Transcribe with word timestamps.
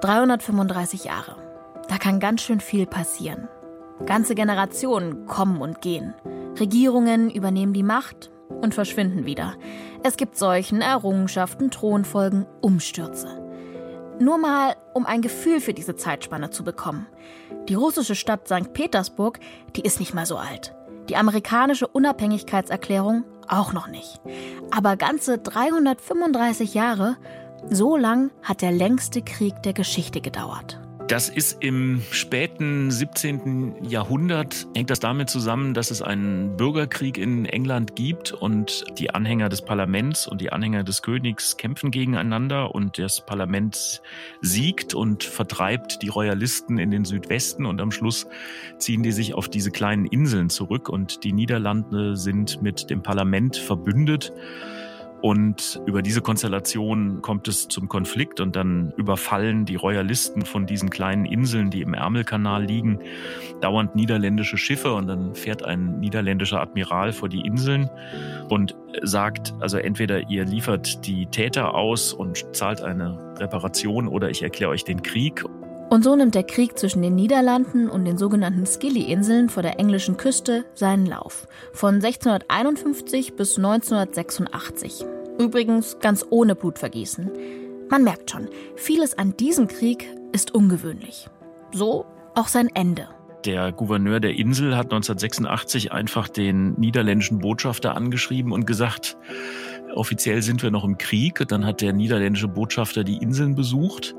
335 0.00 1.04
Jahre. 1.04 1.36
Da 1.88 1.98
kann 1.98 2.20
ganz 2.20 2.40
schön 2.40 2.60
viel 2.60 2.86
passieren. 2.86 3.48
Ganze 4.06 4.34
Generationen 4.34 5.26
kommen 5.26 5.60
und 5.60 5.82
gehen. 5.82 6.14
Regierungen 6.58 7.30
übernehmen 7.30 7.74
die 7.74 7.82
Macht 7.82 8.30
und 8.48 8.74
verschwinden 8.74 9.26
wieder. 9.26 9.54
Es 10.02 10.16
gibt 10.16 10.38
Seuchen, 10.38 10.80
Errungenschaften, 10.80 11.70
Thronfolgen, 11.70 12.46
Umstürze. 12.62 13.28
Nur 14.18 14.38
mal, 14.38 14.74
um 14.94 15.04
ein 15.04 15.22
Gefühl 15.22 15.60
für 15.60 15.74
diese 15.74 15.96
Zeitspanne 15.96 16.50
zu 16.50 16.64
bekommen. 16.64 17.06
Die 17.68 17.74
russische 17.74 18.14
Stadt 18.14 18.48
St. 18.48 18.72
Petersburg, 18.72 19.38
die 19.76 19.82
ist 19.82 20.00
nicht 20.00 20.14
mal 20.14 20.26
so 20.26 20.36
alt. 20.36 20.74
Die 21.08 21.16
amerikanische 21.16 21.86
Unabhängigkeitserklärung 21.86 23.24
auch 23.48 23.72
noch 23.72 23.88
nicht. 23.88 24.20
Aber 24.70 24.96
ganze 24.96 25.38
335 25.38 26.74
Jahre, 26.74 27.16
so 27.68 27.96
lang 27.96 28.30
hat 28.42 28.62
der 28.62 28.72
längste 28.72 29.22
Krieg 29.22 29.62
der 29.62 29.72
Geschichte 29.72 30.20
gedauert. 30.20 30.80
Das 31.10 31.28
ist 31.28 31.60
im 31.60 32.02
späten 32.12 32.88
17. 32.92 33.82
Jahrhundert, 33.82 34.68
hängt 34.76 34.90
das 34.90 35.00
damit 35.00 35.28
zusammen, 35.28 35.74
dass 35.74 35.90
es 35.90 36.02
einen 36.02 36.56
Bürgerkrieg 36.56 37.18
in 37.18 37.46
England 37.46 37.96
gibt 37.96 38.30
und 38.30 38.84
die 38.96 39.10
Anhänger 39.10 39.48
des 39.48 39.62
Parlaments 39.62 40.28
und 40.28 40.40
die 40.40 40.52
Anhänger 40.52 40.84
des 40.84 41.02
Königs 41.02 41.56
kämpfen 41.56 41.90
gegeneinander 41.90 42.76
und 42.76 42.96
das 43.00 43.26
Parlament 43.26 44.02
siegt 44.40 44.94
und 44.94 45.24
vertreibt 45.24 46.00
die 46.02 46.08
Royalisten 46.10 46.78
in 46.78 46.92
den 46.92 47.04
Südwesten 47.04 47.66
und 47.66 47.80
am 47.80 47.90
Schluss 47.90 48.28
ziehen 48.78 49.02
die 49.02 49.10
sich 49.10 49.34
auf 49.34 49.48
diese 49.48 49.72
kleinen 49.72 50.06
Inseln 50.06 50.48
zurück 50.48 50.88
und 50.88 51.24
die 51.24 51.32
Niederlande 51.32 52.16
sind 52.16 52.62
mit 52.62 52.88
dem 52.88 53.02
Parlament 53.02 53.56
verbündet. 53.56 54.32
Und 55.22 55.80
über 55.86 56.00
diese 56.00 56.22
Konstellation 56.22 57.20
kommt 57.20 57.46
es 57.46 57.68
zum 57.68 57.88
Konflikt 57.88 58.40
und 58.40 58.56
dann 58.56 58.92
überfallen 58.96 59.66
die 59.66 59.76
Royalisten 59.76 60.46
von 60.46 60.66
diesen 60.66 60.88
kleinen 60.88 61.26
Inseln, 61.26 61.70
die 61.70 61.82
im 61.82 61.92
Ärmelkanal 61.92 62.64
liegen, 62.64 63.00
dauernd 63.60 63.94
niederländische 63.94 64.56
Schiffe 64.56 64.94
und 64.94 65.08
dann 65.08 65.34
fährt 65.34 65.64
ein 65.64 66.00
niederländischer 66.00 66.60
Admiral 66.60 67.12
vor 67.12 67.28
die 67.28 67.40
Inseln 67.40 67.90
und 68.48 68.76
sagt, 69.02 69.52
also 69.60 69.76
entweder 69.76 70.30
ihr 70.30 70.44
liefert 70.44 71.06
die 71.06 71.26
Täter 71.26 71.74
aus 71.74 72.14
und 72.14 72.56
zahlt 72.56 72.80
eine 72.80 73.34
Reparation 73.38 74.08
oder 74.08 74.30
ich 74.30 74.42
erkläre 74.42 74.70
euch 74.70 74.84
den 74.84 75.02
Krieg. 75.02 75.44
Und 75.90 76.04
so 76.04 76.14
nimmt 76.14 76.36
der 76.36 76.44
Krieg 76.44 76.78
zwischen 76.78 77.02
den 77.02 77.16
Niederlanden 77.16 77.88
und 77.88 78.04
den 78.04 78.16
sogenannten 78.16 78.64
Scilly-Inseln 78.64 79.48
vor 79.48 79.64
der 79.64 79.80
englischen 79.80 80.16
Küste 80.16 80.64
seinen 80.74 81.04
Lauf. 81.04 81.48
Von 81.72 81.96
1651 81.96 83.34
bis 83.34 83.56
1986. 83.56 85.04
Übrigens 85.40 85.98
ganz 85.98 86.24
ohne 86.30 86.54
Blutvergießen. 86.54 87.28
Man 87.88 88.04
merkt 88.04 88.30
schon, 88.30 88.48
vieles 88.76 89.18
an 89.18 89.36
diesem 89.36 89.66
Krieg 89.66 90.06
ist 90.30 90.54
ungewöhnlich. 90.54 91.28
So 91.72 92.06
auch 92.36 92.46
sein 92.46 92.68
Ende. 92.72 93.08
Der 93.44 93.72
Gouverneur 93.72 94.20
der 94.20 94.36
Insel 94.36 94.76
hat 94.76 94.92
1986 94.92 95.90
einfach 95.90 96.28
den 96.28 96.74
niederländischen 96.74 97.40
Botschafter 97.40 97.96
angeschrieben 97.96 98.52
und 98.52 98.64
gesagt, 98.64 99.16
offiziell 99.92 100.42
sind 100.42 100.62
wir 100.62 100.70
noch 100.70 100.84
im 100.84 100.98
Krieg. 100.98 101.44
Dann 101.48 101.66
hat 101.66 101.80
der 101.80 101.92
niederländische 101.92 102.46
Botschafter 102.46 103.02
die 103.02 103.16
Inseln 103.16 103.56
besucht 103.56 104.14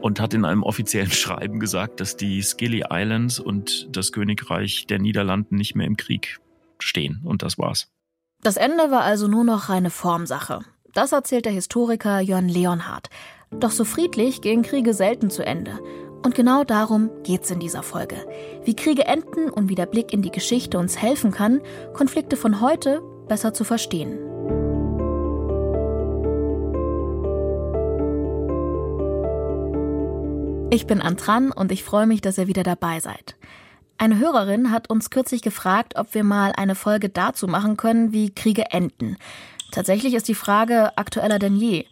und 0.00 0.20
hat 0.20 0.34
in 0.34 0.44
einem 0.44 0.62
offiziellen 0.62 1.10
Schreiben 1.12 1.60
gesagt, 1.60 2.00
dass 2.00 2.16
die 2.16 2.42
Scilly 2.42 2.84
Islands 2.90 3.38
und 3.38 3.88
das 3.96 4.12
Königreich 4.12 4.86
der 4.86 4.98
Niederlanden 4.98 5.56
nicht 5.56 5.74
mehr 5.74 5.86
im 5.86 5.96
Krieg 5.96 6.38
stehen. 6.78 7.20
Und 7.24 7.42
das 7.42 7.58
war's. 7.58 7.88
Das 8.42 8.56
Ende 8.56 8.90
war 8.90 9.02
also 9.02 9.26
nur 9.26 9.44
noch 9.44 9.68
reine 9.68 9.90
Formsache. 9.90 10.60
Das 10.94 11.12
erzählt 11.12 11.44
der 11.44 11.52
Historiker 11.52 12.20
Jörn 12.20 12.48
Leonhardt. 12.48 13.10
Doch 13.50 13.70
so 13.70 13.84
friedlich 13.84 14.40
gehen 14.40 14.62
Kriege 14.62 14.94
selten 14.94 15.30
zu 15.30 15.44
Ende. 15.44 15.78
Und 16.24 16.34
genau 16.34 16.64
darum 16.64 17.10
geht's 17.22 17.50
in 17.50 17.60
dieser 17.60 17.82
Folge. 17.82 18.16
Wie 18.64 18.74
Kriege 18.74 19.06
enden 19.06 19.50
und 19.50 19.68
wie 19.68 19.74
der 19.74 19.86
Blick 19.86 20.12
in 20.12 20.22
die 20.22 20.30
Geschichte 20.32 20.78
uns 20.78 21.00
helfen 21.00 21.30
kann, 21.30 21.60
Konflikte 21.94 22.36
von 22.36 22.60
heute 22.60 23.00
besser 23.28 23.54
zu 23.54 23.64
verstehen. 23.64 24.27
Ich 30.70 30.86
bin 30.86 31.00
Antran 31.00 31.50
und 31.50 31.72
ich 31.72 31.82
freue 31.82 32.06
mich, 32.06 32.20
dass 32.20 32.36
ihr 32.36 32.46
wieder 32.46 32.62
dabei 32.62 33.00
seid. 33.00 33.36
Eine 33.96 34.18
Hörerin 34.18 34.70
hat 34.70 34.90
uns 34.90 35.08
kürzlich 35.08 35.40
gefragt, 35.40 35.94
ob 35.96 36.12
wir 36.12 36.24
mal 36.24 36.52
eine 36.52 36.74
Folge 36.74 37.08
dazu 37.08 37.48
machen 37.48 37.78
können, 37.78 38.12
wie 38.12 38.34
Kriege 38.34 38.70
enden. 38.70 39.16
Tatsächlich 39.72 40.12
ist 40.12 40.28
die 40.28 40.34
Frage 40.34 40.96
aktueller 40.98 41.38
denn 41.38 41.56
je. 41.56 41.86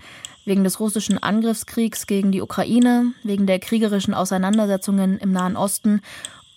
Wegen 0.45 0.63
des 0.63 0.79
russischen 0.79 1.17
Angriffskriegs 1.17 2.07
gegen 2.07 2.33
die 2.33 2.43
Ukraine, 2.43 3.13
wegen 3.25 3.47
der 3.47 3.61
kriegerischen 3.61 4.13
Auseinandersetzungen 4.13 5.19
im 5.19 5.33
Nahen 5.33 5.57
Osten 5.57 6.03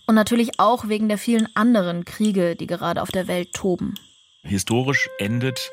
und 0.06 0.16
natürlich 0.16 0.60
auch 0.60 0.90
wegen 0.90 1.08
der 1.08 1.18
vielen 1.18 1.48
anderen 1.56 2.04
Kriege, 2.04 2.58
die 2.58 2.68
gerade 2.68 3.02
auf 3.02 3.12
der 3.12 3.28
Welt 3.28 3.54
toben. 3.54 3.96
Historisch 4.44 5.10
endet 5.20 5.72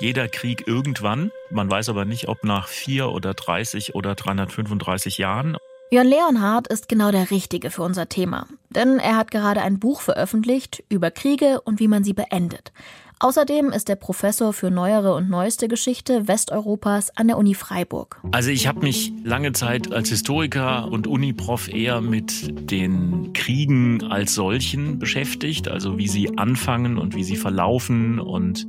jeder 0.00 0.28
Krieg 0.28 0.66
irgendwann. 0.66 1.30
Man 1.50 1.70
weiß 1.70 1.88
aber 1.88 2.04
nicht, 2.04 2.28
ob 2.28 2.44
nach 2.44 2.68
vier 2.68 3.10
oder 3.10 3.34
30 3.34 3.94
oder 3.94 4.14
335 4.14 5.18
Jahren. 5.18 5.56
Jörn 5.90 6.08
Leonhardt 6.08 6.66
ist 6.66 6.88
genau 6.88 7.12
der 7.12 7.30
Richtige 7.30 7.70
für 7.70 7.82
unser 7.82 8.08
Thema, 8.08 8.46
denn 8.70 8.98
er 8.98 9.16
hat 9.16 9.30
gerade 9.30 9.62
ein 9.62 9.78
Buch 9.78 10.00
veröffentlicht 10.00 10.82
über 10.88 11.12
Kriege 11.12 11.60
und 11.60 11.78
wie 11.78 11.86
man 11.86 12.02
sie 12.02 12.12
beendet. 12.12 12.72
Außerdem 13.18 13.70
ist 13.70 13.88
er 13.88 13.96
Professor 13.96 14.52
für 14.52 14.70
neuere 14.70 15.14
und 15.14 15.30
neueste 15.30 15.68
Geschichte 15.68 16.28
Westeuropas 16.28 17.16
an 17.16 17.28
der 17.28 17.38
Uni 17.38 17.54
Freiburg. 17.54 18.20
Also 18.32 18.50
ich 18.50 18.66
habe 18.66 18.80
mich 18.80 19.10
lange 19.24 19.52
Zeit 19.52 19.90
als 19.90 20.10
Historiker 20.10 20.88
und 20.90 21.06
Uniprof 21.06 21.72
eher 21.72 22.02
mit 22.02 22.70
den 22.70 23.32
Kriegen 23.32 24.02
als 24.04 24.34
solchen 24.34 24.98
beschäftigt, 24.98 25.66
also 25.66 25.96
wie 25.96 26.08
sie 26.08 26.36
anfangen 26.36 26.98
und 26.98 27.14
wie 27.14 27.24
sie 27.24 27.36
verlaufen 27.36 28.20
und 28.20 28.66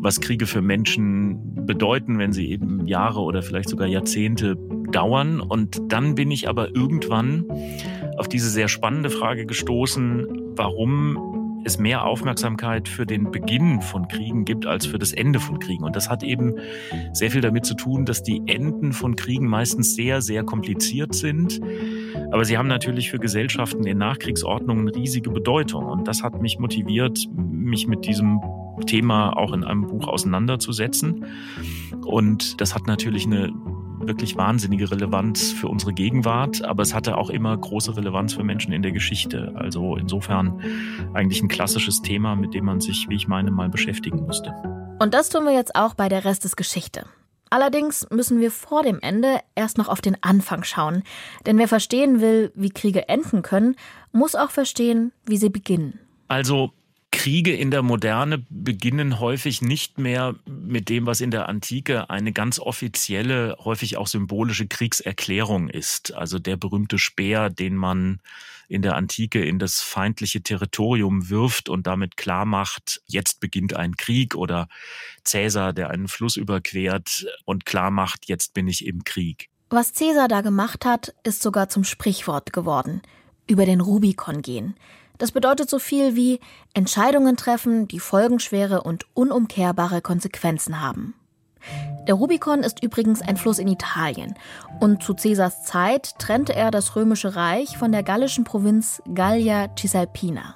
was 0.00 0.20
Kriege 0.20 0.46
für 0.46 0.62
Menschen 0.62 1.66
bedeuten, 1.66 2.20
wenn 2.20 2.32
sie 2.32 2.50
eben 2.50 2.86
Jahre 2.86 3.20
oder 3.20 3.42
vielleicht 3.42 3.70
sogar 3.70 3.88
Jahrzehnte 3.88 4.56
dauern. 4.92 5.40
Und 5.40 5.80
dann 5.88 6.14
bin 6.14 6.30
ich 6.30 6.48
aber 6.48 6.76
irgendwann 6.76 7.44
auf 8.16 8.28
diese 8.28 8.50
sehr 8.50 8.68
spannende 8.68 9.10
Frage 9.10 9.46
gestoßen, 9.46 10.54
warum 10.54 11.37
es 11.64 11.78
mehr 11.78 12.04
Aufmerksamkeit 12.04 12.88
für 12.88 13.06
den 13.06 13.30
Beginn 13.30 13.80
von 13.80 14.08
Kriegen 14.08 14.44
gibt 14.44 14.66
als 14.66 14.86
für 14.86 14.98
das 14.98 15.12
Ende 15.12 15.40
von 15.40 15.58
Kriegen. 15.58 15.84
Und 15.84 15.96
das 15.96 16.08
hat 16.08 16.22
eben 16.22 16.54
sehr 17.12 17.30
viel 17.30 17.40
damit 17.40 17.64
zu 17.64 17.74
tun, 17.74 18.04
dass 18.04 18.22
die 18.22 18.42
Enden 18.46 18.92
von 18.92 19.16
Kriegen 19.16 19.46
meistens 19.46 19.94
sehr, 19.94 20.22
sehr 20.22 20.44
kompliziert 20.44 21.14
sind. 21.14 21.60
Aber 22.30 22.44
sie 22.44 22.58
haben 22.58 22.68
natürlich 22.68 23.10
für 23.10 23.18
Gesellschaften 23.18 23.86
in 23.86 23.98
Nachkriegsordnungen 23.98 24.88
riesige 24.88 25.30
Bedeutung. 25.30 25.86
Und 25.86 26.08
das 26.08 26.22
hat 26.22 26.40
mich 26.40 26.58
motiviert, 26.58 27.28
mich 27.34 27.86
mit 27.86 28.06
diesem 28.06 28.40
Thema 28.86 29.36
auch 29.36 29.52
in 29.52 29.64
einem 29.64 29.86
Buch 29.86 30.08
auseinanderzusetzen. 30.08 31.24
Und 32.04 32.60
das 32.60 32.74
hat 32.74 32.86
natürlich 32.86 33.26
eine 33.26 33.52
wirklich 34.00 34.36
wahnsinnige 34.36 34.90
Relevanz 34.90 35.52
für 35.52 35.68
unsere 35.68 35.92
Gegenwart, 35.92 36.62
aber 36.64 36.82
es 36.82 36.94
hatte 36.94 37.16
auch 37.16 37.30
immer 37.30 37.56
große 37.56 37.96
Relevanz 37.96 38.34
für 38.34 38.44
Menschen 38.44 38.72
in 38.72 38.82
der 38.82 38.92
Geschichte. 38.92 39.52
Also 39.56 39.96
insofern 39.96 40.60
eigentlich 41.14 41.42
ein 41.42 41.48
klassisches 41.48 42.02
Thema, 42.02 42.36
mit 42.36 42.54
dem 42.54 42.64
man 42.64 42.80
sich, 42.80 43.08
wie 43.08 43.16
ich 43.16 43.28
meine, 43.28 43.50
mal 43.50 43.68
beschäftigen 43.68 44.22
musste. 44.22 44.54
Und 45.00 45.14
das 45.14 45.28
tun 45.28 45.44
wir 45.44 45.52
jetzt 45.52 45.74
auch 45.76 45.94
bei 45.94 46.08
der 46.08 46.24
Rest 46.24 46.44
des 46.44 46.56
Geschichte. 46.56 47.06
Allerdings 47.50 48.06
müssen 48.10 48.40
wir 48.40 48.50
vor 48.50 48.82
dem 48.82 48.98
Ende 49.00 49.40
erst 49.54 49.78
noch 49.78 49.88
auf 49.88 50.00
den 50.00 50.22
Anfang 50.22 50.64
schauen. 50.64 51.02
Denn 51.46 51.56
wer 51.58 51.68
verstehen 51.68 52.20
will, 52.20 52.52
wie 52.54 52.70
Kriege 52.70 53.08
enden 53.08 53.42
können, 53.42 53.76
muss 54.12 54.34
auch 54.34 54.50
verstehen, 54.50 55.12
wie 55.24 55.38
sie 55.38 55.48
beginnen. 55.48 55.98
Also 56.28 56.72
Kriege 57.18 57.52
in 57.52 57.72
der 57.72 57.82
Moderne 57.82 58.46
beginnen 58.48 59.18
häufig 59.18 59.60
nicht 59.60 59.98
mehr 59.98 60.36
mit 60.46 60.88
dem, 60.88 61.04
was 61.04 61.20
in 61.20 61.32
der 61.32 61.48
Antike 61.48 62.10
eine 62.10 62.32
ganz 62.32 62.60
offizielle, 62.60 63.56
häufig 63.58 63.96
auch 63.96 64.06
symbolische 64.06 64.68
Kriegserklärung 64.68 65.68
ist. 65.68 66.14
Also 66.14 66.38
der 66.38 66.56
berühmte 66.56 66.96
Speer, 66.96 67.50
den 67.50 67.74
man 67.74 68.20
in 68.68 68.82
der 68.82 68.94
Antike 68.94 69.44
in 69.44 69.58
das 69.58 69.80
feindliche 69.80 70.42
Territorium 70.42 71.28
wirft 71.28 71.68
und 71.68 71.88
damit 71.88 72.16
klar 72.16 72.44
macht, 72.44 73.02
jetzt 73.06 73.40
beginnt 73.40 73.74
ein 73.74 73.96
Krieg 73.96 74.36
oder 74.36 74.68
Cäsar, 75.24 75.72
der 75.72 75.90
einen 75.90 76.06
Fluss 76.06 76.36
überquert 76.36 77.26
und 77.44 77.66
klar 77.66 77.90
macht, 77.90 78.28
jetzt 78.28 78.54
bin 78.54 78.68
ich 78.68 78.86
im 78.86 79.02
Krieg. 79.02 79.50
Was 79.70 79.92
Cäsar 79.92 80.28
da 80.28 80.40
gemacht 80.40 80.84
hat, 80.84 81.16
ist 81.24 81.42
sogar 81.42 81.68
zum 81.68 81.82
Sprichwort 81.82 82.52
geworden. 82.52 83.02
Über 83.48 83.66
den 83.66 83.80
Rubikon 83.80 84.40
gehen. 84.40 84.76
Das 85.18 85.32
bedeutet 85.32 85.68
so 85.68 85.78
viel 85.78 86.14
wie 86.16 86.40
Entscheidungen 86.74 87.36
treffen, 87.36 87.88
die 87.88 88.00
folgenschwere 88.00 88.82
und 88.82 89.06
unumkehrbare 89.14 90.00
Konsequenzen 90.00 90.80
haben. 90.80 91.14
Der 92.06 92.14
Rubikon 92.14 92.60
ist 92.60 92.82
übrigens 92.82 93.20
ein 93.20 93.36
Fluss 93.36 93.58
in 93.58 93.68
Italien 93.68 94.34
und 94.80 95.02
zu 95.02 95.14
Caesars 95.14 95.64
Zeit 95.64 96.18
trennte 96.18 96.54
er 96.54 96.70
das 96.70 96.96
römische 96.96 97.36
Reich 97.36 97.76
von 97.76 97.92
der 97.92 98.02
gallischen 98.02 98.44
Provinz 98.44 99.02
Gallia 99.12 99.68
Cisalpina. 99.76 100.54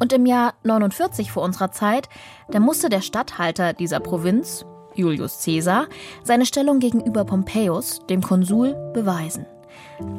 Und 0.00 0.14
im 0.14 0.24
Jahr 0.24 0.54
49 0.64 1.30
vor 1.30 1.42
unserer 1.42 1.70
Zeit, 1.70 2.08
da 2.50 2.58
musste 2.58 2.88
der 2.88 3.02
Statthalter 3.02 3.74
dieser 3.74 4.00
Provinz, 4.00 4.64
Julius 4.94 5.44
Caesar, 5.44 5.86
seine 6.24 6.46
Stellung 6.46 6.80
gegenüber 6.80 7.24
Pompeius, 7.24 8.00
dem 8.08 8.22
Konsul, 8.22 8.74
beweisen. 8.94 9.46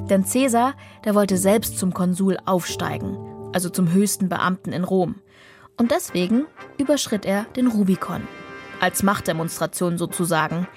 Denn 0.10 0.24
Caesar, 0.24 0.76
der 1.04 1.16
wollte 1.16 1.38
selbst 1.38 1.80
zum 1.80 1.94
Konsul 1.94 2.38
aufsteigen, 2.46 3.18
also 3.54 3.70
zum 3.70 3.92
höchsten 3.92 4.30
Beamten 4.30 4.72
in 4.72 4.84
Rom. 4.84 5.16
Und 5.78 5.92
deswegen 5.92 6.46
überschritt 6.78 7.26
er 7.26 7.46
den 7.56 7.68
Rubikon. 7.68 8.28
Als 8.80 9.04
Machtdemonstration 9.04 9.98
sozusagen. 9.98 10.68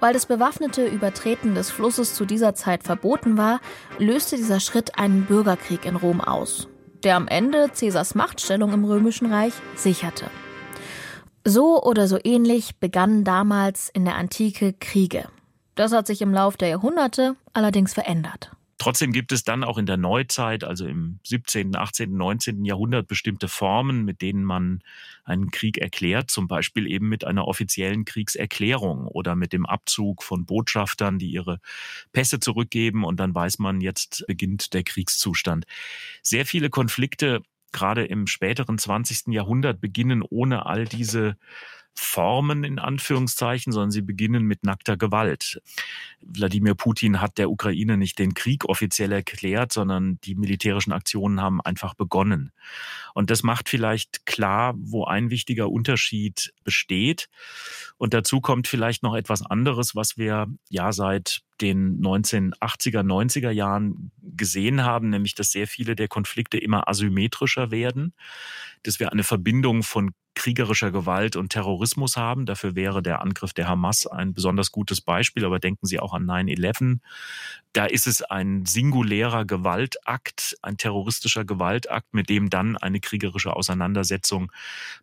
Weil 0.00 0.12
das 0.12 0.26
bewaffnete 0.26 0.86
Übertreten 0.86 1.54
des 1.54 1.70
Flusses 1.70 2.14
zu 2.14 2.24
dieser 2.24 2.54
Zeit 2.54 2.84
verboten 2.84 3.36
war, 3.36 3.60
löste 3.98 4.36
dieser 4.36 4.60
Schritt 4.60 4.98
einen 4.98 5.26
Bürgerkrieg 5.26 5.84
in 5.84 5.96
Rom 5.96 6.20
aus, 6.20 6.68
der 7.04 7.16
am 7.16 7.28
Ende 7.28 7.68
Caesars 7.68 8.14
Machtstellung 8.14 8.72
im 8.72 8.84
Römischen 8.84 9.32
Reich 9.32 9.52
sicherte. 9.76 10.26
So 11.44 11.82
oder 11.82 12.06
so 12.06 12.18
ähnlich 12.22 12.76
begannen 12.76 13.24
damals 13.24 13.90
in 13.92 14.04
der 14.04 14.16
Antike 14.16 14.74
Kriege. 14.74 15.28
Das 15.74 15.92
hat 15.92 16.06
sich 16.06 16.20
im 16.20 16.34
Lauf 16.34 16.56
der 16.56 16.68
Jahrhunderte 16.68 17.36
allerdings 17.54 17.94
verändert. 17.94 18.50
Trotzdem 18.80 19.12
gibt 19.12 19.30
es 19.30 19.44
dann 19.44 19.62
auch 19.62 19.76
in 19.76 19.84
der 19.84 19.98
Neuzeit, 19.98 20.64
also 20.64 20.86
im 20.86 21.18
17., 21.24 21.76
18., 21.76 22.16
19. 22.16 22.64
Jahrhundert, 22.64 23.08
bestimmte 23.08 23.46
Formen, 23.46 24.06
mit 24.06 24.22
denen 24.22 24.42
man 24.42 24.80
einen 25.22 25.50
Krieg 25.50 25.76
erklärt, 25.76 26.30
zum 26.30 26.48
Beispiel 26.48 26.86
eben 26.86 27.06
mit 27.06 27.26
einer 27.26 27.46
offiziellen 27.46 28.06
Kriegserklärung 28.06 29.06
oder 29.06 29.36
mit 29.36 29.52
dem 29.52 29.66
Abzug 29.66 30.22
von 30.22 30.46
Botschaftern, 30.46 31.18
die 31.18 31.30
ihre 31.30 31.60
Pässe 32.14 32.40
zurückgeben 32.40 33.04
und 33.04 33.20
dann 33.20 33.34
weiß 33.34 33.58
man, 33.58 33.82
jetzt 33.82 34.24
beginnt 34.26 34.72
der 34.72 34.82
Kriegszustand. 34.82 35.66
Sehr 36.22 36.46
viele 36.46 36.70
Konflikte, 36.70 37.42
gerade 37.72 38.06
im 38.06 38.26
späteren 38.26 38.78
20. 38.78 39.26
Jahrhundert, 39.26 39.82
beginnen 39.82 40.22
ohne 40.22 40.64
all 40.64 40.86
diese 40.86 41.36
Formen 41.94 42.64
in 42.64 42.78
Anführungszeichen, 42.78 43.72
sondern 43.72 43.90
sie 43.90 44.02
beginnen 44.02 44.44
mit 44.44 44.64
nackter 44.64 44.96
Gewalt. 44.96 45.60
Wladimir 46.20 46.74
Putin 46.74 47.20
hat 47.20 47.38
der 47.38 47.50
Ukraine 47.50 47.96
nicht 47.96 48.18
den 48.18 48.34
Krieg 48.34 48.64
offiziell 48.64 49.12
erklärt, 49.12 49.72
sondern 49.72 50.20
die 50.22 50.34
militärischen 50.34 50.92
Aktionen 50.92 51.40
haben 51.40 51.60
einfach 51.60 51.94
begonnen. 51.94 52.52
Und 53.14 53.30
das 53.30 53.42
macht 53.42 53.68
vielleicht 53.68 54.26
klar, 54.26 54.74
wo 54.76 55.04
ein 55.04 55.30
wichtiger 55.30 55.70
Unterschied 55.70 56.52
besteht. 56.64 57.28
Und 57.98 58.14
dazu 58.14 58.40
kommt 58.40 58.66
vielleicht 58.66 59.02
noch 59.02 59.14
etwas 59.14 59.44
anderes, 59.44 59.94
was 59.94 60.16
wir 60.16 60.46
ja 60.68 60.92
seit 60.92 61.42
den 61.60 62.00
1980er, 62.00 63.02
90er 63.02 63.50
Jahren 63.50 64.10
gesehen 64.22 64.84
haben, 64.84 65.10
nämlich 65.10 65.34
dass 65.34 65.52
sehr 65.52 65.66
viele 65.66 65.94
der 65.96 66.08
Konflikte 66.08 66.58
immer 66.58 66.88
asymmetrischer 66.88 67.70
werden, 67.70 68.14
dass 68.82 69.00
wir 69.00 69.12
eine 69.12 69.24
Verbindung 69.24 69.82
von 69.82 70.12
kriegerischer 70.34 70.90
Gewalt 70.90 71.36
und 71.36 71.50
Terrorismus 71.50 72.16
haben. 72.16 72.46
Dafür 72.46 72.74
wäre 72.74 73.02
der 73.02 73.20
Angriff 73.20 73.52
der 73.52 73.68
Hamas 73.68 74.06
ein 74.06 74.32
besonders 74.32 74.72
gutes 74.72 75.00
Beispiel, 75.00 75.44
aber 75.44 75.58
denken 75.58 75.86
Sie 75.86 76.00
auch 76.00 76.14
an 76.14 76.24
9-11. 76.24 76.98
Da 77.72 77.84
ist 77.84 78.06
es 78.06 78.22
ein 78.22 78.64
singulärer 78.64 79.44
Gewaltakt, 79.44 80.56
ein 80.62 80.76
terroristischer 80.76 81.44
Gewaltakt, 81.44 82.14
mit 82.14 82.30
dem 82.30 82.48
dann 82.48 82.76
eine 82.76 83.00
kriegerische 83.00 83.54
Auseinandersetzung 83.54 84.50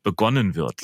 begonnen 0.02 0.56
wird. 0.56 0.82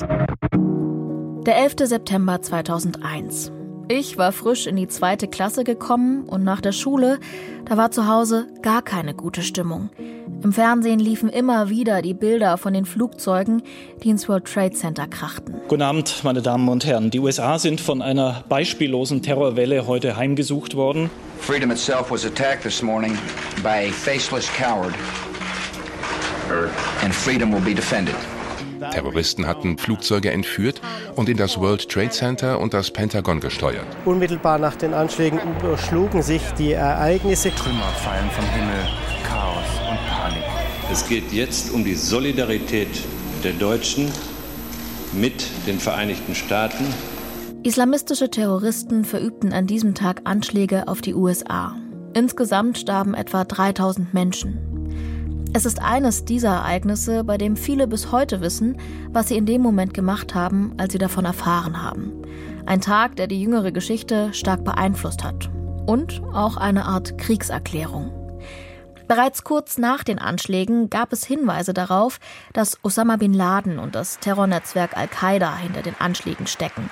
Der 1.46 1.56
11. 1.56 1.74
September 1.88 2.40
2001. 2.40 3.53
Ich 3.88 4.16
war 4.16 4.32
frisch 4.32 4.66
in 4.66 4.76
die 4.76 4.88
zweite 4.88 5.28
Klasse 5.28 5.62
gekommen 5.62 6.24
und 6.24 6.42
nach 6.42 6.62
der 6.62 6.72
Schule, 6.72 7.18
da 7.66 7.76
war 7.76 7.90
zu 7.90 8.08
Hause 8.08 8.46
gar 8.62 8.80
keine 8.80 9.12
gute 9.12 9.42
Stimmung. 9.42 9.90
Im 10.42 10.52
Fernsehen 10.54 10.98
liefen 10.98 11.28
immer 11.28 11.68
wieder 11.68 12.00
die 12.00 12.14
Bilder 12.14 12.56
von 12.56 12.72
den 12.72 12.86
Flugzeugen, 12.86 13.62
die 14.02 14.08
ins 14.08 14.26
World 14.26 14.46
Trade 14.46 14.72
Center 14.72 15.06
krachten. 15.06 15.56
Guten 15.68 15.82
Abend, 15.82 16.24
meine 16.24 16.40
Damen 16.40 16.68
und 16.68 16.86
Herren. 16.86 17.10
Die 17.10 17.20
USA 17.20 17.58
sind 17.58 17.78
von 17.78 18.00
einer 18.00 18.42
beispiellosen 18.48 19.20
Terrorwelle 19.20 19.86
heute 19.86 20.16
heimgesucht 20.16 20.76
worden. 20.76 21.10
Freedom 21.40 21.70
itself 21.70 22.10
was 22.10 22.24
attacked 22.24 22.62
this 22.62 22.82
morning 22.82 23.18
by 23.62 23.88
a 23.88 23.92
faceless 23.92 24.50
coward. 24.56 24.94
And 27.02 27.14
freedom 27.14 27.52
will 27.52 27.60
be 27.60 27.74
defended. 27.74 28.14
Terroristen 28.90 29.46
hatten 29.46 29.78
Flugzeuge 29.78 30.30
entführt 30.30 30.80
und 31.14 31.28
in 31.28 31.36
das 31.36 31.58
World 31.58 31.88
Trade 31.88 32.10
Center 32.10 32.60
und 32.60 32.74
das 32.74 32.90
Pentagon 32.90 33.40
gesteuert. 33.40 33.86
Unmittelbar 34.04 34.58
nach 34.58 34.76
den 34.76 34.94
Anschlägen 34.94 35.38
überschlugen 35.58 36.22
sich 36.22 36.42
die 36.58 36.72
Ereignisse. 36.72 37.50
Trümmer 37.54 37.92
fallen 38.02 38.30
vom 38.30 38.44
Himmel, 38.50 38.86
Chaos 39.26 39.90
und 39.90 39.98
Panik. 40.08 40.44
Es 40.90 41.08
geht 41.08 41.32
jetzt 41.32 41.72
um 41.72 41.84
die 41.84 41.94
Solidarität 41.94 42.88
der 43.42 43.52
Deutschen 43.52 44.10
mit 45.12 45.44
den 45.66 45.78
Vereinigten 45.78 46.34
Staaten. 46.34 46.84
Islamistische 47.62 48.30
Terroristen 48.30 49.04
verübten 49.04 49.52
an 49.52 49.66
diesem 49.66 49.94
Tag 49.94 50.22
Anschläge 50.24 50.88
auf 50.88 51.00
die 51.00 51.14
USA. 51.14 51.74
Insgesamt 52.12 52.78
starben 52.78 53.14
etwa 53.14 53.44
3000 53.44 54.12
Menschen. 54.12 54.73
Es 55.56 55.66
ist 55.66 55.80
eines 55.80 56.24
dieser 56.24 56.48
Ereignisse, 56.48 57.22
bei 57.22 57.38
dem 57.38 57.56
viele 57.56 57.86
bis 57.86 58.10
heute 58.10 58.40
wissen, 58.40 58.76
was 59.10 59.28
sie 59.28 59.36
in 59.36 59.46
dem 59.46 59.62
Moment 59.62 59.94
gemacht 59.94 60.34
haben, 60.34 60.74
als 60.78 60.92
sie 60.92 60.98
davon 60.98 61.24
erfahren 61.24 61.80
haben. 61.80 62.10
Ein 62.66 62.80
Tag, 62.80 63.14
der 63.14 63.28
die 63.28 63.40
jüngere 63.40 63.70
Geschichte 63.70 64.34
stark 64.34 64.64
beeinflusst 64.64 65.22
hat. 65.22 65.48
Und 65.86 66.20
auch 66.32 66.56
eine 66.56 66.86
Art 66.86 67.18
Kriegserklärung. 67.18 68.12
Bereits 69.06 69.44
kurz 69.44 69.78
nach 69.78 70.02
den 70.02 70.18
Anschlägen 70.18 70.90
gab 70.90 71.12
es 71.12 71.24
Hinweise 71.24 71.72
darauf, 71.72 72.18
dass 72.52 72.80
Osama 72.82 73.14
bin 73.14 73.32
Laden 73.32 73.78
und 73.78 73.94
das 73.94 74.18
Terrornetzwerk 74.18 74.96
Al-Qaida 74.96 75.56
hinter 75.56 75.82
den 75.82 75.94
Anschlägen 76.00 76.48
stecken. 76.48 76.90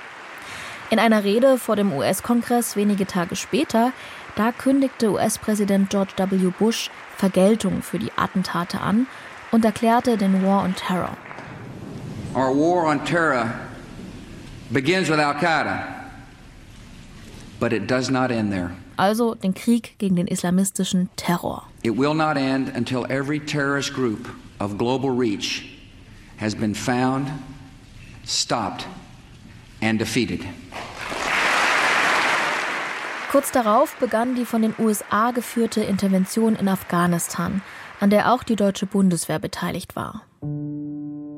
In 0.93 1.01
einer 1.01 1.25
Rede 1.25 1.59
vor 1.59 1.75
dem 1.75 1.93
US-Kongress 1.93 2.77
wenige 2.77 3.07
Tage 3.07 3.35
später, 3.35 3.93
da 4.37 4.53
kündigte 4.53 5.11
US-Präsident 5.11 5.91
George 5.91 6.13
W. 6.17 6.51
Bush 6.59 6.91
Vergeltung 7.17 7.83
für 7.83 7.99
die 7.99 8.13
Attentate 8.17 8.81
an 8.81 9.07
und 9.51 9.65
erklärte 9.65 10.17
den 10.17 10.43
War 10.45 10.65
on 10.65 10.75
Terror. 10.75 11.17
Our 12.35 12.55
war 12.55 12.87
on 12.87 13.05
terror 13.05 13.53
begins 14.71 15.11
with 15.11 15.19
Al-Qaeda, 15.19 15.85
but 17.61 17.73
it 17.73 17.87
does 17.87 18.11
not 18.11 18.31
end 18.31 18.51
there. 18.51 18.71
Also 18.97 19.35
den 19.35 19.53
Krieg 19.53 19.97
gegen 19.99 20.17
den 20.17 20.27
islamistischen 20.27 21.11
Terror. 21.17 21.65
It 21.83 21.97
will 21.97 22.15
not 22.15 22.37
end 22.37 22.75
until 22.75 23.05
every 23.11 23.39
terrorist 23.39 23.93
group 23.93 24.29
of 24.59 24.79
global 24.79 25.11
reach 25.11 25.79
has 26.39 26.55
been 26.55 26.75
found, 26.75 27.31
stopped 28.25 28.87
and 29.83 29.99
defeated. 29.99 30.41
Kurz 33.33 33.51
darauf 33.51 33.97
begann 33.97 34.35
die 34.35 34.45
von 34.45 34.61
den 34.61 34.75
USA 34.79 35.31
geführte 35.31 35.83
Intervention 35.83 36.55
in 36.55 36.69
Afghanistan, 36.69 37.63
an 37.99 38.11
der 38.11 38.31
auch 38.31 38.43
die 38.43 38.57
deutsche 38.57 38.85
Bundeswehr 38.85 39.39
beteiligt 39.39 39.97
war. 39.97 40.27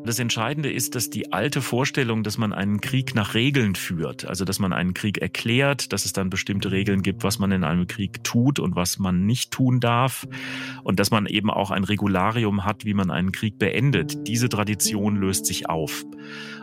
Das 0.04 0.18
Entscheidende 0.18 0.72
ist, 0.72 0.96
dass 0.96 1.08
die 1.08 1.32
alte 1.32 1.62
Vorstellung, 1.62 2.24
dass 2.24 2.36
man 2.36 2.52
einen 2.52 2.80
Krieg 2.80 3.14
nach 3.14 3.34
Regeln 3.34 3.76
führt, 3.76 4.26
also 4.26 4.44
dass 4.44 4.58
man 4.58 4.72
einen 4.72 4.92
Krieg 4.92 5.18
erklärt, 5.18 5.92
dass 5.92 6.04
es 6.04 6.12
dann 6.12 6.30
bestimmte 6.30 6.72
Regeln 6.72 7.02
gibt, 7.02 7.22
was 7.22 7.38
man 7.38 7.52
in 7.52 7.62
einem 7.62 7.86
Krieg 7.86 8.24
tut 8.24 8.58
und 8.58 8.74
was 8.74 8.98
man 8.98 9.24
nicht 9.24 9.52
tun 9.52 9.78
darf 9.78 10.26
und 10.82 10.98
dass 10.98 11.12
man 11.12 11.26
eben 11.26 11.48
auch 11.48 11.70
ein 11.70 11.84
Regularium 11.84 12.64
hat, 12.64 12.84
wie 12.84 12.94
man 12.94 13.12
einen 13.12 13.30
Krieg 13.30 13.56
beendet. 13.56 14.26
Diese 14.26 14.48
Tradition 14.48 15.14
löst 15.14 15.46
sich 15.46 15.70
auf. 15.70 16.04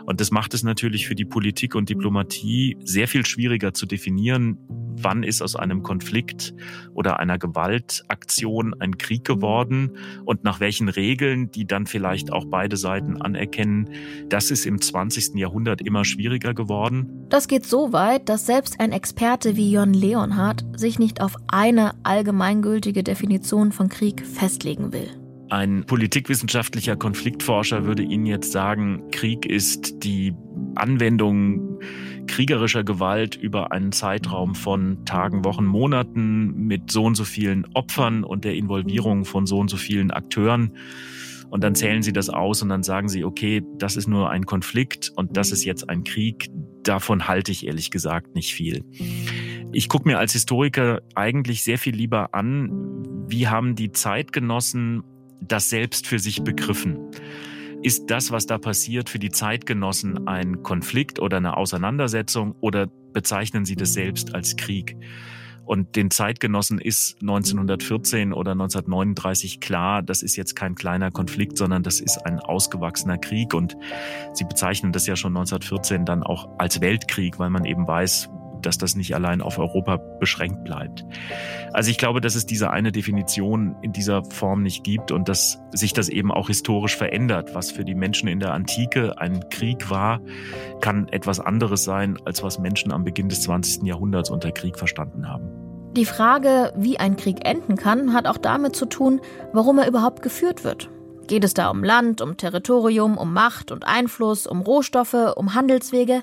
Und 0.04 0.20
das 0.20 0.30
macht 0.30 0.52
es 0.52 0.62
natürlich 0.62 1.06
für 1.06 1.14
die 1.14 1.24
Politik 1.24 1.74
und 1.74 1.88
Diplomatie 1.88 2.76
sehr 2.84 3.08
viel 3.08 3.24
schwieriger 3.24 3.72
zu 3.72 3.86
definieren, 3.86 4.58
wann 4.96 5.22
ist 5.22 5.42
aus 5.42 5.56
einem 5.56 5.82
Konflikt 5.82 6.54
oder 6.94 7.20
einer 7.20 7.38
Gewaltaktion 7.38 8.74
ein 8.80 8.98
Krieg 8.98 9.24
geworden 9.24 9.96
und 10.24 10.44
nach 10.44 10.60
welchen 10.60 10.88
Regeln, 10.88 11.50
die 11.50 11.66
dann 11.66 11.86
vielleicht 11.86 12.32
auch 12.32 12.44
beide 12.46 12.76
Seiten 12.76 13.20
anerkennen, 13.20 13.90
das 14.28 14.50
ist 14.50 14.66
im 14.66 14.80
20. 14.80 15.36
Jahrhundert 15.36 15.80
immer 15.80 16.04
schwieriger 16.04 16.54
geworden. 16.54 17.26
Das 17.28 17.48
geht 17.48 17.64
so 17.64 17.92
weit, 17.92 18.28
dass 18.28 18.46
selbst 18.46 18.80
ein 18.80 18.92
Experte 18.92 19.56
wie 19.56 19.72
Jon 19.72 19.94
Leonhardt 19.94 20.64
sich 20.76 20.98
nicht 20.98 21.20
auf 21.20 21.36
eine 21.48 21.92
allgemeingültige 22.02 23.02
Definition 23.02 23.72
von 23.72 23.88
Krieg 23.88 24.26
festlegen 24.26 24.92
will. 24.92 25.08
Ein 25.52 25.84
politikwissenschaftlicher 25.84 26.96
Konfliktforscher 26.96 27.84
würde 27.84 28.02
Ihnen 28.02 28.24
jetzt 28.24 28.52
sagen, 28.52 29.10
Krieg 29.10 29.44
ist 29.44 30.02
die 30.02 30.32
Anwendung 30.76 31.78
kriegerischer 32.26 32.84
Gewalt 32.84 33.36
über 33.36 33.72
einen 33.72 33.92
Zeitraum 33.92 34.54
von 34.54 35.04
Tagen, 35.04 35.44
Wochen, 35.44 35.64
Monaten 35.64 36.66
mit 36.66 36.90
so 36.90 37.04
und 37.04 37.14
so 37.14 37.24
vielen 37.24 37.66
Opfern 37.74 38.24
und 38.24 38.44
der 38.44 38.54
Involvierung 38.54 39.24
von 39.24 39.46
so 39.46 39.58
und 39.58 39.68
so 39.68 39.76
vielen 39.76 40.10
Akteuren. 40.10 40.76
Und 41.50 41.62
dann 41.62 41.74
zählen 41.74 42.02
sie 42.02 42.14
das 42.14 42.30
aus 42.30 42.62
und 42.62 42.70
dann 42.70 42.82
sagen 42.82 43.08
sie, 43.08 43.24
okay, 43.24 43.62
das 43.76 43.96
ist 43.96 44.08
nur 44.08 44.30
ein 44.30 44.46
Konflikt 44.46 45.12
und 45.16 45.36
das 45.36 45.52
ist 45.52 45.64
jetzt 45.64 45.90
ein 45.90 46.02
Krieg. 46.02 46.48
Davon 46.82 47.28
halte 47.28 47.52
ich 47.52 47.66
ehrlich 47.66 47.90
gesagt 47.90 48.34
nicht 48.34 48.54
viel. 48.54 48.84
Ich 49.72 49.88
gucke 49.88 50.08
mir 50.08 50.18
als 50.18 50.32
Historiker 50.32 51.02
eigentlich 51.14 51.62
sehr 51.62 51.78
viel 51.78 51.94
lieber 51.94 52.34
an, 52.34 52.70
wie 53.28 53.48
haben 53.48 53.74
die 53.74 53.92
Zeitgenossen 53.92 55.02
das 55.40 55.68
selbst 55.68 56.06
für 56.06 56.18
sich 56.18 56.42
begriffen. 56.42 56.98
Ist 57.82 58.10
das, 58.10 58.30
was 58.30 58.46
da 58.46 58.58
passiert, 58.58 59.08
für 59.10 59.18
die 59.18 59.30
Zeitgenossen 59.30 60.28
ein 60.28 60.62
Konflikt 60.62 61.18
oder 61.18 61.38
eine 61.38 61.56
Auseinandersetzung 61.56 62.54
oder 62.60 62.86
bezeichnen 62.86 63.64
sie 63.64 63.76
das 63.76 63.92
selbst 63.92 64.34
als 64.34 64.56
Krieg? 64.56 64.96
Und 65.64 65.96
den 65.96 66.10
Zeitgenossen 66.10 66.78
ist 66.78 67.20
1914 67.22 68.32
oder 68.32 68.52
1939 68.52 69.60
klar, 69.60 70.02
das 70.02 70.22
ist 70.22 70.36
jetzt 70.36 70.56
kein 70.56 70.74
kleiner 70.74 71.10
Konflikt, 71.10 71.56
sondern 71.56 71.82
das 71.82 72.00
ist 72.00 72.18
ein 72.26 72.40
ausgewachsener 72.40 73.18
Krieg. 73.18 73.54
Und 73.54 73.76
sie 74.32 74.44
bezeichnen 74.44 74.92
das 74.92 75.06
ja 75.06 75.16
schon 75.16 75.36
1914 75.36 76.04
dann 76.04 76.22
auch 76.22 76.48
als 76.58 76.80
Weltkrieg, 76.80 77.38
weil 77.38 77.50
man 77.50 77.64
eben 77.64 77.86
weiß, 77.86 78.28
dass 78.66 78.78
das 78.78 78.94
nicht 78.94 79.14
allein 79.14 79.40
auf 79.40 79.58
Europa 79.58 79.96
beschränkt 79.96 80.64
bleibt. 80.64 81.04
Also 81.72 81.90
ich 81.90 81.98
glaube, 81.98 82.20
dass 82.20 82.34
es 82.34 82.46
diese 82.46 82.70
eine 82.70 82.92
Definition 82.92 83.76
in 83.82 83.92
dieser 83.92 84.24
Form 84.24 84.62
nicht 84.62 84.84
gibt 84.84 85.10
und 85.10 85.28
dass 85.28 85.60
sich 85.72 85.92
das 85.92 86.08
eben 86.08 86.30
auch 86.32 86.48
historisch 86.48 86.96
verändert. 86.96 87.54
Was 87.54 87.70
für 87.70 87.84
die 87.84 87.94
Menschen 87.94 88.28
in 88.28 88.40
der 88.40 88.52
Antike 88.52 89.18
ein 89.18 89.48
Krieg 89.50 89.90
war, 89.90 90.20
kann 90.80 91.08
etwas 91.08 91.40
anderes 91.40 91.84
sein, 91.84 92.18
als 92.24 92.42
was 92.42 92.58
Menschen 92.58 92.92
am 92.92 93.04
Beginn 93.04 93.28
des 93.28 93.42
20. 93.42 93.84
Jahrhunderts 93.84 94.30
unter 94.30 94.52
Krieg 94.52 94.78
verstanden 94.78 95.28
haben. 95.28 95.48
Die 95.96 96.06
Frage, 96.06 96.72
wie 96.74 96.98
ein 96.98 97.16
Krieg 97.16 97.46
enden 97.46 97.76
kann, 97.76 98.14
hat 98.14 98.26
auch 98.26 98.38
damit 98.38 98.74
zu 98.74 98.86
tun, 98.86 99.20
warum 99.52 99.78
er 99.78 99.86
überhaupt 99.86 100.22
geführt 100.22 100.64
wird. 100.64 100.88
Geht 101.26 101.44
es 101.44 101.54
da 101.54 101.68
um 101.68 101.84
Land, 101.84 102.20
um 102.22 102.36
Territorium, 102.36 103.18
um 103.18 103.32
Macht 103.32 103.70
und 103.70 103.86
Einfluss, 103.86 104.46
um 104.46 104.62
Rohstoffe, 104.62 105.34
um 105.36 105.54
Handelswege 105.54 106.22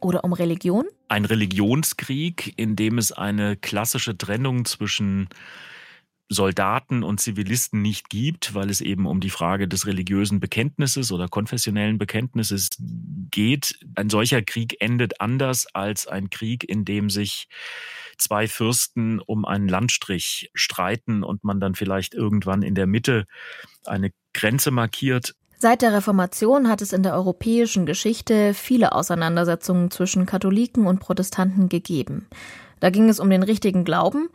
oder 0.00 0.24
um 0.24 0.32
Religion? 0.32 0.86
Ein 1.08 1.24
Religionskrieg, 1.24 2.54
in 2.56 2.76
dem 2.76 2.98
es 2.98 3.12
eine 3.12 3.56
klassische 3.56 4.16
Trennung 4.16 4.64
zwischen 4.64 5.28
Soldaten 6.30 7.02
und 7.02 7.20
Zivilisten 7.20 7.80
nicht 7.80 8.10
gibt, 8.10 8.54
weil 8.54 8.68
es 8.68 8.82
eben 8.82 9.06
um 9.06 9.20
die 9.20 9.30
Frage 9.30 9.66
des 9.66 9.86
religiösen 9.86 10.40
Bekenntnisses 10.40 11.10
oder 11.10 11.26
konfessionellen 11.28 11.96
Bekenntnisses 11.96 12.68
geht. 13.30 13.78
Ein 13.94 14.10
solcher 14.10 14.42
Krieg 14.42 14.76
endet 14.80 15.22
anders 15.22 15.66
als 15.74 16.06
ein 16.06 16.28
Krieg, 16.28 16.68
in 16.68 16.84
dem 16.84 17.08
sich 17.08 17.48
zwei 18.18 18.46
Fürsten 18.46 19.20
um 19.20 19.46
einen 19.46 19.68
Landstrich 19.68 20.50
streiten 20.52 21.22
und 21.22 21.44
man 21.44 21.60
dann 21.60 21.74
vielleicht 21.74 22.12
irgendwann 22.12 22.62
in 22.62 22.74
der 22.74 22.86
Mitte 22.86 23.26
eine 23.86 24.10
Grenze 24.34 24.70
markiert. 24.70 25.34
Seit 25.60 25.82
der 25.82 25.92
Reformation 25.92 26.68
hat 26.68 26.82
es 26.82 26.92
in 26.92 27.02
der 27.02 27.14
europäischen 27.14 27.84
Geschichte 27.84 28.54
viele 28.54 28.92
Auseinandersetzungen 28.92 29.90
zwischen 29.90 30.24
Katholiken 30.24 30.86
und 30.86 31.00
Protestanten 31.00 31.68
gegeben. 31.68 32.28
Da 32.78 32.90
ging 32.90 33.08
es 33.08 33.18
um 33.18 33.28
den 33.28 33.42
richtigen 33.42 33.82
Glauben, 33.82 34.28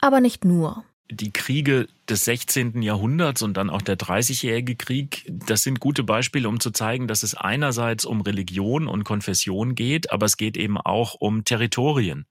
aber 0.00 0.22
nicht 0.22 0.46
nur. 0.46 0.82
Die 1.10 1.30
Kriege 1.30 1.88
des 2.08 2.24
16. 2.24 2.80
Jahrhunderts 2.80 3.42
und 3.42 3.58
dann 3.58 3.68
auch 3.68 3.82
der 3.82 3.96
Dreißigjährige 3.96 4.76
Krieg, 4.76 5.26
das 5.28 5.62
sind 5.62 5.78
gute 5.78 6.04
Beispiele, 6.04 6.48
um 6.48 6.58
zu 6.58 6.70
zeigen, 6.70 7.06
dass 7.06 7.22
es 7.22 7.34
einerseits 7.34 8.06
um 8.06 8.22
Religion 8.22 8.86
und 8.86 9.04
Konfession 9.04 9.74
geht, 9.74 10.10
aber 10.10 10.24
es 10.24 10.38
geht 10.38 10.56
eben 10.56 10.78
auch 10.78 11.16
um 11.18 11.44
Territorien. 11.44 12.24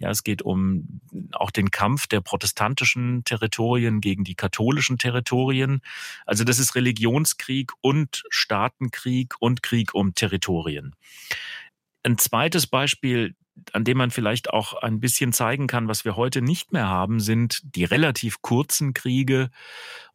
Ja, 0.00 0.10
es 0.10 0.22
geht 0.22 0.42
um 0.42 1.00
auch 1.32 1.50
den 1.50 1.70
Kampf 1.72 2.06
der 2.06 2.20
protestantischen 2.20 3.24
Territorien 3.24 4.00
gegen 4.00 4.22
die 4.22 4.36
katholischen 4.36 4.96
Territorien. 4.96 5.80
Also 6.24 6.44
das 6.44 6.60
ist 6.60 6.76
Religionskrieg 6.76 7.72
und 7.80 8.22
Staatenkrieg 8.30 9.34
und 9.40 9.62
Krieg 9.62 9.94
um 9.94 10.14
Territorien. 10.14 10.94
Ein 12.04 12.16
zweites 12.16 12.68
Beispiel, 12.68 13.34
an 13.72 13.84
dem 13.84 13.98
man 13.98 14.10
vielleicht 14.10 14.50
auch 14.50 14.74
ein 14.74 15.00
bisschen 15.00 15.32
zeigen 15.32 15.66
kann, 15.66 15.88
was 15.88 16.04
wir 16.04 16.16
heute 16.16 16.42
nicht 16.42 16.72
mehr 16.72 16.88
haben, 16.88 17.20
sind 17.20 17.60
die 17.64 17.84
relativ 17.84 18.42
kurzen 18.42 18.94
Kriege 18.94 19.50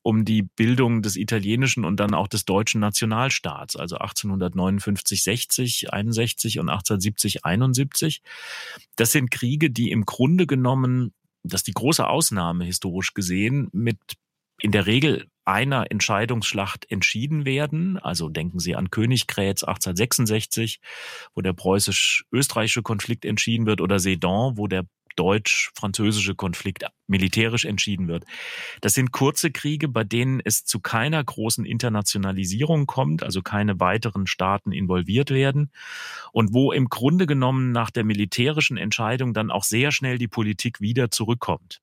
um 0.02 0.26
die 0.26 0.44
Bildung 0.44 1.02
des 1.02 1.16
italienischen 1.16 1.86
und 1.86 2.00
dann 2.00 2.14
auch 2.14 2.28
des 2.28 2.46
deutschen 2.46 2.82
Nationalstaats, 2.82 3.76
also 3.76 3.98
1859, 3.98 5.24
60, 5.24 5.94
61 5.94 6.60
und 6.60 6.70
1870, 6.70 7.46
71. 7.46 8.22
Das 8.98 9.12
sind 9.14 9.32
Kriege, 9.32 9.72
die 9.72 9.92
im 9.92 10.06
Grunde 10.06 10.46
genommen, 10.46 11.14
das 11.44 11.62
ist 11.62 11.68
die 11.68 11.74
große 11.74 12.06
Ausnahme 12.06 12.66
historisch 12.66 13.14
gesehen, 13.14 13.70
mit 13.72 13.98
in 14.60 14.72
der 14.72 14.86
Regel 14.86 15.28
einer 15.46 15.92
Entscheidungsschlacht 15.92 16.90
entschieden 16.90 17.46
werden. 17.46 17.98
Also 17.98 18.30
denken 18.30 18.60
Sie 18.60 18.76
an 18.76 18.90
Königgrätz 18.90 19.64
1866, 19.64 20.80
wo 21.36 21.42
der 21.42 21.54
preußisch-österreichische 21.54 22.82
Konflikt 22.82 23.26
entschieden 23.26 23.66
wird, 23.66 23.82
oder 23.82 24.00
Sedan, 24.00 24.58
wo 24.58 24.68
der 24.68 24.86
deutsch-französische 25.16 26.36
Konflikt 26.36 26.86
militärisch 27.08 27.66
entschieden 27.66 28.08
wird. 28.08 28.26
Das 28.82 28.94
sind 28.94 29.12
kurze 29.12 29.52
Kriege, 29.52 29.88
bei 29.88 30.04
denen 30.04 30.42
es 30.44 30.66
zu 30.66 30.80
keiner 30.80 31.24
großen 31.24 31.66
Internationalisierung 31.66 32.86
kommt, 32.86 33.24
also 33.24 33.42
keine 33.42 33.80
weiteren 33.80 34.28
Staaten 34.28 34.72
involviert 34.72 35.30
werden 35.30 35.72
und 36.32 36.54
wo 36.54 36.72
im 36.72 36.90
Grunde 36.90 37.28
genommen 37.28 37.72
nach 37.72 37.92
der 37.92 38.04
militärischen 38.04 38.78
Entscheidung 38.78 39.34
dann 39.34 39.52
auch 39.52 39.64
sehr 39.64 39.92
schnell 39.92 40.18
die 40.18 40.28
Politik 40.28 40.82
wieder 40.82 41.12
zurückkommt 41.12 41.82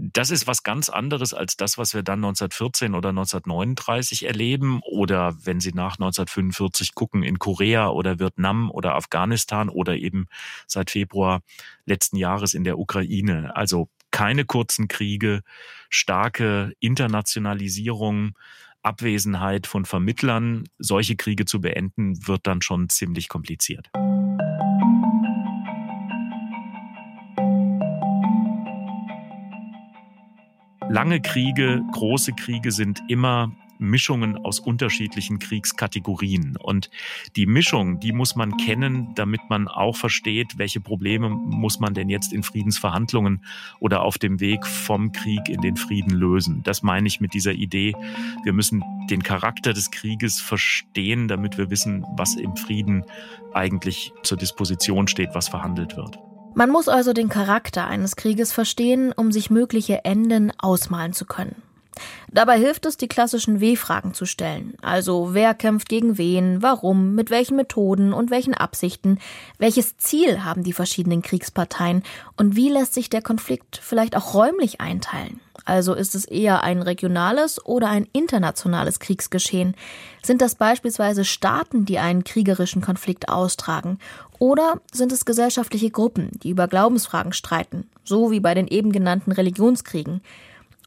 das 0.00 0.30
ist 0.30 0.46
was 0.46 0.62
ganz 0.62 0.88
anderes 0.88 1.34
als 1.34 1.56
das, 1.56 1.76
was 1.76 1.92
wir 1.92 2.04
dann 2.04 2.20
1914 2.20 2.94
oder 2.94 3.08
1939 3.08 4.26
erleben 4.26 4.80
oder 4.84 5.34
wenn 5.44 5.58
Sie 5.58 5.72
nach 5.72 5.94
1945 5.94 6.94
gucken 6.94 7.24
in 7.24 7.40
Korea 7.40 7.88
oder 7.88 8.20
Vietnam 8.20 8.70
oder 8.70 8.94
Afghanistan 8.94 9.68
oder 9.68 9.96
eben 9.96 10.26
seit 10.68 10.90
Februar 10.90 11.42
letzten 11.84 12.16
Jahres 12.16 12.54
in 12.54 12.62
der 12.62 12.78
Ukraine. 12.78 13.56
Also 13.56 13.88
keine 14.12 14.44
kurzen 14.44 14.86
Kriege, 14.86 15.42
starke 15.90 16.72
Internationalisierung, 16.78 18.38
Abwesenheit 18.82 19.66
von 19.66 19.84
Vermittlern. 19.84 20.68
Solche 20.78 21.16
Kriege 21.16 21.44
zu 21.44 21.60
beenden 21.60 22.24
wird 22.28 22.46
dann 22.46 22.62
schon 22.62 22.88
ziemlich 22.88 23.28
kompliziert. 23.28 23.90
Lange 30.90 31.20
Kriege, 31.20 31.82
große 31.92 32.32
Kriege 32.32 32.72
sind 32.72 33.02
immer 33.08 33.52
Mischungen 33.78 34.36
aus 34.38 34.58
unterschiedlichen 34.58 35.38
Kriegskategorien. 35.38 36.56
Und 36.56 36.90
die 37.36 37.46
Mischung, 37.46 38.00
die 38.00 38.12
muss 38.12 38.36
man 38.36 38.56
kennen, 38.56 39.14
damit 39.14 39.40
man 39.48 39.68
auch 39.68 39.96
versteht, 39.96 40.56
welche 40.56 40.80
Probleme 40.80 41.28
muss 41.28 41.78
man 41.78 41.94
denn 41.94 42.08
jetzt 42.08 42.32
in 42.32 42.42
Friedensverhandlungen 42.42 43.44
oder 43.80 44.02
auf 44.02 44.18
dem 44.18 44.40
Weg 44.40 44.66
vom 44.66 45.12
Krieg 45.12 45.48
in 45.48 45.60
den 45.60 45.76
Frieden 45.76 46.10
lösen. 46.10 46.62
Das 46.62 46.82
meine 46.82 47.06
ich 47.06 47.20
mit 47.20 47.34
dieser 47.34 47.52
Idee. 47.52 47.94
Wir 48.44 48.54
müssen 48.54 48.82
den 49.10 49.22
Charakter 49.22 49.74
des 49.74 49.90
Krieges 49.90 50.40
verstehen, 50.40 51.28
damit 51.28 51.58
wir 51.58 51.70
wissen, 51.70 52.04
was 52.16 52.34
im 52.34 52.56
Frieden 52.56 53.04
eigentlich 53.52 54.12
zur 54.22 54.38
Disposition 54.38 55.06
steht, 55.06 55.30
was 55.34 55.48
verhandelt 55.48 55.96
wird. 55.96 56.18
Man 56.54 56.70
muss 56.70 56.88
also 56.88 57.12
den 57.12 57.28
Charakter 57.28 57.86
eines 57.86 58.16
Krieges 58.16 58.52
verstehen, 58.52 59.12
um 59.12 59.32
sich 59.32 59.50
mögliche 59.50 60.04
Enden 60.04 60.52
ausmalen 60.58 61.12
zu 61.12 61.24
können. 61.24 61.62
Dabei 62.30 62.58
hilft 62.58 62.86
es, 62.86 62.96
die 62.96 63.08
klassischen 63.08 63.60
W-Fragen 63.60 64.14
zu 64.14 64.26
stellen. 64.26 64.74
Also 64.82 65.34
wer 65.34 65.54
kämpft 65.54 65.88
gegen 65.88 66.18
wen, 66.18 66.62
warum, 66.62 67.14
mit 67.14 67.30
welchen 67.30 67.56
Methoden 67.56 68.12
und 68.12 68.30
welchen 68.30 68.54
Absichten, 68.54 69.18
welches 69.58 69.96
Ziel 69.96 70.44
haben 70.44 70.62
die 70.62 70.72
verschiedenen 70.72 71.22
Kriegsparteien 71.22 72.02
und 72.36 72.56
wie 72.56 72.68
lässt 72.68 72.94
sich 72.94 73.10
der 73.10 73.22
Konflikt 73.22 73.80
vielleicht 73.82 74.16
auch 74.16 74.34
räumlich 74.34 74.80
einteilen. 74.80 75.40
Also 75.64 75.92
ist 75.92 76.14
es 76.14 76.24
eher 76.24 76.62
ein 76.62 76.80
regionales 76.80 77.64
oder 77.64 77.88
ein 77.88 78.06
internationales 78.12 79.00
Kriegsgeschehen? 79.00 79.74
Sind 80.22 80.40
das 80.40 80.54
beispielsweise 80.54 81.24
Staaten, 81.24 81.84
die 81.84 81.98
einen 81.98 82.24
kriegerischen 82.24 82.80
Konflikt 82.80 83.28
austragen? 83.28 83.98
Oder 84.38 84.80
sind 84.92 85.12
es 85.12 85.24
gesellschaftliche 85.24 85.90
Gruppen, 85.90 86.30
die 86.42 86.50
über 86.50 86.68
Glaubensfragen 86.68 87.32
streiten, 87.32 87.88
so 88.04 88.30
wie 88.30 88.40
bei 88.40 88.54
den 88.54 88.68
eben 88.68 88.92
genannten 88.92 89.32
Religionskriegen? 89.32 90.22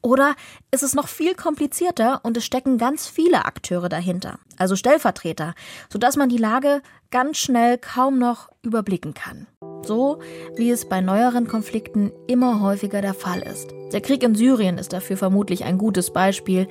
Oder 0.02 0.34
ist 0.72 0.82
es 0.82 0.94
noch 0.94 1.06
viel 1.06 1.34
komplizierter 1.34 2.20
und 2.24 2.36
es 2.36 2.44
stecken 2.44 2.76
ganz 2.76 3.06
viele 3.06 3.44
Akteure 3.44 3.88
dahinter, 3.88 4.40
also 4.56 4.74
Stellvertreter, 4.74 5.54
sodass 5.92 6.16
man 6.16 6.28
die 6.28 6.38
Lage 6.38 6.82
ganz 7.12 7.38
schnell 7.38 7.78
kaum 7.78 8.18
noch 8.18 8.48
überblicken 8.62 9.14
kann? 9.14 9.46
So 9.84 10.18
wie 10.56 10.70
es 10.70 10.88
bei 10.88 11.00
neueren 11.00 11.46
Konflikten 11.46 12.10
immer 12.26 12.60
häufiger 12.60 13.00
der 13.00 13.14
Fall 13.14 13.42
ist. 13.42 13.70
Der 13.92 14.00
Krieg 14.00 14.24
in 14.24 14.34
Syrien 14.34 14.78
ist 14.78 14.92
dafür 14.92 15.16
vermutlich 15.16 15.64
ein 15.64 15.78
gutes 15.78 16.12
Beispiel, 16.12 16.66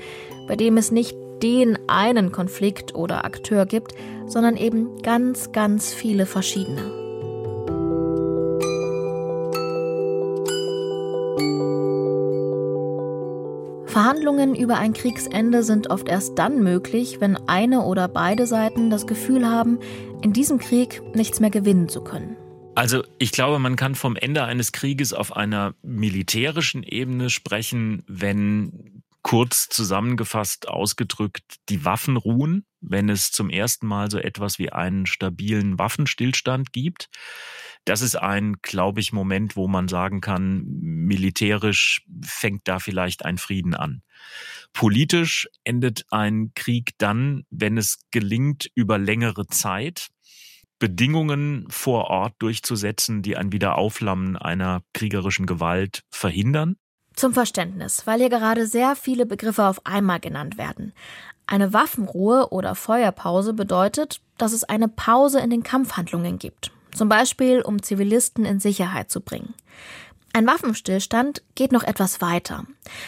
bei 0.47 0.57
dem 0.57 0.75
es 0.75 0.91
nicht 0.91 1.15
den 1.43 1.77
einen 1.87 2.31
Konflikt 2.31 2.95
oder 2.95 3.25
Akteur 3.25 3.65
gibt, 3.65 3.93
sondern 4.27 4.57
eben 4.57 5.01
ganz, 5.01 5.51
ganz 5.51 5.93
viele 5.93 6.25
verschiedene. 6.25 7.01
Verhandlungen 13.91 14.55
über 14.55 14.77
ein 14.77 14.93
Kriegsende 14.93 15.63
sind 15.63 15.89
oft 15.89 16.07
erst 16.07 16.39
dann 16.39 16.63
möglich, 16.63 17.19
wenn 17.19 17.35
eine 17.49 17.81
oder 17.81 18.07
beide 18.07 18.47
Seiten 18.47 18.89
das 18.89 19.05
Gefühl 19.05 19.45
haben, 19.45 19.79
in 20.21 20.31
diesem 20.31 20.59
Krieg 20.59 21.01
nichts 21.13 21.41
mehr 21.41 21.49
gewinnen 21.49 21.89
zu 21.89 22.01
können. 22.01 22.37
Also 22.73 23.03
ich 23.17 23.33
glaube, 23.33 23.59
man 23.59 23.75
kann 23.75 23.95
vom 23.95 24.15
Ende 24.15 24.45
eines 24.45 24.71
Krieges 24.71 25.11
auf 25.11 25.35
einer 25.35 25.73
militärischen 25.81 26.83
Ebene 26.83 27.29
sprechen, 27.29 28.03
wenn 28.07 29.00
kurz 29.23 29.69
zusammengefasst 29.69 30.67
ausgedrückt 30.67 31.57
die 31.69 31.85
Waffen 31.85 32.17
ruhen, 32.17 32.65
wenn 32.81 33.09
es 33.09 33.31
zum 33.31 33.49
ersten 33.49 33.87
Mal 33.87 34.09
so 34.09 34.17
etwas 34.17 34.57
wie 34.59 34.71
einen 34.71 35.05
stabilen 35.05 35.77
Waffenstillstand 35.77 36.73
gibt. 36.73 37.09
Das 37.85 38.01
ist 38.01 38.15
ein, 38.15 38.57
glaube 38.61 38.99
ich, 38.99 39.11
Moment, 39.11 39.55
wo 39.55 39.67
man 39.67 39.87
sagen 39.87 40.21
kann, 40.21 40.63
militärisch 40.65 42.05
fängt 42.23 42.67
da 42.67 42.79
vielleicht 42.79 43.25
ein 43.25 43.37
Frieden 43.37 43.73
an. 43.73 44.03
Politisch 44.73 45.47
endet 45.63 46.05
ein 46.11 46.51
Krieg 46.53 46.91
dann, 46.97 47.43
wenn 47.49 47.77
es 47.77 47.99
gelingt, 48.11 48.69
über 48.75 48.97
längere 48.97 49.47
Zeit 49.47 50.09
Bedingungen 50.81 51.67
vor 51.69 52.05
Ort 52.05 52.33
durchzusetzen, 52.39 53.21
die 53.21 53.37
ein 53.37 53.51
Wiederaufflammen 53.51 54.35
einer 54.35 54.81
kriegerischen 54.93 55.45
Gewalt 55.45 56.03
verhindern. 56.09 56.75
Zum 57.15 57.33
Verständnis, 57.33 58.07
weil 58.07 58.19
hier 58.19 58.29
gerade 58.29 58.65
sehr 58.65 58.95
viele 58.95 59.25
Begriffe 59.25 59.65
auf 59.65 59.85
einmal 59.85 60.19
genannt 60.19 60.57
werden. 60.57 60.93
Eine 61.45 61.73
Waffenruhe 61.73 62.49
oder 62.49 62.75
Feuerpause 62.75 63.53
bedeutet, 63.53 64.21
dass 64.37 64.53
es 64.53 64.63
eine 64.63 64.87
Pause 64.87 65.39
in 65.39 65.49
den 65.49 65.63
Kampfhandlungen 65.63 66.39
gibt. 66.39 66.71
Zum 66.95 67.09
Beispiel, 67.09 67.61
um 67.61 67.83
Zivilisten 67.83 68.45
in 68.45 68.59
Sicherheit 68.59 69.11
zu 69.11 69.21
bringen. 69.21 69.53
Ein 70.33 70.47
Waffenstillstand 70.47 71.41
geht 71.55 71.73
noch 71.73 71.83
etwas 71.83 72.21
weiter. 72.21 72.65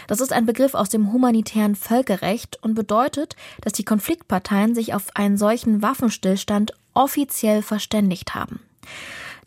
Das 0.07 0.19
ist 0.19 0.33
ein 0.33 0.45
Begriff 0.45 0.73
aus 0.73 0.89
dem 0.89 1.13
humanitären 1.13 1.75
Völkerrecht 1.75 2.61
und 2.61 2.73
bedeutet, 2.73 3.37
dass 3.61 3.71
die 3.71 3.85
Konfliktparteien 3.85 4.75
sich 4.75 4.93
auf 4.93 5.15
einen 5.15 5.37
solchen 5.37 5.81
Waffenstillstand 5.81 6.73
offiziell 6.93 7.61
verständigt 7.61 8.35
haben. 8.35 8.59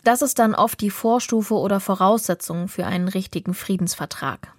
Das 0.06 0.22
ist 0.22 0.38
dann 0.38 0.54
oft 0.54 0.80
die 0.80 0.90
Vorstufe 0.90 1.54
oder 1.54 1.80
Voraussetzung 1.80 2.68
für 2.68 2.86
einen 2.86 3.08
richtigen 3.08 3.54
Friedensvertrag. 3.54 4.52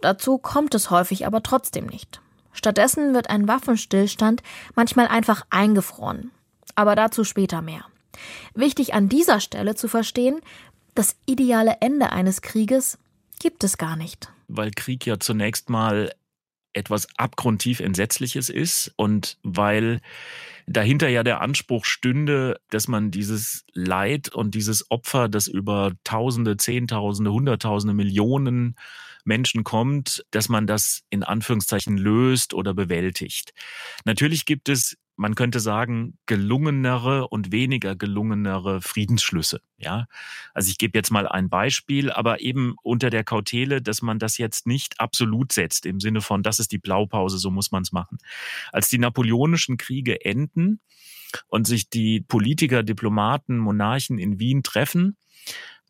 Dazu 0.00 0.36
kommt 0.36 0.74
es 0.74 0.90
häufig 0.90 1.28
aber 1.28 1.44
trotzdem 1.44 1.86
nicht. 1.86 2.20
Stattdessen 2.52 3.14
wird 3.14 3.30
ein 3.30 3.46
Waffenstillstand 3.46 4.42
manchmal 4.74 5.06
einfach 5.06 5.46
eingefroren. 5.50 6.32
Aber 6.74 6.96
dazu 6.96 7.22
später 7.22 7.62
mehr. 7.62 7.84
Wichtig 8.52 8.94
an 8.94 9.08
dieser 9.08 9.38
Stelle 9.38 9.76
zu 9.76 9.86
verstehen, 9.86 10.40
das 10.96 11.14
ideale 11.24 11.76
Ende 11.78 12.10
eines 12.10 12.42
Krieges 12.42 12.98
gibt 13.38 13.62
es 13.62 13.78
gar 13.78 13.94
nicht. 13.94 14.32
Weil 14.48 14.72
Krieg 14.72 15.06
ja 15.06 15.20
zunächst 15.20 15.70
mal 15.70 16.12
etwas 16.78 17.06
abgrundtief 17.16 17.80
Entsetzliches 17.80 18.48
ist 18.48 18.92
und 18.96 19.38
weil 19.42 20.00
dahinter 20.66 21.08
ja 21.08 21.22
der 21.22 21.40
Anspruch 21.40 21.84
stünde, 21.84 22.60
dass 22.70 22.88
man 22.88 23.10
dieses 23.10 23.64
Leid 23.72 24.28
und 24.28 24.54
dieses 24.54 24.90
Opfer, 24.90 25.28
das 25.28 25.48
über 25.48 25.92
Tausende, 26.04 26.56
Zehntausende, 26.56 27.32
Hunderttausende, 27.32 27.94
Millionen 27.94 28.76
Menschen 29.24 29.64
kommt, 29.64 30.24
dass 30.30 30.48
man 30.48 30.66
das 30.66 31.02
in 31.10 31.22
Anführungszeichen 31.22 31.98
löst 31.98 32.54
oder 32.54 32.74
bewältigt. 32.74 33.52
Natürlich 34.04 34.46
gibt 34.46 34.68
es 34.68 34.96
man 35.18 35.34
könnte 35.34 35.58
sagen, 35.58 36.16
gelungenere 36.26 37.26
und 37.26 37.50
weniger 37.50 37.96
gelungenere 37.96 38.80
Friedensschlüsse. 38.80 39.60
Ja, 39.76 40.06
also 40.54 40.70
ich 40.70 40.78
gebe 40.78 40.96
jetzt 40.96 41.10
mal 41.10 41.26
ein 41.26 41.50
Beispiel, 41.50 42.10
aber 42.12 42.40
eben 42.40 42.76
unter 42.82 43.10
der 43.10 43.24
Kautele, 43.24 43.82
dass 43.82 44.00
man 44.00 44.20
das 44.20 44.38
jetzt 44.38 44.68
nicht 44.68 45.00
absolut 45.00 45.52
setzt 45.52 45.86
im 45.86 45.98
Sinne 45.98 46.20
von, 46.20 46.44
das 46.44 46.60
ist 46.60 46.70
die 46.70 46.78
Blaupause, 46.78 47.38
so 47.38 47.50
muss 47.50 47.72
man 47.72 47.82
es 47.82 47.90
machen. 47.90 48.18
Als 48.72 48.88
die 48.88 48.98
napoleonischen 48.98 49.76
Kriege 49.76 50.24
enden 50.24 50.80
und 51.48 51.66
sich 51.66 51.90
die 51.90 52.20
Politiker, 52.20 52.84
Diplomaten, 52.84 53.58
Monarchen 53.58 54.18
in 54.18 54.38
Wien 54.38 54.62
treffen, 54.62 55.16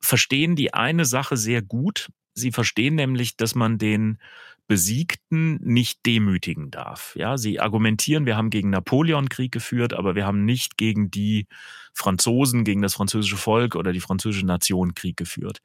verstehen 0.00 0.56
die 0.56 0.72
eine 0.72 1.04
Sache 1.04 1.36
sehr 1.36 1.60
gut. 1.60 2.08
Sie 2.32 2.50
verstehen 2.50 2.94
nämlich, 2.94 3.36
dass 3.36 3.54
man 3.54 3.76
den 3.76 4.18
Besiegten 4.68 5.58
nicht 5.62 6.04
demütigen 6.04 6.70
darf. 6.70 7.16
Ja, 7.16 7.38
sie 7.38 7.58
argumentieren, 7.58 8.26
wir 8.26 8.36
haben 8.36 8.50
gegen 8.50 8.68
Napoleon 8.68 9.30
Krieg 9.30 9.50
geführt, 9.50 9.94
aber 9.94 10.14
wir 10.14 10.26
haben 10.26 10.44
nicht 10.44 10.76
gegen 10.76 11.10
die 11.10 11.46
Franzosen, 11.94 12.64
gegen 12.64 12.82
das 12.82 12.92
französische 12.92 13.38
Volk 13.38 13.74
oder 13.74 13.92
die 13.92 14.00
französische 14.00 14.44
Nation 14.44 14.94
Krieg 14.94 15.16
geführt. 15.16 15.60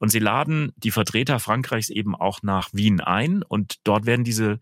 Und 0.00 0.08
sie 0.08 0.20
laden 0.20 0.72
die 0.76 0.90
Vertreter 0.90 1.38
Frankreichs 1.38 1.90
eben 1.90 2.16
auch 2.16 2.42
nach 2.42 2.70
Wien 2.72 3.00
ein 3.02 3.42
und 3.42 3.76
dort 3.84 4.06
werden 4.06 4.24
diese 4.24 4.58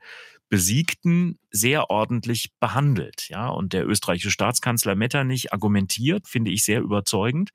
Besiegten 0.49 1.39
sehr 1.51 1.89
ordentlich 1.89 2.51
behandelt. 2.59 3.29
Ja, 3.29 3.49
und 3.49 3.73
der 3.73 3.87
österreichische 3.87 4.31
Staatskanzler 4.31 4.97
Metternich 4.97 5.53
argumentiert, 5.53 6.27
finde 6.29 6.51
ich 6.51 6.65
sehr 6.65 6.81
überzeugend. 6.81 7.51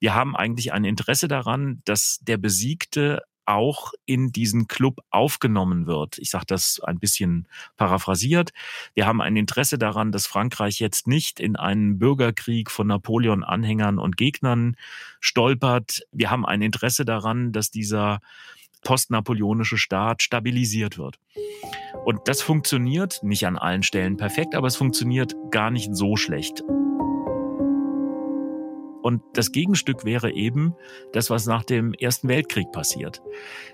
Wir 0.00 0.14
haben 0.14 0.36
eigentlich 0.36 0.72
ein 0.72 0.84
Interesse 0.84 1.28
daran, 1.28 1.82
dass 1.84 2.18
der 2.20 2.36
Besiegte 2.36 3.22
auch 3.48 3.92
in 4.04 4.30
diesen 4.30 4.68
Club 4.68 5.00
aufgenommen 5.10 5.86
wird. 5.86 6.18
Ich 6.18 6.30
sage 6.30 6.44
das 6.46 6.80
ein 6.84 6.98
bisschen 6.98 7.48
paraphrasiert. 7.76 8.50
Wir 8.94 9.06
haben 9.06 9.22
ein 9.22 9.36
Interesse 9.36 9.78
daran, 9.78 10.12
dass 10.12 10.26
Frankreich 10.26 10.78
jetzt 10.80 11.06
nicht 11.06 11.40
in 11.40 11.56
einen 11.56 11.98
Bürgerkrieg 11.98 12.70
von 12.70 12.86
Napoleon-Anhängern 12.88 13.98
und 13.98 14.18
Gegnern 14.18 14.76
stolpert. 15.20 16.02
Wir 16.12 16.30
haben 16.30 16.44
ein 16.44 16.60
Interesse 16.60 17.06
daran, 17.06 17.50
dass 17.52 17.70
dieser 17.70 18.20
postnapoleonische 18.82 19.78
Staat 19.78 20.22
stabilisiert 20.22 20.98
wird. 20.98 21.18
Und 22.04 22.20
das 22.26 22.42
funktioniert 22.42 23.22
nicht 23.22 23.46
an 23.46 23.56
allen 23.56 23.82
Stellen 23.82 24.18
perfekt, 24.18 24.54
aber 24.54 24.66
es 24.66 24.76
funktioniert 24.76 25.34
gar 25.50 25.70
nicht 25.70 25.96
so 25.96 26.16
schlecht. 26.16 26.62
Und 29.02 29.22
das 29.34 29.52
Gegenstück 29.52 30.04
wäre 30.04 30.32
eben 30.32 30.74
das, 31.12 31.30
was 31.30 31.46
nach 31.46 31.64
dem 31.64 31.94
Ersten 31.94 32.28
Weltkrieg 32.28 32.72
passiert. 32.72 33.22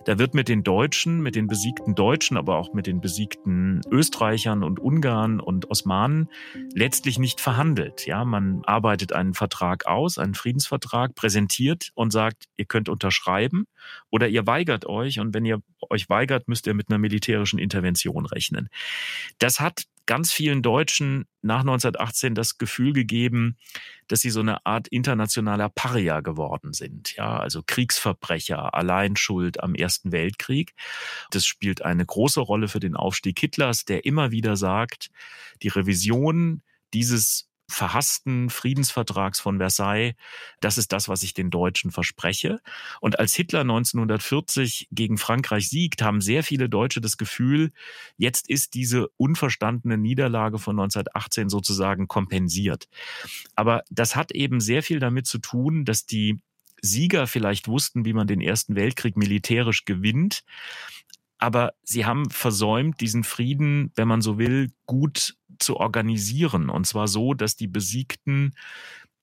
Da 0.05 0.19
wird 0.19 0.35
mit 0.35 0.49
den 0.49 0.63
Deutschen, 0.63 1.23
mit 1.23 1.35
den 1.35 1.47
besiegten 1.47 1.95
Deutschen, 1.95 2.37
aber 2.37 2.57
auch 2.57 2.75
mit 2.75 2.87
den 2.87 3.01
besiegten 3.01 3.81
Österreichern 3.91 4.63
und 4.63 4.79
Ungarn 4.79 5.41
und 5.41 5.71
Osmanen 5.71 6.29
letztlich 6.75 7.19
nicht 7.19 7.41
verhandelt. 7.41 8.07
Ja, 8.07 8.25
man 8.25 8.63
arbeitet 8.65 9.13
einen 9.13 9.35
Vertrag 9.35 9.87
aus, 9.87 10.19
einen 10.19 10.35
Friedensvertrag, 10.35 11.15
präsentiert 11.15 11.91
und 11.95 12.13
sagt, 12.13 12.45
ihr 12.57 12.67
könnt 12.67 12.89
unterschreiben 12.89 13.67
oder 14.11 14.29
ihr 14.29 14.47
weigert 14.47 14.87
euch. 14.87 15.21
Und 15.21 15.35
wenn 15.35 15.45
ihr 15.45 15.61
euch 15.91 16.09
weigert, 16.09 16.49
müsst 16.49 16.67
ihr 16.67 16.75
mit 16.75 16.91
einer 16.91 16.99
militärischen 16.99 17.59
Intervention 17.59 18.27
rechnen. 18.27 18.69
Das 19.39 19.61
hat 19.61 19.85
ganz 20.07 20.33
vielen 20.33 20.63
Deutschen 20.63 21.27
nach 21.43 21.61
1918 21.61 22.35
das 22.35 22.59
Gefühl 22.59 22.93
gegeben, 22.93 23.57
dass 24.09 24.21
sie 24.21 24.31
so 24.31 24.41
eine 24.41 24.65
Art 24.67 24.89
internationaler 24.89 25.69
Paria 25.69 26.21
geworden 26.21 26.73
sind. 26.73 27.15
Ja, 27.17 27.39
also 27.39 27.63
Kriegsverbrecher, 27.67 28.75
Alleinschuld 28.75 29.61
am 29.61 29.75
Ersten 29.75 30.13
Weltkrieg. 30.13 30.75
Das 31.31 31.47
spielt 31.47 31.83
eine 31.83 32.05
große 32.05 32.41
Rolle 32.41 32.69
für 32.69 32.81
den 32.81 32.97
Aufstieg 32.97 33.39
Hitlers, 33.39 33.85
der 33.85 34.05
immer 34.05 34.31
wieder 34.31 34.57
sagt, 34.57 35.11
die 35.63 35.69
Revision 35.69 36.63
dieses 36.93 37.49
verhassten 37.69 38.51
Friedensvertrags 38.51 39.41
von 39.41 39.59
Versailles, 39.59 40.15
das 40.61 40.79
ist 40.79 40.93
das, 40.93 41.09
was 41.09 41.23
ich 41.23 41.35
den 41.35 41.51
Deutschen 41.51 41.91
verspreche. 41.91 42.61
Und 43.01 43.19
als 43.19 43.35
Hitler 43.35 43.61
1940 43.61 44.89
gegen 44.91 45.19
Frankreich 45.19 45.69
siegt, 45.69 46.03
haben 46.03 46.21
sehr 46.21 46.43
viele 46.43 46.69
Deutsche 46.69 47.01
das 47.01 47.17
Gefühl, 47.17 47.73
jetzt 48.17 48.49
ist 48.49 48.75
diese 48.75 49.09
unverstandene 49.17 49.97
Niederlage 49.97 50.59
von 50.59 50.79
1918 50.79 51.49
sozusagen 51.49 52.07
kompensiert. 52.09 52.89
Aber 53.55 53.83
das 53.91 54.15
hat 54.17 54.33
eben 54.33 54.61
sehr 54.61 54.83
viel 54.83 54.99
damit 54.99 55.27
zu 55.27 55.39
tun, 55.39 55.85
dass 55.85 56.07
die 56.07 56.41
Sieger 56.85 57.27
vielleicht 57.27 57.67
wussten, 57.67 58.05
wie 58.05 58.13
man 58.13 58.27
den 58.27 58.43
Ersten 58.43 58.77
Weltkrieg 58.77 59.17
militärisch 59.17 59.87
gewinnt, 59.87 60.45
aber 61.45 61.75
sie 61.83 62.07
haben 62.07 62.31
versäumt, 62.31 63.03
diesen 63.03 63.23
Frieden, 63.23 63.93
wenn 63.97 64.09
man 64.09 64.23
so 64.23 64.39
will, 64.39 64.71
gut 64.87 65.37
zu 65.59 65.77
organisieren. 65.77 66.71
Und 66.71 66.87
zwar 66.87 67.07
so, 67.07 67.35
dass 67.35 67.55
die 67.55 67.67
Besiegten 67.67 68.55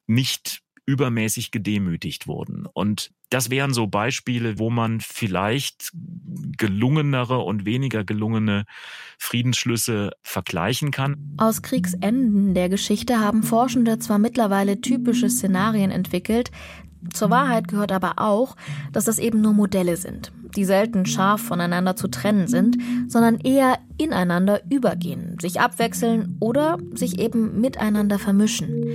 nicht 0.06 0.62
übermäßig 0.86 1.52
gedemütigt 1.52 2.28
wurden. 2.28 2.68
Und 2.72 3.12
das 3.30 3.50
wären 3.50 3.74
so 3.74 3.88
Beispiele, 3.88 4.60
wo 4.60 4.70
man 4.70 5.00
vielleicht 5.00 5.92
gelungenere 6.58 7.40
und 7.40 7.66
weniger 7.66 8.04
gelungene 8.04 8.66
Friedensschlüsse 9.18 10.12
vergleichen 10.22 10.92
kann. 10.92 11.36
Aus 11.38 11.62
Kriegsenden 11.62 12.54
der 12.54 12.70
Geschichte 12.70 13.20
haben 13.20 13.42
Forschende 13.42 13.98
zwar 14.00 14.20
mittlerweile 14.20 14.82
typische 14.82 15.30
Szenarien 15.30 15.92
entwickelt, 15.92 16.52
zur 17.14 17.32
Wahrheit 17.32 17.68
gehört 17.68 17.92
aber 17.92 18.14
auch, 18.18 18.56
dass 18.92 19.06
das 19.06 19.18
eben 19.18 19.42
nur 19.42 19.54
Modelle 19.54 19.98
sind, 19.98 20.32
die 20.56 20.66
selten 20.66 21.06
scharf 21.06 21.42
voneinander 21.42 21.96
zu 21.96 22.08
trennen 22.08 22.48
sind, 22.48 22.78
sondern 23.08 23.40
eher 23.40 23.78
ineinander 23.98 24.62
übergehen, 24.70 25.38
sich 25.42 25.60
abwechseln 25.60 26.38
oder 26.40 26.78
sich 26.94 27.20
eben 27.20 27.60
miteinander 27.62 28.20
vermischen. 28.20 28.86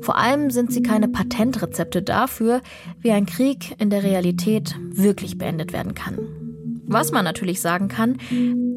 Vor 0.00 0.16
allem 0.16 0.50
sind 0.50 0.72
sie 0.72 0.82
keine 0.82 1.08
Patentrezepte 1.08 2.02
dafür, 2.02 2.60
wie 3.00 3.10
ein 3.10 3.26
Krieg 3.26 3.74
in 3.78 3.90
der 3.90 4.02
Realität 4.02 4.76
wirklich 4.90 5.38
beendet 5.38 5.72
werden 5.72 5.94
kann. 5.94 6.18
Was 6.86 7.12
man 7.12 7.24
natürlich 7.24 7.60
sagen 7.60 7.86
kann, 7.86 8.16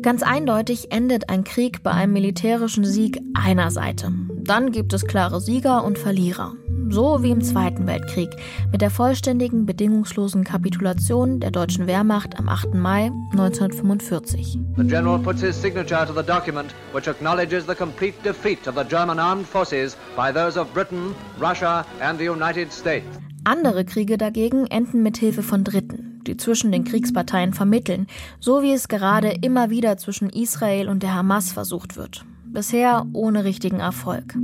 ganz 0.04 0.22
eindeutig 0.22 0.91
endet 0.91 1.30
ein 1.30 1.43
Krieg 1.43 1.82
bei 1.82 1.91
einem 1.91 2.13
militärischen 2.13 2.86
Sieg 2.86 3.19
einer 3.34 3.72
Seite. 3.72 4.12
Dann 4.43 4.72
gibt 4.72 4.93
es 4.93 5.06
klare 5.08 5.41
Sieger 5.41 5.84
und 5.84 5.98
Verlierer. 5.98 6.54
So 6.89 7.24
wie 7.24 7.32
im 7.32 7.41
Zweiten 7.41 7.88
Weltkrieg, 7.88 8.30
mit 8.72 8.82
der 8.82 8.89
vollständigen, 8.89 9.65
bedingungslosen 9.65 10.43
Kapitulation 10.43 11.39
der 11.39 11.52
deutschen 11.52 11.88
Wehrmacht 11.88 12.38
am 12.38 12.50
8. 12.50 12.74
Mai 12.74 13.12
1945. 13.32 14.60
The 14.78 14.84
general 14.84 15.19
puts 15.19 15.41
his 15.41 15.60
signature 15.60 16.06
to 16.06 16.13
the 16.13 16.26
document 16.26 16.74
which 16.93 17.08
acknowledges 17.08 17.65
the 17.65 17.76
complete 17.76 18.15
defeat 18.24 18.67
of 18.67 18.76
the 18.76 18.84
German 18.84 19.19
armed 19.19 19.46
forces 19.46 19.96
by 20.15 20.32
those 20.34 20.60
of 20.60 20.74
Britain, 20.74 21.15
Russia 21.39 21.86
and 22.00 22.19
the 22.19 22.30
United 22.30 22.72
States. 22.72 23.08
Andere 23.46 23.84
Kriege 23.86 24.17
dagegen 24.17 24.67
enden 24.67 25.04
mit 25.04 25.17
Hilfe 25.17 25.43
von 25.43 25.63
Dritten, 25.63 26.22
die 26.26 26.38
zwischen 26.38 26.72
den 26.72 26.86
Kriegsparteien 26.86 27.54
vermitteln, 27.54 28.08
so 28.39 28.62
wie 28.62 28.72
es 28.72 28.88
gerade 28.88 29.36
immer 29.41 29.69
wieder 29.69 29.98
zwischen 29.98 30.30
Israel 30.30 30.88
und 30.88 31.04
der 31.04 31.13
Hamas 31.13 31.52
versucht 31.52 31.98
wird 31.98 32.26
bisher 32.54 33.06
ohne 33.13 33.44
richtigen 33.44 33.80
Erfolg. 33.80 34.36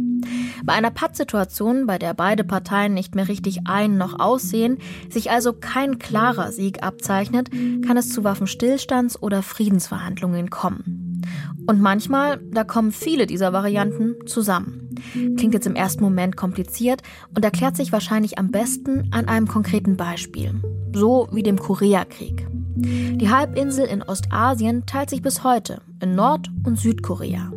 Bei 0.64 0.74
einer 0.74 0.92
Pattsituation, 0.92 1.86
bei 1.86 1.98
der 1.98 2.14
beide 2.14 2.44
Parteien 2.44 2.94
nicht 2.94 3.16
mehr 3.16 3.28
richtig 3.28 3.62
ein 3.66 3.98
noch 3.98 4.20
aussehen, 4.20 4.78
sich 5.10 5.32
also 5.32 5.54
kein 5.54 6.00
klarer 6.00 6.52
Sieg 6.52 6.84
abzeichnet, 6.84 7.50
kann 7.86 7.98
es 7.98 8.10
zu 8.10 8.22
Waffenstillstands- 8.22 9.20
oder 9.20 9.42
Friedensverhandlungen 9.42 10.50
kommen. 10.50 11.22
Und 11.68 11.82
manchmal, 11.82 12.40
da 12.52 12.64
kommen 12.64 12.92
viele 12.92 13.28
dieser 13.28 13.54
Varianten 13.54 14.16
zusammen. 14.26 14.90
Klingt 15.38 15.54
jetzt 15.54 15.68
im 15.68 15.76
ersten 15.76 16.04
Moment 16.04 16.36
kompliziert 16.36 17.02
und 17.36 17.46
erklärt 17.46 17.78
sich 17.78 17.92
wahrscheinlich 17.92 18.38
am 18.40 18.52
besten 18.52 19.10
an 19.12 19.28
einem 19.28 19.48
konkreten 19.48 19.96
Beispiel. 19.96 20.62
So 20.94 21.28
wie 21.32 21.44
dem 21.44 21.58
Koreakrieg. 21.58 22.48
Die 22.76 23.30
Halbinsel 23.30 23.86
in 23.86 24.02
Ostasien 24.02 24.86
teilt 24.86 25.10
sich 25.10 25.22
bis 25.22 25.44
heute 25.44 25.82
in 26.02 26.16
Nord- 26.16 26.50
und 26.64 26.80
Südkorea. 26.80 27.52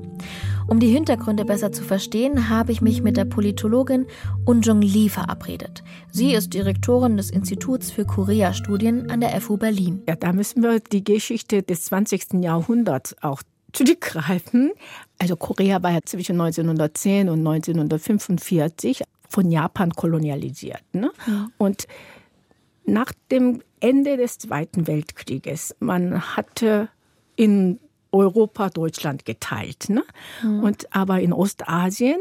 Um 0.66 0.80
die 0.80 0.88
Hintergründe 0.88 1.44
besser 1.44 1.72
zu 1.72 1.82
verstehen, 1.82 2.48
habe 2.48 2.72
ich 2.72 2.80
mich 2.80 3.02
mit 3.02 3.16
der 3.16 3.24
Politologin 3.24 4.06
Unjung 4.44 4.80
Lee 4.80 5.08
verabredet. 5.08 5.82
Sie 6.10 6.34
ist 6.34 6.54
Direktorin 6.54 7.16
des 7.16 7.30
Instituts 7.30 7.90
für 7.90 8.04
Korea-Studien 8.04 9.10
an 9.10 9.20
der 9.20 9.40
FU 9.40 9.56
Berlin. 9.56 10.02
Ja, 10.08 10.16
da 10.16 10.32
müssen 10.32 10.62
wir 10.62 10.80
die 10.80 11.04
Geschichte 11.04 11.62
des 11.62 11.84
20. 11.86 12.42
Jahrhunderts 12.42 13.16
auch 13.22 13.42
zurückgreifen. 13.72 14.72
Also 15.18 15.36
Korea 15.36 15.82
war 15.82 15.92
ja 15.92 16.00
zwischen 16.04 16.40
1910 16.40 17.28
und 17.28 17.46
1945 17.46 19.02
von 19.28 19.50
Japan 19.50 19.92
kolonialisiert. 19.92 20.82
Ne? 20.92 21.10
Mhm. 21.26 21.52
Und 21.58 21.86
nach 22.84 23.12
dem 23.30 23.62
Ende 23.80 24.16
des 24.16 24.38
Zweiten 24.38 24.86
Weltkrieges, 24.86 25.74
man 25.80 26.36
hatte 26.36 26.88
in 27.36 27.78
Europa, 28.12 28.68
Deutschland 28.68 29.24
geteilt. 29.24 29.88
Ne? 29.88 30.04
Mhm. 30.42 30.62
Und 30.62 30.94
aber 30.94 31.20
in 31.20 31.32
Ostasien 31.32 32.20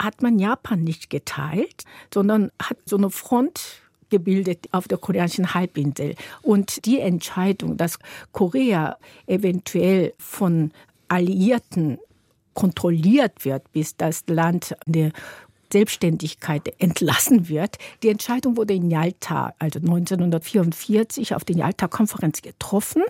hat 0.00 0.22
man 0.22 0.38
Japan 0.38 0.84
nicht 0.84 1.10
geteilt, 1.10 1.84
sondern 2.14 2.52
hat 2.62 2.78
so 2.86 2.96
eine 2.96 3.10
Front 3.10 3.80
gebildet 4.10 4.68
auf 4.72 4.88
der 4.88 4.98
koreanischen 4.98 5.54
Halbinsel. 5.54 6.14
Und 6.42 6.86
die 6.86 7.00
Entscheidung, 7.00 7.76
dass 7.76 7.98
Korea 8.32 8.96
eventuell 9.26 10.14
von 10.18 10.70
Alliierten 11.08 11.98
kontrolliert 12.54 13.44
wird, 13.44 13.70
bis 13.72 13.96
das 13.96 14.24
Land 14.26 14.74
der 14.86 15.12
Selbstständigkeit 15.72 16.72
entlassen 16.80 17.48
wird. 17.48 17.76
Die 18.02 18.08
Entscheidung 18.08 18.56
wurde 18.56 18.74
in 18.74 18.90
Yalta, 18.90 19.54
also 19.58 19.78
1944, 19.78 21.34
auf 21.34 21.44
der 21.44 21.56
Yalta-Konferenz 21.56 22.42
getroffen. 22.42 23.02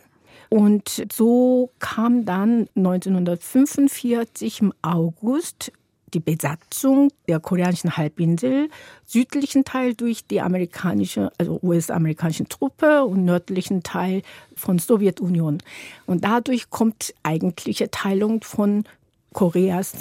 Und 0.49 1.07
so 1.13 1.71
kam 1.79 2.25
dann 2.25 2.69
1945 2.75 4.63
im 4.63 4.73
August 4.83 5.73
die 6.15 6.21
Besatzung 6.21 7.11
der 7.29 7.41
koreanischen 7.41 7.97
Halbinsel, 7.97 8.71
südlichen 9.05 9.65
Teil 9.65 9.95
durch 9.95 10.27
die 10.27 10.41
amerikanische, 10.41 11.31
also 11.39 11.59
US-amerikanische 11.63 12.49
Truppe 12.49 13.05
und 13.05 13.25
nördlichen 13.25 13.83
Teil 13.83 14.23
von 14.57 14.79
Sowjetunion. 14.79 15.59
Und 16.07 16.25
dadurch 16.25 16.71
kommt 16.71 17.15
eigentliche 17.23 17.91
Teilung 17.91 18.43
von 18.43 18.85
Koreas. 19.33 19.93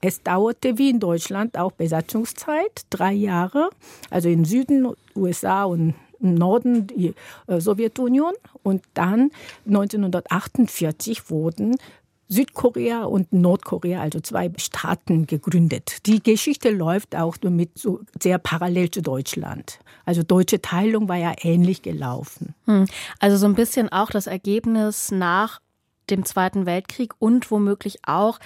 Es 0.00 0.22
dauerte 0.22 0.78
wie 0.78 0.90
in 0.90 1.00
Deutschland 1.00 1.58
auch 1.58 1.72
Besatzungszeit, 1.72 2.82
drei 2.90 3.12
Jahre, 3.12 3.70
also 4.10 4.28
im 4.28 4.44
Süden 4.44 4.88
USA 5.16 5.64
und 5.64 5.94
im 6.20 6.34
Norden 6.34 6.86
die 6.86 7.14
äh, 7.46 7.60
Sowjetunion 7.60 8.32
und 8.62 8.82
dann 8.94 9.30
1948 9.66 11.30
wurden 11.30 11.76
Südkorea 12.28 13.04
und 13.04 13.32
Nordkorea, 13.32 14.02
also 14.02 14.20
zwei 14.20 14.52
Staaten, 14.58 15.26
gegründet. 15.26 16.06
Die 16.06 16.22
Geschichte 16.22 16.70
läuft 16.70 17.16
auch 17.16 17.36
mit 17.42 17.78
so 17.78 18.00
sehr 18.20 18.38
parallel 18.38 18.90
zu 18.90 19.00
Deutschland. 19.00 19.78
Also 20.04 20.22
deutsche 20.22 20.60
Teilung 20.60 21.08
war 21.08 21.16
ja 21.16 21.34
ähnlich 21.40 21.82
gelaufen. 21.82 22.54
Hm. 22.66 22.86
Also 23.18 23.38
so 23.38 23.46
ein 23.46 23.54
bisschen 23.54 23.90
auch 23.90 24.10
das 24.10 24.26
Ergebnis 24.26 25.10
nach 25.10 25.60
dem 26.10 26.24
Zweiten 26.24 26.66
Weltkrieg 26.66 27.14
und 27.18 27.50
womöglich 27.50 28.00
auch 28.06 28.38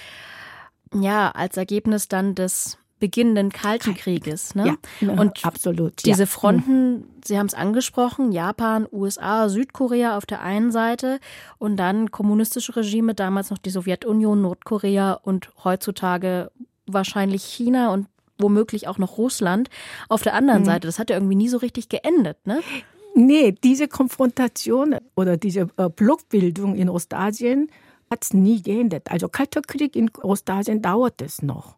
ja 0.95 1.31
als 1.31 1.57
Ergebnis 1.57 2.09
dann 2.09 2.35
des 2.35 2.79
beginnenden 3.03 3.51
Kalten 3.51 3.95
Krieges. 3.95 4.55
Ne? 4.55 4.77
Ja, 5.01 5.11
und 5.11 5.45
absolut. 5.45 6.07
Diese 6.07 6.29
Fronten, 6.29 6.93
mhm. 6.93 7.05
Sie 7.25 7.37
haben 7.37 7.47
es 7.47 7.55
angesprochen, 7.55 8.31
Japan, 8.31 8.87
USA, 8.93 9.49
Südkorea 9.49 10.17
auf 10.17 10.25
der 10.25 10.41
einen 10.41 10.71
Seite 10.71 11.19
und 11.59 11.77
dann 11.79 12.13
kommunistische 12.13 12.77
Regime, 12.77 13.15
damals 13.15 13.51
noch 13.51 13.59
die 13.59 13.71
Sowjetunion, 13.71 14.41
Nordkorea 14.41 15.15
und 15.15 15.51
heutzutage 15.65 16.53
wahrscheinlich 16.87 17.43
China 17.43 17.93
und 17.93 18.07
womöglich 18.39 18.87
auch 18.87 18.99
noch 18.99 19.19
Russland 19.19 19.69
auf 20.09 20.23
der 20.23 20.35
anderen 20.35 20.61
mhm. 20.61 20.67
Seite. 20.67 20.87
Das 20.87 21.01
hat 21.01 21.11
ja 21.11 21.17
irgendwie 21.17 21.35
nie 21.35 21.49
so 21.49 21.59
richtig 21.59 21.89
geendet, 21.89 22.39
ne? 22.47 22.61
Nee, 23.17 23.51
diese 23.51 23.89
Konfrontation 23.89 24.95
oder 25.17 25.37
diese 25.37 25.69
äh, 25.77 25.89
Blockbildung 25.89 26.77
in 26.77 26.89
Ostasien 26.89 27.69
hat 28.11 28.23
es 28.23 28.33
nie 28.33 28.63
geendet. 28.63 29.11
Also 29.11 29.29
Kalter 29.29 29.61
Krieg 29.61 29.97
in 29.97 30.09
Ostasien 30.23 30.83
dauert 30.83 31.21
es 31.21 31.43
noch. 31.43 31.77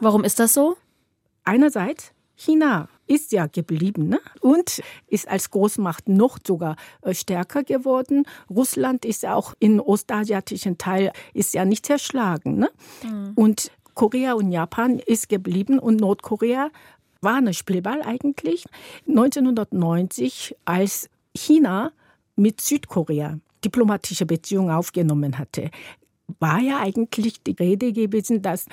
Warum 0.00 0.24
ist 0.24 0.38
das 0.38 0.54
so? 0.54 0.76
Einerseits, 1.44 2.12
China 2.34 2.88
ist 3.06 3.32
ja 3.32 3.46
geblieben 3.46 4.08
ne? 4.08 4.20
und 4.40 4.82
ist 5.06 5.28
als 5.28 5.50
Großmacht 5.50 6.08
noch 6.08 6.38
sogar 6.44 6.76
äh, 7.02 7.14
stärker 7.14 7.62
geworden. 7.62 8.24
Russland 8.50 9.04
ist 9.04 9.22
ja 9.22 9.34
auch 9.34 9.54
im 9.58 9.80
ostasiatischen 9.80 10.76
Teil 10.76 11.12
ist 11.32 11.54
ja 11.54 11.64
nicht 11.64 11.86
zerschlagen. 11.86 12.58
Ne? 12.58 12.70
Mhm. 13.04 13.32
Und 13.36 13.70
Korea 13.94 14.34
und 14.34 14.50
Japan 14.50 14.98
ist 14.98 15.28
geblieben 15.28 15.78
und 15.78 16.00
Nordkorea 16.00 16.70
war 17.22 17.36
eine 17.36 17.54
Spielball 17.54 18.02
eigentlich. 18.02 18.64
1990, 19.08 20.56
als 20.64 21.08
China 21.34 21.92
mit 22.34 22.60
Südkorea 22.60 23.38
diplomatische 23.64 24.26
Beziehungen 24.26 24.70
aufgenommen 24.70 25.38
hatte, 25.38 25.70
war 26.38 26.60
ja 26.60 26.80
eigentlich 26.80 27.42
die 27.42 27.52
Rede 27.52 27.92
gewesen, 27.92 28.42
dass 28.42 28.66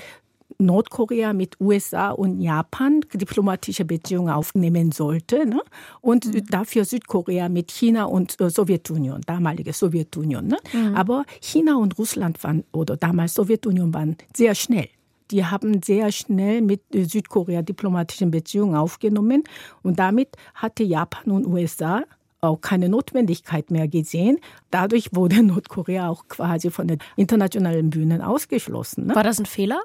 Nordkorea 0.60 1.34
mit 1.34 1.60
USA 1.60 2.12
und 2.12 2.39
Japan 2.42 3.02
diplomatische 3.13 3.86
Beziehungen 3.86 4.30
aufnehmen 4.30 4.92
sollte 4.92 5.46
ne? 5.46 5.62
und 6.02 6.26
mhm. 6.26 6.46
dafür 6.48 6.86
Südkorea 6.86 7.50
mit 7.50 7.72
China 7.72 8.06
und 8.06 8.39
äh, 8.39 8.50
Sowjetunion, 8.50 9.22
damalige 9.26 9.74
Sowjetunion. 9.74 10.48
Ne? 10.48 10.58
Mhm. 10.74 10.96
Aber 10.96 11.26
China 11.42 11.78
und 11.78 11.98
Russland 11.98 12.44
waren 12.44 12.63
oder 12.72 12.98
damals 12.98 13.34
Sowjetunion 13.34 13.94
waren 13.94 14.18
sehr 14.36 14.56
schnell. 14.56 14.89
Die 15.32 15.46
haben 15.46 15.82
sehr 15.82 16.12
schnell 16.12 16.62
mit 16.62 16.82
äh, 16.94 17.06
Südkorea 17.06 17.62
diplomatische 17.62 18.26
Beziehungen 18.28 18.76
aufgenommen 18.76 19.44
und 19.82 20.00
damit 20.00 20.30
hatte 20.54 20.84
Japan 20.84 21.32
und 21.32 21.48
USA 21.48 22.04
auch 22.44 22.62
keine 22.62 22.90
Notwendigkeit 22.90 23.72
mehr 23.72 23.88
gesehen. 23.88 24.40
Dadurch 24.72 25.10
wurde 25.14 25.44
Nordkorea 25.44 26.10
auch 26.10 26.28
quasi 26.28 26.70
von 26.72 26.88
den 26.88 27.00
internationalen 27.16 27.90
Bühnen 27.90 28.22
ausgeschlossen. 28.22 29.08
Ne? 29.08 29.16
War 29.16 29.24
das 29.24 29.40
ein 29.40 29.46
Fehler? 29.46 29.82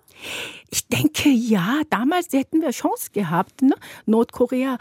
Ich 0.70 0.88
denke 0.88 1.28
ja. 1.28 1.80
Damals 1.90 2.32
hätten 2.32 2.60
wir 2.60 2.70
Chance 2.70 3.10
gehabt, 3.12 3.62
ne? 3.62 3.74
Nordkorea 4.06 4.78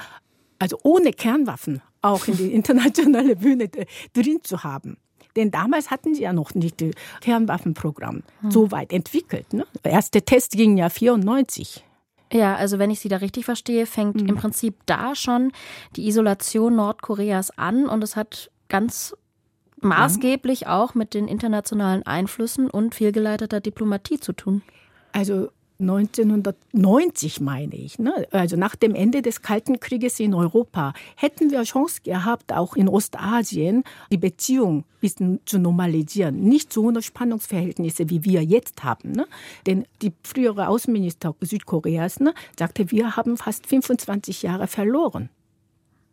also 0.59 0.79
ohne 0.83 1.11
Kernwaffen 1.11 1.81
auch 2.01 2.27
in 2.27 2.37
die 2.37 2.53
internationale 2.53 3.35
Bühne 3.35 3.69
drin 4.13 4.39
zu 4.43 4.63
haben. 4.63 4.97
Denn 5.35 5.51
damals 5.51 5.91
hatten 5.91 6.15
sie 6.15 6.23
ja 6.23 6.33
noch 6.33 6.55
nicht 6.55 6.81
das 6.81 6.91
Kernwaffenprogramm 7.21 8.23
hm. 8.41 8.51
so 8.51 8.71
weit 8.71 8.91
entwickelt. 8.91 9.53
Ne? 9.53 9.67
Der 9.83 9.91
erste 9.91 10.23
Test 10.23 10.53
ging 10.53 10.77
ja 10.77 10.89
94. 10.89 11.83
Ja, 12.31 12.55
also 12.55 12.79
wenn 12.79 12.91
ich 12.91 12.99
Sie 12.99 13.09
da 13.09 13.17
richtig 13.17 13.45
verstehe, 13.45 13.85
fängt 13.85 14.21
mhm. 14.21 14.29
im 14.29 14.35
Prinzip 14.35 14.75
da 14.85 15.15
schon 15.15 15.51
die 15.95 16.07
Isolation 16.07 16.75
Nordkoreas 16.75 17.57
an 17.57 17.87
und 17.87 18.03
es 18.03 18.15
hat 18.15 18.51
ganz 18.69 19.15
maßgeblich 19.81 20.67
auch 20.67 20.95
mit 20.95 21.13
den 21.13 21.27
internationalen 21.27 22.03
Einflüssen 22.03 22.69
und 22.69 22.95
fehlgeleiteter 22.95 23.59
Diplomatie 23.59 24.19
zu 24.19 24.33
tun. 24.33 24.63
Also 25.13 25.49
1990 25.79 27.39
meine 27.39 27.75
ich, 27.75 27.99
ne? 27.99 28.27
also 28.31 28.57
nach 28.57 28.75
dem 28.75 28.95
Ende 28.95 29.21
des 29.21 29.41
Kalten 29.41 29.79
Krieges 29.79 30.19
in 30.19 30.33
Europa, 30.33 30.93
hätten 31.15 31.51
wir 31.51 31.63
Chance 31.63 32.01
gehabt, 32.03 32.51
auch 32.51 32.75
in 32.75 32.89
Ostasien 32.89 33.83
die 34.11 34.17
Beziehung 34.17 34.79
ein 34.79 34.85
bisschen 34.99 35.39
zu 35.45 35.59
normalisieren. 35.59 36.41
Nicht 36.41 36.73
so 36.73 36.87
eine 36.87 37.01
Spannungsverhältnisse, 37.01 38.09
wie 38.09 38.23
wir 38.23 38.43
jetzt 38.43 38.83
haben. 38.83 39.11
Ne? 39.11 39.27
Denn 39.67 39.85
die 40.01 40.13
frühere 40.23 40.67
Außenminister 40.67 41.35
Südkoreas 41.41 42.19
ne, 42.19 42.33
sagte, 42.57 42.89
wir 42.91 43.15
haben 43.15 43.37
fast 43.37 43.67
25 43.67 44.41
Jahre 44.41 44.67
verloren. 44.67 45.29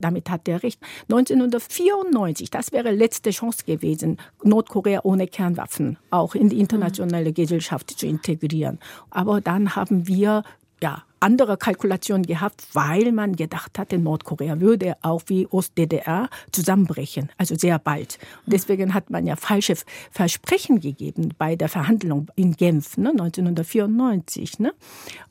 Damit 0.00 0.30
hat 0.30 0.48
er 0.48 0.62
recht. 0.62 0.80
1994, 1.08 2.50
das 2.50 2.72
wäre 2.72 2.90
letzte 2.90 3.30
Chance 3.30 3.64
gewesen, 3.64 4.18
Nordkorea 4.42 5.00
ohne 5.04 5.26
Kernwaffen 5.26 5.98
auch 6.10 6.34
in 6.34 6.48
die 6.48 6.60
internationale 6.60 7.32
Gesellschaft 7.32 7.90
zu 7.90 8.06
integrieren. 8.06 8.78
Aber 9.10 9.40
dann 9.40 9.76
haben 9.76 10.06
wir 10.06 10.42
ja 10.82 11.04
andere 11.24 11.56
Kalkulationen 11.56 12.26
gehabt, 12.26 12.66
weil 12.74 13.10
man 13.10 13.34
gedacht 13.34 13.78
hatte, 13.78 13.98
Nordkorea 13.98 14.60
würde 14.60 14.96
auch 15.00 15.22
wie 15.26 15.46
Ost-DDR 15.46 16.28
zusammenbrechen, 16.52 17.30
also 17.38 17.54
sehr 17.54 17.78
bald. 17.78 18.18
Und 18.44 18.52
deswegen 18.52 18.92
hat 18.92 19.08
man 19.08 19.26
ja 19.26 19.34
falsche 19.34 19.74
Versprechen 20.10 20.80
gegeben 20.80 21.30
bei 21.38 21.56
der 21.56 21.70
Verhandlung 21.70 22.30
in 22.36 22.52
Genf 22.52 22.98
ne, 22.98 23.08
1994. 23.08 24.58
Ne? 24.58 24.74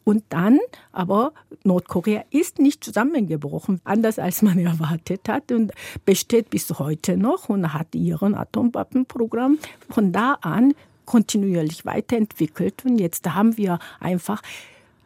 Und 0.03 0.23
dann, 0.29 0.60
aber 0.91 1.32
Nordkorea 1.63 2.23
ist 2.32 2.58
nicht 2.58 2.84
zusammengebrochen, 2.84 3.79
anders 3.84 4.17
als 4.17 4.41
man 4.41 4.58
erwartet 4.65 5.29
hat 5.29 5.51
und 5.51 5.73
besteht 6.06 6.49
bis 6.49 6.71
heute 6.79 7.17
noch 7.17 7.49
und 7.49 7.71
hat 7.71 7.93
ihren 7.93 8.34
Atomwaffenprogramm 8.34 9.60
von 9.91 10.12
da 10.12 10.39
an 10.41 10.73
kontinuierlich 11.06 11.86
weiterentwickelt. 11.86 12.84
Und 12.84 12.97
jetzt 12.97 13.29
haben 13.29 13.58
wir 13.58 13.77
einfach 13.99 14.41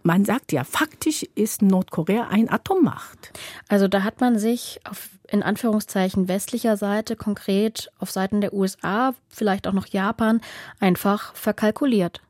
man 0.08 0.24
sagt 0.24 0.54
ja, 0.54 0.64
faktisch 0.64 1.24
ist 1.36 1.62
Nordkorea 1.62 2.30
ein 2.30 2.50
Atommacht. 2.50 3.34
Also 3.68 3.90
da 3.90 4.04
hat 4.04 4.22
man 4.22 4.40
sich 4.40 4.80
auf 4.90 5.10
in 5.30 5.44
Anführungszeichen 5.44 6.30
westlicher 6.30 6.78
Seite, 6.78 7.18
konkret 7.18 7.92
auf 8.00 8.10
Seiten 8.10 8.40
der 8.40 8.54
USA, 8.54 9.14
vielleicht 9.28 9.68
auch 9.68 9.74
noch 9.74 9.88
Japan, 9.88 10.40
einfach 10.80 11.36
verkalkuliert. 11.36 12.22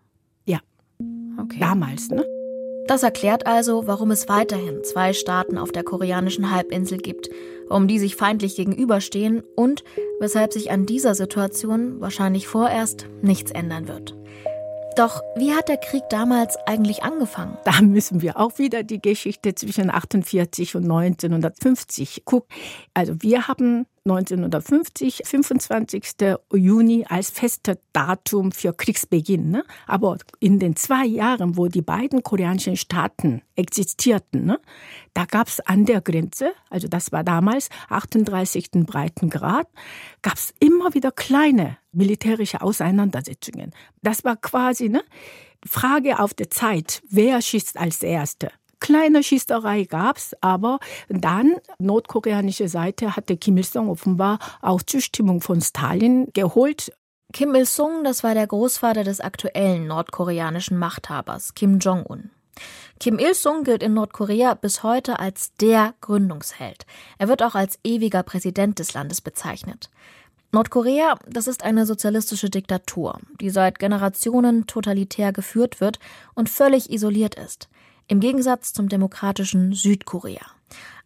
Ja. 0.46 0.58
Okay. 1.40 1.60
Damals, 1.60 2.10
ne? 2.10 2.26
Das 2.88 3.04
erklärt 3.04 3.46
also, 3.46 3.86
warum 3.86 4.10
es 4.10 4.28
weiterhin 4.28 4.84
zwei 4.84 5.14
Staaten 5.14 5.60
auf 5.60 5.72
der 5.72 5.84
koreanischen 5.84 6.50
Halbinsel 6.50 6.98
gibt, 6.98 7.30
warum 7.68 7.88
die 7.88 8.00
sich 8.00 8.16
feindlich 8.16 8.56
gegenüberstehen 8.56 9.44
und 9.56 9.84
weshalb 10.20 10.52
sich 10.52 10.72
an 10.72 10.88
dieser 10.88 11.14
Situation 11.14 12.02
wahrscheinlich 12.02 12.48
vorerst 12.48 13.06
nichts 13.22 13.52
ändern 13.52 13.88
wird. 13.88 14.17
Doch 14.98 15.22
wie 15.36 15.54
hat 15.54 15.70
der 15.70 15.78
Krieg 15.78 16.10
damals 16.10 16.58
eigentlich 16.66 17.04
angefangen? 17.04 17.56
Da 17.66 17.84
müssen 17.84 18.24
wir 18.24 18.38
auch 18.38 18.58
wieder 18.58 18.82
die 18.82 19.00
Geschichte 19.00 19.54
zwischen 19.54 19.92
48 19.92 20.76
und 20.76 20.86
1950 20.86 22.26
gucken. 22.26 22.50
Also 22.96 23.14
wir 23.20 23.48
haben 23.48 23.86
1950, 24.10 25.22
25. 25.26 26.04
Juni 26.54 27.06
als 27.08 27.30
festes 27.30 27.78
Datum 27.94 28.52
für 28.52 28.74
Kriegsbeginn. 28.74 29.52
Ne? 29.52 29.64
Aber 29.86 30.18
in 30.40 30.60
den 30.60 30.76
zwei 30.76 31.06
Jahren, 31.06 31.58
wo 31.58 31.68
die 31.68 31.82
beiden 31.82 32.24
koreanischen 32.24 32.78
Staaten 32.78 33.42
existierten, 33.56 34.46
ne, 34.46 34.60
da 35.14 35.26
gab 35.26 35.48
es 35.48 35.60
an 35.60 35.86
der 35.86 36.02
Grenze, 36.02 36.52
also 36.70 36.88
das 36.88 37.12
war 37.12 37.24
damals 37.24 37.70
38. 37.90 38.70
Breitengrad, 38.86 39.68
gab 40.22 40.36
es 40.36 40.54
immer 40.60 40.94
wieder 40.94 41.12
kleine 41.12 41.78
militärische 41.92 42.62
Auseinandersetzungen. 42.62 43.72
Das 44.02 44.24
war 44.24 44.38
quasi 44.38 44.90
ne, 44.90 45.04
Frage 45.66 46.20
auf 46.20 46.34
der 46.34 46.50
Zeit, 46.50 47.02
wer 47.10 47.42
schießt 47.42 47.78
als 47.78 48.04
Erster. 48.04 48.52
Kleine 48.80 49.24
Schießerei 49.24 49.86
gab's, 49.86 50.36
aber 50.40 50.80
dann 51.10 51.56
nordkoreanische 51.80 52.70
Seite 52.70 53.16
hatte 53.16 53.36
Kim 53.36 53.58
Il-sung 53.58 53.90
offenbar 53.90 54.40
auch 54.62 54.82
Zustimmung 54.84 55.42
von 55.42 55.62
Stalin 55.62 56.28
geholt. 56.34 56.92
Kim 57.34 57.56
Il-sung, 57.56 58.04
das 58.04 58.24
war 58.24 58.36
der 58.36 58.48
Großvater 58.48 59.04
des 59.04 59.20
aktuellen 59.20 59.88
nordkoreanischen 59.88 60.78
Machthabers, 60.78 61.56
Kim 61.56 61.80
Jong-un. 61.80 62.30
Kim 63.00 63.20
Il-sung 63.20 63.64
gilt 63.64 63.84
in 63.84 63.94
Nordkorea 63.94 64.54
bis 64.54 64.84
heute 64.84 65.20
als 65.20 65.54
der 65.56 65.94
Gründungsheld. 66.02 66.86
Er 67.18 67.28
wird 67.28 67.44
auch 67.44 67.56
als 67.56 67.80
ewiger 67.84 68.24
Präsident 68.24 68.80
des 68.80 68.94
Landes 68.94 69.22
bezeichnet. 69.22 69.90
Nordkorea, 70.52 71.20
das 71.28 71.48
ist 71.48 71.64
eine 71.64 71.86
sozialistische 71.86 72.50
Diktatur, 72.50 73.20
die 73.42 73.50
seit 73.50 73.80
Generationen 73.80 74.66
totalitär 74.66 75.34
geführt 75.34 75.82
wird 75.82 76.00
und 76.36 76.50
völlig 76.50 76.90
isoliert 76.92 77.36
ist 77.36 77.68
im 78.08 78.20
Gegensatz 78.20 78.74
zum 78.74 78.90
demokratischen 78.90 79.74
Südkorea. 79.74 80.46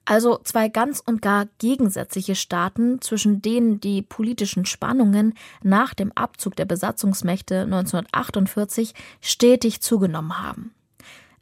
Also 0.06 0.40
zwei 0.44 0.68
ganz 0.68 1.00
und 1.00 1.22
gar 1.22 1.48
gegensätzliche 1.60 2.36
Staaten, 2.36 3.02
zwischen 3.02 3.42
denen 3.42 3.80
die 3.80 4.02
politischen 4.02 4.66
Spannungen 4.66 5.36
nach 5.62 5.94
dem 5.94 6.12
Abzug 6.14 6.56
der 6.56 6.66
Besatzungsmächte 6.66 7.62
1948 7.62 8.94
stetig 9.22 9.82
zugenommen 9.82 10.42
haben. 10.42 10.74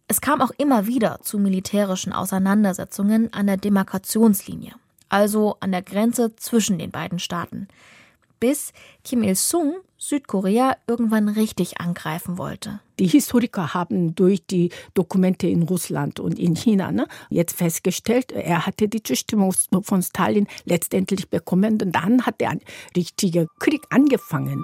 Es 0.07 0.21
kam 0.21 0.41
auch 0.41 0.51
immer 0.57 0.87
wieder 0.87 1.19
zu 1.21 1.39
militärischen 1.39 2.11
Auseinandersetzungen 2.11 3.31
an 3.31 3.47
der 3.47 3.57
Demarkationslinie, 3.57 4.73
also 5.07 5.55
an 5.61 5.71
der 5.71 5.83
Grenze 5.83 6.35
zwischen 6.35 6.79
den 6.79 6.91
beiden 6.91 7.19
Staaten 7.19 7.67
bis 8.39 8.73
Kim 9.03 9.23
Il-sung 9.23 9.75
Südkorea 9.99 10.77
irgendwann 10.87 11.29
richtig 11.29 11.79
angreifen 11.79 12.37
wollte. 12.37 12.79
Die 12.97 13.07
Historiker 13.07 13.73
haben 13.73 14.15
durch 14.15 14.45
die 14.45 14.71
Dokumente 14.93 15.47
in 15.47 15.63
Russland 15.63 16.19
und 16.19 16.39
in 16.39 16.55
China 16.55 16.91
ne, 16.91 17.07
jetzt 17.29 17.55
festgestellt, 17.55 18.31
er 18.31 18.65
hatte 18.65 18.87
die 18.87 19.03
Zustimmung 19.03 19.53
von 19.83 20.01
Stalin 20.01 20.47
letztendlich 20.65 21.29
bekommen 21.29 21.73
und 21.81 21.91
dann 21.91 22.25
hat 22.25 22.41
der 22.41 22.57
richtige 22.95 23.47
Krieg 23.59 23.81
angefangen 23.89 24.63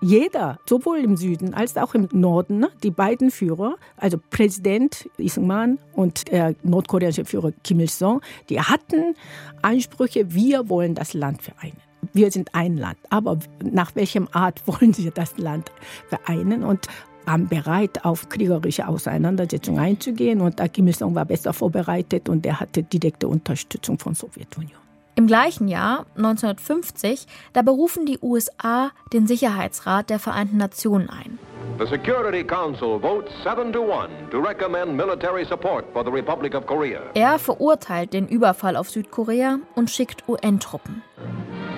jeder, 0.00 0.58
sowohl 0.68 0.98
im 0.98 1.16
Süden 1.16 1.54
als 1.54 1.76
auch 1.76 1.94
im 1.94 2.08
Norden, 2.12 2.58
ne, 2.58 2.70
die 2.82 2.90
beiden 2.90 3.30
Führer, 3.30 3.76
also 3.96 4.18
Präsident 4.30 5.08
Isungman 5.18 5.78
und 5.92 6.28
der 6.28 6.54
nordkoreanische 6.62 7.24
Führer 7.24 7.52
Kim 7.64 7.80
Il-sung, 7.80 8.20
die 8.48 8.60
hatten 8.60 9.14
Ansprüche, 9.62 10.32
wir 10.32 10.68
wollen 10.68 10.94
das 10.94 11.14
Land 11.14 11.42
vereinen. 11.42 11.87
Wir 12.12 12.30
sind 12.30 12.54
ein 12.54 12.76
Land, 12.76 12.98
aber 13.10 13.38
nach 13.62 13.94
welchem 13.94 14.28
Art 14.32 14.62
wollen 14.66 14.92
sie 14.92 15.10
das 15.10 15.36
Land 15.38 15.70
vereinen? 16.08 16.64
Und 16.64 16.88
waren 17.28 17.46
bereit, 17.46 18.04
auf 18.06 18.28
kriegerische 18.30 18.88
Auseinandersetzungen 18.88 19.78
einzugehen. 19.78 20.40
Und 20.40 20.60
Kim 20.72 20.88
Il-sung 20.88 21.14
war 21.14 21.26
besser 21.26 21.52
vorbereitet 21.52 22.28
und 22.28 22.46
er 22.46 22.58
hatte 22.58 22.82
direkte 22.82 23.28
Unterstützung 23.28 23.98
von 23.98 24.14
Sowjetunion. 24.14 24.78
Im 25.14 25.26
gleichen 25.26 25.68
Jahr, 25.68 26.06
1950, 26.16 27.26
da 27.52 27.62
berufen 27.62 28.06
die 28.06 28.18
USA 28.22 28.92
den 29.12 29.26
Sicherheitsrat 29.26 30.10
der 30.10 30.20
Vereinten 30.20 30.56
Nationen 30.56 31.10
ein. 31.10 31.38
The 31.78 31.86
Security 31.86 32.44
Council 32.44 32.98
votes 33.00 33.30
7 33.44 33.72
to 33.72 33.82
1 33.92 34.30
to 34.30 34.40
recommend 34.40 34.96
military 34.96 35.44
support 35.44 35.84
for 35.92 36.04
the 36.04 36.10
Republic 36.10 36.54
of 36.54 36.66
Korea. 36.66 37.00
Er 37.14 37.38
verurteilt 37.38 38.12
den 38.12 38.26
Überfall 38.28 38.76
auf 38.76 38.90
Südkorea 38.90 39.58
und 39.74 39.90
schickt 39.90 40.28
UN-Truppen. 40.28 41.02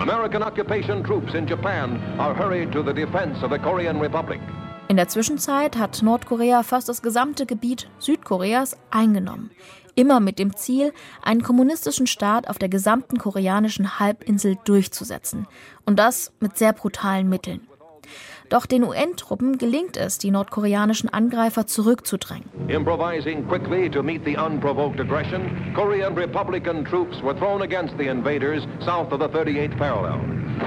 American 0.00 0.42
occupation 0.42 1.04
troops 1.04 1.34
in 1.34 1.46
Japan 1.46 2.00
are 2.18 2.34
hurried 2.34 2.72
to 2.72 2.82
the 2.82 2.92
defense 2.92 3.44
of 3.44 3.50
the 3.52 3.58
Korean 3.58 4.00
Republic. 4.00 4.40
In 4.88 4.96
der 4.96 5.08
Zwischenzeit 5.08 5.76
hat 5.76 6.02
Nordkorea 6.02 6.62
fast 6.62 6.88
das 6.88 7.02
gesamte 7.02 7.44
Gebiet 7.46 7.88
Südkoreas 7.98 8.76
eingenommen 8.90 9.50
immer 9.94 10.20
mit 10.20 10.38
dem 10.38 10.56
Ziel, 10.56 10.92
einen 11.22 11.42
kommunistischen 11.42 12.06
Staat 12.06 12.48
auf 12.48 12.58
der 12.58 12.68
gesamten 12.68 13.18
koreanischen 13.18 13.98
Halbinsel 13.98 14.56
durchzusetzen. 14.64 15.46
Und 15.84 15.98
das 15.98 16.32
mit 16.40 16.56
sehr 16.56 16.72
brutalen 16.72 17.28
Mitteln. 17.28 17.66
Doch 18.50 18.66
den 18.66 18.82
UN-Truppen 18.82 19.58
gelingt 19.58 19.96
es, 19.96 20.18
die 20.18 20.32
nordkoreanischen 20.32 21.08
Angreifer 21.08 21.68
zurückzudrängen. 21.68 22.50
Improvising 22.66 23.46
quickly 23.46 23.88
to 23.88 24.02
meet 24.02 24.24
the 24.24 24.36
unprovoked 24.36 24.98
aggression, 24.98 25.72
Korean 25.72 26.16
Republican 26.16 26.84
troops 26.84 27.22
were 27.22 27.36
thrown 27.38 27.62
against 27.62 27.94
the 27.96 28.08
invaders 28.08 28.64
south 28.84 29.12
of 29.12 29.20
the 29.20 29.28
38th 29.28 29.78
parallel. 29.78 30.18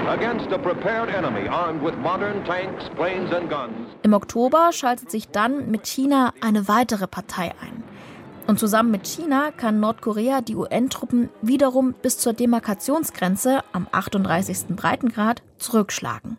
Against 0.08 0.50
a 0.50 0.58
prepared 0.58 1.10
enemy 1.10 1.46
armed 1.46 1.82
with 1.84 1.94
modern 1.98 2.42
tanks, 2.46 2.88
planes 2.96 3.30
and 3.32 3.50
guns. 3.50 3.76
Im 4.02 4.14
Oktober 4.14 4.72
schaltet 4.72 5.10
sich 5.10 5.28
dann 5.28 5.70
mit 5.70 5.86
China 5.86 6.32
eine 6.40 6.66
weitere 6.66 7.06
Partei 7.06 7.52
ein. 7.60 7.84
Und 8.46 8.58
zusammen 8.58 8.92
mit 8.92 9.06
China 9.06 9.50
kann 9.50 9.80
Nordkorea 9.80 10.40
die 10.40 10.56
UN-Truppen 10.56 11.28
wiederum 11.42 11.94
bis 12.00 12.16
zur 12.16 12.32
Demarkationsgrenze 12.32 13.62
am 13.72 13.86
38. 13.92 14.74
Breitengrad 14.74 15.42
zurückschlagen. 15.58 16.38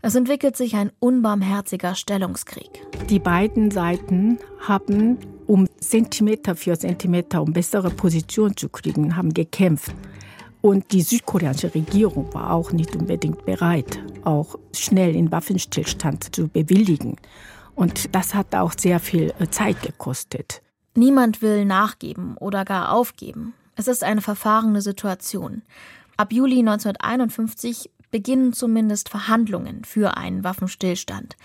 Es 0.00 0.14
entwickelt 0.14 0.56
sich 0.56 0.76
ein 0.76 0.92
unbarmherziger 1.00 1.96
Stellungskrieg. 1.96 2.70
Die 3.08 3.18
beiden 3.18 3.72
Seiten 3.72 4.38
haben, 4.60 5.18
um 5.46 5.66
Zentimeter 5.80 6.54
für 6.54 6.78
Zentimeter, 6.78 7.42
um 7.42 7.52
bessere 7.52 7.90
Position 7.90 8.56
zu 8.56 8.68
kriegen, 8.68 9.16
haben 9.16 9.34
gekämpft. 9.34 9.92
Und 10.60 10.92
die 10.92 11.02
südkoreanische 11.02 11.74
Regierung 11.74 12.32
war 12.32 12.52
auch 12.52 12.70
nicht 12.70 12.94
unbedingt 12.94 13.44
bereit, 13.44 14.00
auch 14.22 14.56
schnell 14.72 15.14
den 15.14 15.32
Waffenstillstand 15.32 16.34
zu 16.34 16.48
bewilligen. 16.48 17.16
Und 17.74 18.14
das 18.14 18.34
hat 18.34 18.54
auch 18.54 18.72
sehr 18.76 19.00
viel 19.00 19.32
äh, 19.38 19.48
Zeit 19.50 19.82
gekostet. 19.82 20.62
Niemand 20.94 21.42
will 21.42 21.64
nachgeben 21.64 22.36
oder 22.36 22.64
gar 22.64 22.92
aufgeben. 22.92 23.54
Es 23.76 23.88
ist 23.88 24.02
eine 24.02 24.20
verfahrene 24.20 24.80
Situation. 24.80 25.62
Ab 26.16 26.32
Juli 26.32 26.58
1951 26.58 27.88
beginnen 28.10 28.52
zumindest 28.52 29.08
Verhandlungen 29.08 29.84
für 29.84 30.16
einen 30.16 30.44
Waffenstillstand. 30.44 31.36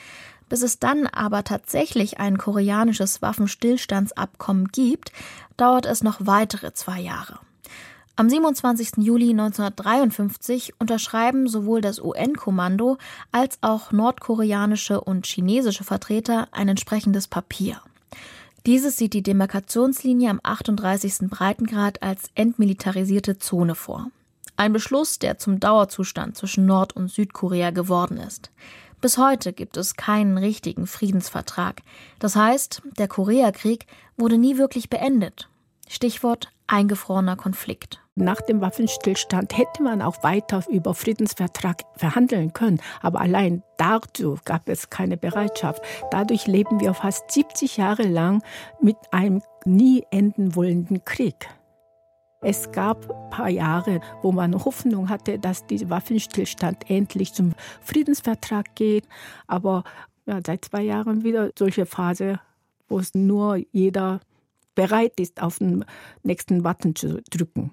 Bis 0.50 0.62
es 0.62 0.80
dann 0.80 1.08
aber 1.08 1.44
tatsächlich 1.44 2.20
ein 2.20 2.38
koreanisches 2.38 3.22
Waffenstillstandsabkommen 3.22 4.68
gibt, 4.68 5.12
dauert 5.58 5.86
es 5.86 6.04
noch 6.04 6.18
weitere 6.20 6.74
zwei 6.74 7.00
Jahre. 7.00 7.40
Am 8.16 8.30
27. 8.30 8.98
Juli 8.98 9.32
1953 9.32 10.74
unterschreiben 10.80 11.48
sowohl 11.48 11.82
das 11.82 12.00
UN-Kommando 12.00 13.00
als 13.32 13.58
auch 13.62 13.92
nordkoreanische 13.92 15.02
und 15.02 15.26
chinesische 15.26 15.84
Vertreter 15.84 16.48
ein 16.52 16.70
entsprechendes 16.70 17.28
Papier. 17.28 17.82
Dieses 18.68 18.98
sieht 18.98 19.14
die 19.14 19.24
Demarkationslinie 19.24 20.30
am 20.30 20.40
38. 20.44 21.30
Breitengrad 21.30 22.04
als 22.04 22.30
entmilitarisierte 22.36 23.40
Zone 23.40 23.74
vor. 23.74 24.12
Ein 24.56 24.74
Beschluss, 24.74 25.20
der 25.20 25.38
zum 25.38 25.60
Dauerzustand 25.60 26.38
zwischen 26.38 26.66
Nord- 26.66 26.96
und 26.96 27.10
Südkorea 27.10 27.72
geworden 27.72 28.18
ist. 28.18 28.52
Bis 29.02 29.18
heute 29.18 29.52
gibt 29.52 29.76
es 29.76 29.96
keinen 29.96 30.38
richtigen 30.38 30.88
Friedensvertrag. 30.88 31.82
Das 32.20 32.36
heißt, 32.36 32.82
der 32.98 33.08
Koreakrieg 33.08 33.86
wurde 34.16 34.38
nie 34.38 34.58
wirklich 34.58 34.90
beendet. 34.90 35.50
Stichwort 35.90 36.50
eingefrorener 36.68 37.36
Konflikt. 37.36 38.00
Nach 38.16 38.40
dem 38.42 38.62
Waffenstillstand 38.62 39.58
hätte 39.58 39.82
man 39.82 40.02
auch 40.02 40.24
weiter 40.24 40.64
über 40.70 40.94
Friedensvertrag 40.94 41.82
verhandeln 41.96 42.54
können, 42.54 42.80
aber 43.02 43.22
allein 43.22 43.64
dazu 43.78 44.38
gab 44.46 44.70
es 44.70 44.92
keine 44.92 45.18
Bereitschaft. 45.18 45.82
Dadurch 46.12 46.46
leben 46.46 46.80
wir 46.80 46.94
fast 46.94 47.32
70 47.32 47.78
Jahre 47.78 48.04
lang 48.04 48.44
mit 48.80 48.98
einem 49.12 49.42
nie 49.66 50.06
enden 50.12 50.56
wollenden 50.56 51.04
Krieg. 51.04 51.50
Es 52.46 52.74
gab 52.74 53.10
ein 53.10 53.30
paar 53.30 53.50
Jahre, 53.50 54.02
wo 54.22 54.34
man 54.34 54.66
Hoffnung 54.66 55.08
hatte, 55.08 55.40
dass 55.40 55.66
dieser 55.66 55.90
Waffenstillstand 55.90 56.90
endlich 56.90 57.34
zum 57.34 57.54
Friedensvertrag 57.82 58.76
geht. 58.76 59.08
Aber 59.48 59.86
ja, 60.26 60.42
seit 60.46 60.66
zwei 60.66 60.82
Jahren 60.84 61.24
wieder 61.24 61.52
solche 61.58 61.86
Phase, 61.86 62.42
wo 62.90 63.00
es 63.00 63.14
nur 63.14 63.60
jeder 63.72 64.20
bereit 64.76 65.20
ist, 65.20 65.42
auf 65.42 65.60
den 65.60 65.86
nächsten 66.24 66.64
Button 66.64 66.96
zu 66.96 67.22
drücken. 67.30 67.72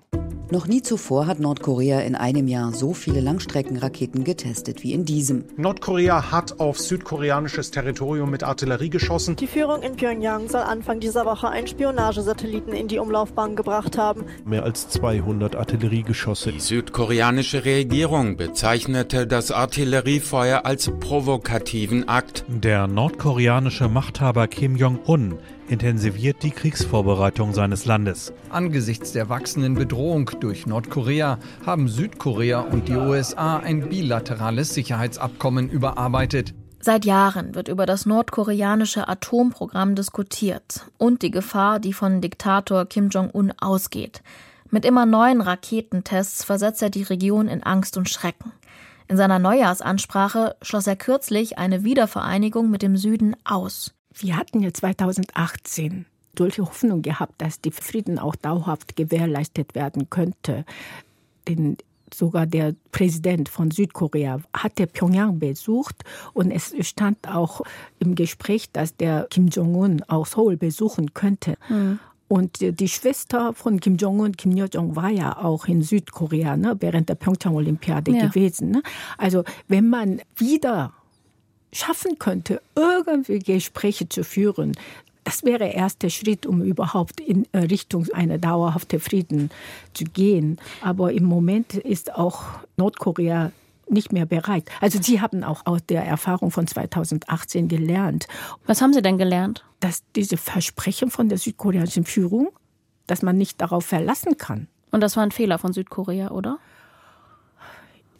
Noch 0.53 0.67
nie 0.67 0.83
zuvor 0.83 1.29
hat 1.29 1.39
Nordkorea 1.39 2.01
in 2.01 2.17
einem 2.17 2.49
Jahr 2.49 2.73
so 2.73 2.93
viele 2.93 3.21
Langstreckenraketen 3.21 4.25
getestet 4.25 4.83
wie 4.83 4.93
in 4.93 5.05
diesem. 5.05 5.45
Nordkorea 5.57 6.33
hat 6.33 6.59
auf 6.59 6.77
südkoreanisches 6.81 7.71
Territorium 7.71 8.33
mit 8.33 8.43
Artillerie 8.43 8.91
geschossen. 8.91 9.37
Die 9.37 9.47
Führung 9.47 9.83
in 9.83 9.95
Pyongyang 9.95 10.49
soll 10.49 10.63
Anfang 10.63 10.99
dieser 10.99 11.25
Woche 11.25 11.49
einen 11.49 11.69
Spionagesatelliten 11.69 12.73
in 12.73 12.89
die 12.89 12.99
Umlaufbahn 12.99 13.55
gebracht 13.55 13.97
haben. 13.97 14.25
Mehr 14.45 14.65
als 14.65 14.89
200 14.89 15.55
Artilleriegeschosse. 15.55 16.51
Die 16.51 16.59
südkoreanische 16.59 17.65
Regierung 17.65 18.37
bezeichnete 18.37 19.29
das 19.29 19.53
Artilleriefeuer 19.53 20.67
als 20.67 20.91
provokativen 20.99 22.09
Akt. 22.09 22.45
Der 22.49 22.89
nordkoreanische 22.89 23.89
Machthaber 23.89 24.49
Kim 24.49 24.75
Jong-un 24.75 25.39
intensiviert 25.71 26.43
die 26.43 26.51
Kriegsvorbereitung 26.51 27.55
seines 27.55 27.85
Landes. 27.85 28.33
Angesichts 28.51 29.13
der 29.13 29.29
wachsenden 29.29 29.75
Bedrohung 29.75 30.31
durch 30.41 30.67
Nordkorea 30.67 31.39
haben 31.65 31.89
Südkorea 31.89 32.61
und 32.61 32.89
die 32.89 32.97
USA 32.97 33.59
ein 33.59 33.89
bilaterales 33.89 34.75
Sicherheitsabkommen 34.75 35.71
überarbeitet. 35.71 36.55
Seit 36.81 37.05
Jahren 37.05 37.55
wird 37.55 37.69
über 37.69 37.85
das 37.85 38.07
nordkoreanische 38.07 39.07
Atomprogramm 39.07 39.95
diskutiert 39.95 40.87
und 40.97 41.23
die 41.23 41.31
Gefahr, 41.31 41.79
die 41.79 41.93
von 41.93 42.21
Diktator 42.21 42.87
Kim 42.87 43.11
Jong-un 43.11 43.53
ausgeht. 43.61 44.23
Mit 44.71 44.85
immer 44.85 45.05
neuen 45.05 45.41
Raketentests 45.41 46.45
versetzt 46.45 46.81
er 46.81 46.91
die 46.91 47.03
Region 47.03 47.49
in 47.49 47.63
Angst 47.63 47.97
und 47.97 48.09
Schrecken. 48.09 48.53
In 49.09 49.17
seiner 49.17 49.39
Neujahrsansprache 49.39 50.57
schloss 50.63 50.87
er 50.87 50.97
kürzlich 50.97 51.59
eine 51.59 51.85
Wiedervereinigung 51.85 52.71
mit 52.71 52.81
dem 52.81 52.97
Süden 52.97 53.37
aus. 53.45 53.93
Wir 54.15 54.37
hatten 54.37 54.61
ja 54.61 54.73
2018 54.73 56.07
solche 56.37 56.63
Hoffnung 56.63 57.03
gehabt, 57.03 57.41
dass 57.41 57.61
die 57.61 57.71
Frieden 57.71 58.19
auch 58.19 58.37
dauerhaft 58.37 58.97
gewährleistet 58.97 59.75
werden 59.75 60.11
könnte. 60.11 60.65
Denn 61.49 61.77
sogar 62.13 62.47
der 62.47 62.75
Präsident 62.93 63.49
von 63.49 63.71
Südkorea 63.71 64.41
hatte 64.55 64.87
Pyongyang 64.87 65.39
besucht 65.39 66.03
und 66.33 66.51
es 66.51 66.75
stand 66.87 67.29
auch 67.29 67.63
im 67.99 68.15
Gespräch, 68.15 68.71
dass 68.73 68.97
der 68.97 69.27
Kim 69.31 69.49
Jong-un 69.49 70.03
auch 70.09 70.27
Seoul 70.27 70.57
besuchen 70.57 71.15
könnte. 71.15 71.57
Mhm. 71.69 71.99
Und 72.29 72.61
die 72.61 72.89
Schwester 72.89 73.55
von 73.55 73.81
Kim 73.81 73.97
Jong-un, 73.97 74.37
Kim 74.37 74.53
Yo-jong, 74.53 74.95
war 74.95 75.09
ja 75.09 75.37
auch 75.37 75.67
in 75.67 75.83
Südkorea 75.83 76.57
ne, 76.57 76.77
während 76.79 77.09
der 77.09 77.17
Pyeongchang-Olympiade 77.17 78.13
ja. 78.13 78.27
gewesen. 78.29 78.71
Ne? 78.71 78.83
Also 79.19 79.43
wenn 79.67 79.89
man 79.89 80.21
wieder 80.37 80.93
schaffen 81.73 82.19
könnte, 82.19 82.61
irgendwie 82.75 83.39
Gespräche 83.39 84.09
zu 84.09 84.25
führen, 84.25 84.77
das 85.25 85.45
wäre 85.45 85.59
der 85.59 85.75
erste 85.75 86.11
Schritt, 86.11 86.47
um 86.47 86.63
überhaupt 86.63 87.21
in 87.21 87.47
äh, 87.53 87.59
Richtung 87.59 88.07
einer 88.13 88.39
dauerhaften 88.39 89.01
Frieden 89.01 89.51
zu 89.93 90.05
gehen. 90.05 90.59
Aber 90.81 91.13
im 91.13 91.25
Moment 91.25 91.75
ist 91.75 92.15
auch 92.15 92.43
Nordkorea 92.77 93.53
nicht 93.89 94.13
mehr 94.13 94.27
bereit. 94.27 94.69
Also 94.81 95.01
Sie 95.03 95.21
haben 95.21 95.45
auch 95.45 95.67
aus 95.67 95.81
der 95.89 96.05
Erfahrung 96.05 96.51
von 96.51 96.67
2018 96.67 97.69
gelernt. 97.69 98.27
Was 98.67 98.81
haben 98.81 98.93
Sie 98.93 99.03
denn 99.03 99.19
gelernt? 99.19 99.65
Dass 99.81 100.03
diese 100.17 100.37
Versprechen 100.37 101.11
von 101.11 101.29
der 101.29 101.39
südkoreanischen 101.39 102.05
Führung, 102.05 102.49
dass 103.07 103.23
man 103.23 103.37
nicht 103.37 103.61
darauf 103.61 103.85
verlassen 103.85 104.37
kann. 104.39 104.69
Und 104.91 105.01
das 105.01 105.17
war 105.17 105.23
ein 105.23 105.33
Fehler 105.33 105.59
von 105.59 105.73
Südkorea, 105.73 106.31
oder? 106.31 106.59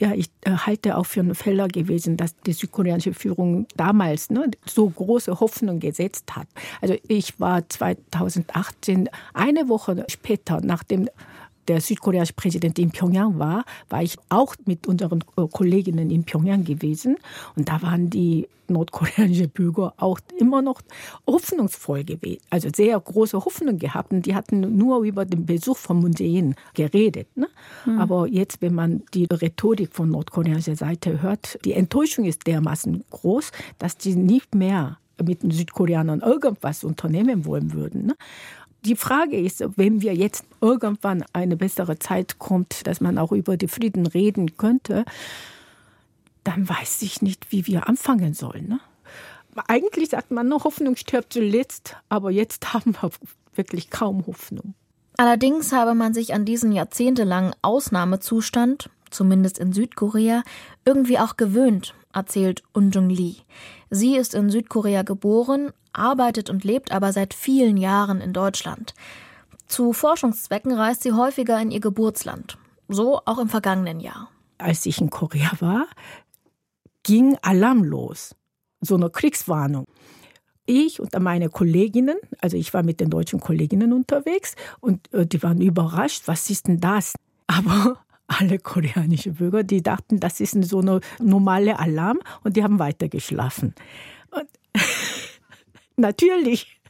Ja, 0.01 0.13
ich 0.15 0.31
äh, 0.43 0.53
halte 0.53 0.97
auch 0.97 1.05
für 1.05 1.21
einen 1.21 1.35
Fehler 1.35 1.69
gewesen, 1.69 2.17
dass 2.17 2.35
die 2.41 2.55
südkoreanische 2.55 3.13
Führung 3.13 3.67
damals 3.77 4.31
ne, 4.31 4.51
so 4.65 4.89
große 4.89 5.41
Hoffnung 5.41 5.79
gesetzt 5.79 6.35
hat. 6.35 6.47
Also 6.81 6.97
ich 7.07 7.39
war 7.39 7.69
2018, 7.69 9.11
eine 9.35 9.69
Woche 9.69 10.07
später, 10.09 10.61
nachdem 10.63 11.11
der 11.69 11.81
südkoreanische 11.81 12.35
Präsident 12.35 12.79
in 12.79 12.91
Pyongyang 12.91 13.39
war, 13.39 13.65
war 13.89 14.03
ich 14.03 14.17
auch 14.29 14.55
mit 14.67 14.87
unseren 14.87 15.23
äh, 15.37 15.47
Kolleginnen 15.51 16.11
in 16.11 16.25
Pyongyang 16.25 16.65
gewesen. 16.65 17.17
Und 17.57 17.69
da 17.69 17.81
waren 17.83 18.11
die 18.11 18.49
nordkoreanischen 18.71 19.51
Bürger 19.51 19.95
auch 19.99 20.21
immer 20.39 20.63
noch 20.63 20.81
hoffnungsvoll 21.27 22.05
gewesen, 22.05 22.41
also 22.51 22.69
sehr 22.75 22.99
große 22.99 23.45
Hoffnung 23.45 23.79
gehabt. 23.79 24.13
Und 24.13 24.27
die 24.27 24.35
hatten 24.35 24.77
nur 24.79 25.03
über 25.03 25.25
den 25.25 25.45
Besuch 25.45 25.77
von 25.77 25.99
Moon 25.99 26.13
Jae-in 26.17 26.55
geredet. 26.75 27.37
Ne? 27.37 27.49
Mhm. 27.85 27.99
Aber 27.99 28.27
jetzt, 28.27 28.63
wenn 28.63 28.75
man 28.75 29.03
die 29.13 29.25
Rhetorik 29.25 29.93
von 29.93 30.11
nordkoreanischer 30.11 30.77
Seite 30.77 31.21
hört, 31.21 31.59
die 31.65 31.73
Enttäuschung 31.73 32.25
ist 32.25 32.47
dermaßen 32.47 33.05
groß, 33.11 33.51
dass 33.79 33.97
die 33.97 34.15
nicht 34.15 34.55
mehr 34.55 34.99
mit 35.23 35.43
den 35.43 35.51
Südkoreanern 35.51 36.21
irgendwas 36.21 36.83
unternehmen 36.83 37.45
wollen 37.45 37.73
würden. 37.75 38.07
Ne? 38.07 38.17
Die 38.85 38.97
Frage 38.97 39.39
ist, 39.39 39.63
wenn 39.77 40.01
wir 40.01 40.15
jetzt 40.15 40.45
irgendwann 40.61 41.25
eine 41.33 41.57
bessere 41.57 41.99
Zeit 41.99 42.39
kommt, 42.39 42.87
dass 42.87 43.01
man 43.01 43.19
auch 43.19 43.33
über 43.33 43.57
die 43.57 43.69
Frieden 43.69 44.07
reden 44.07 44.57
könnte, 44.57 45.05
dann 46.45 46.69
weiß 46.69 47.03
ich 47.03 47.21
nicht, 47.21 47.53
wie 47.53 47.67
wir 47.67 47.89
anfangen 47.89 48.33
sollen. 48.33 48.69
Ne? 48.69 48.81
Eigentlich 49.67 50.11
sagt 50.11 50.31
man 50.31 50.49
noch, 50.49 50.65
Hoffnung 50.65 50.97
stirbt 50.97 51.33
zuletzt, 51.33 51.97
aber 52.09 52.31
jetzt 52.31 52.73
haben 52.73 52.95
wir 53.01 53.11
wirklich 53.55 53.91
kaum 53.91 54.27
Hoffnung. 54.27 54.75
Allerdings 55.17 55.73
habe 55.73 55.95
man 55.95 56.15
sich 56.15 56.33
an 56.33 56.47
diesen 56.47 56.73
jahrzehntelangen 56.73 57.53
Ausnahmezustand, 57.61 58.89
zumindest 59.11 59.59
in 59.59 59.73
Südkorea, 59.73 60.43
irgendwie 60.87 61.19
auch 61.19 61.37
gewöhnt, 61.37 61.95
erzählt 62.15 62.63
Unjung 62.73 63.11
Lee. 63.11 63.37
Sie 63.91 64.17
ist 64.17 64.35
in 64.35 64.51
Südkorea 64.51 65.03
geboren, 65.03 65.73
arbeitet 65.93 66.49
und 66.49 66.65
lebt 66.65 66.93
aber 66.93 67.13
seit 67.13 67.35
vielen 67.35 67.77
Jahren 67.77 68.21
in 68.21 68.33
Deutschland. 68.33 68.95
Zu 69.67 69.93
Forschungszwecken 69.93 70.73
reist 70.73 71.03
sie 71.03 71.13
häufiger 71.13 71.61
in 71.61 71.71
ihr 71.71 71.81
Geburtsland. 71.81 72.57
So 72.89 73.21
auch 73.25 73.39
im 73.39 73.49
vergangenen 73.49 74.01
Jahr. 74.01 74.31
Als 74.59 74.87
ich 74.87 75.01
in 75.01 75.11
Korea 75.11 75.53
war, 75.61 75.87
ging 77.03 77.37
Alarm 77.43 77.85
los. 77.85 78.35
So 78.81 78.97
eine 78.97 79.11
Kriegswarnung. 79.11 79.87
Ich 80.67 81.01
und 81.01 81.19
meine 81.19 81.49
Kolleginnen, 81.49 82.17
also 82.39 82.57
ich 82.57 82.73
war 82.73 82.83
mit 82.83 83.01
den 83.01 83.11
deutschen 83.11 83.41
Kolleginnen 83.41 83.93
unterwegs 83.93 84.55
und 84.81 85.13
äh, 85.13 85.27
die 85.27 85.43
waren 85.43 85.61
überrascht, 85.61 86.23
was 86.27 86.49
ist 86.49 86.69
denn 86.69 86.79
das? 86.79 87.15
Aber 87.49 87.99
alle 88.31 88.59
koreanischen 88.59 89.35
Bürger, 89.35 89.63
die 89.63 89.83
dachten, 89.83 90.21
das 90.21 90.41
ist 90.41 90.63
so 90.65 90.79
eine 90.81 91.01
normale 91.19 91.79
Alarm 91.79 92.21
und 92.45 92.57
die 92.57 92.63
haben 92.63 92.79
weiter 92.79 93.09
geschlafen. 93.09 93.75
Und 94.31 94.49
Natürlich. 95.97 96.81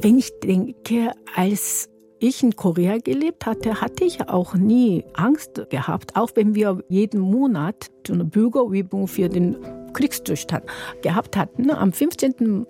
Wenn 0.00 0.18
ich 0.18 0.38
denke, 0.40 1.12
als 1.34 1.88
ich 2.18 2.42
in 2.42 2.56
Korea 2.56 2.98
gelebt 2.98 3.46
hatte, 3.46 3.80
hatte 3.80 4.04
ich 4.04 4.28
auch 4.28 4.54
nie 4.54 5.04
Angst 5.14 5.70
gehabt, 5.70 6.16
auch 6.16 6.30
wenn 6.34 6.54
wir 6.54 6.82
jeden 6.88 7.20
Monat 7.20 7.90
eine 8.10 8.24
Bürgerübung 8.24 9.08
für 9.08 9.28
den 9.28 9.56
Kriegszustand 9.92 10.64
gehabt 11.02 11.36
hatten. 11.36 11.70
Am 11.70 11.92
15 11.92 12.66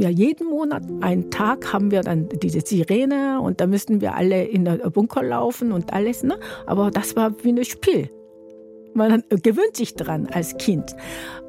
ja, 0.00 0.08
jeden 0.08 0.48
Monat 0.48 0.82
einen 1.02 1.30
Tag 1.30 1.74
haben 1.74 1.90
wir 1.90 2.00
dann 2.00 2.28
diese 2.42 2.62
Sirene 2.62 3.38
und 3.40 3.60
da 3.60 3.66
müssten 3.66 4.00
wir 4.00 4.14
alle 4.14 4.44
in 4.44 4.64
der 4.64 4.78
Bunker 4.90 5.22
laufen 5.22 5.72
und 5.72 5.92
alles. 5.92 6.22
Ne? 6.22 6.38
Aber 6.66 6.90
das 6.90 7.16
war 7.16 7.34
wie 7.44 7.50
ein 7.50 7.64
Spiel. 7.66 8.10
Man 8.94 9.22
gewöhnt 9.28 9.76
sich 9.76 9.94
dran 9.94 10.26
als 10.26 10.56
Kind. 10.56 10.96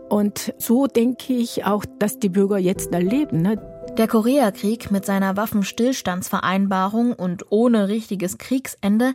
Und 0.10 0.54
so 0.58 0.88
denke 0.88 1.32
ich 1.34 1.64
auch, 1.64 1.86
dass 1.98 2.20
die 2.20 2.28
Bürger 2.28 2.58
jetzt 2.58 2.94
erleben. 2.94 3.42
Ne? 3.42 3.56
Der 3.98 4.10
Koreakrieg 4.10 4.92
mit 4.92 5.06
seiner 5.06 5.38
Waffenstillstandsvereinbarung 5.38 7.14
und 7.14 7.46
ohne 7.50 7.88
richtiges 7.88 8.38
Kriegsende, 8.38 9.14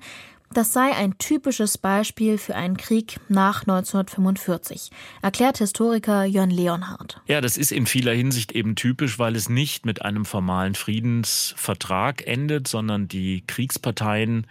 das 0.52 0.72
sei 0.72 0.92
ein 0.94 1.18
typisches 1.18 1.78
Beispiel 1.78 2.38
für 2.38 2.54
einen 2.54 2.76
Krieg 2.76 3.18
nach 3.28 3.62
1945, 3.62 4.90
erklärt 5.22 5.58
Historiker 5.58 6.24
Jörn 6.24 6.50
Leonhardt. 6.50 7.20
Ja, 7.26 7.40
das 7.40 7.56
ist 7.56 7.72
in 7.72 7.86
vieler 7.86 8.12
Hinsicht 8.12 8.52
eben 8.52 8.74
typisch, 8.74 9.18
weil 9.18 9.36
es 9.36 9.48
nicht 9.48 9.86
mit 9.86 10.02
einem 10.02 10.24
formalen 10.24 10.74
Friedensvertrag 10.74 12.26
endet, 12.26 12.68
sondern 12.68 13.08
die 13.08 13.44
Kriegsparteien 13.46 14.46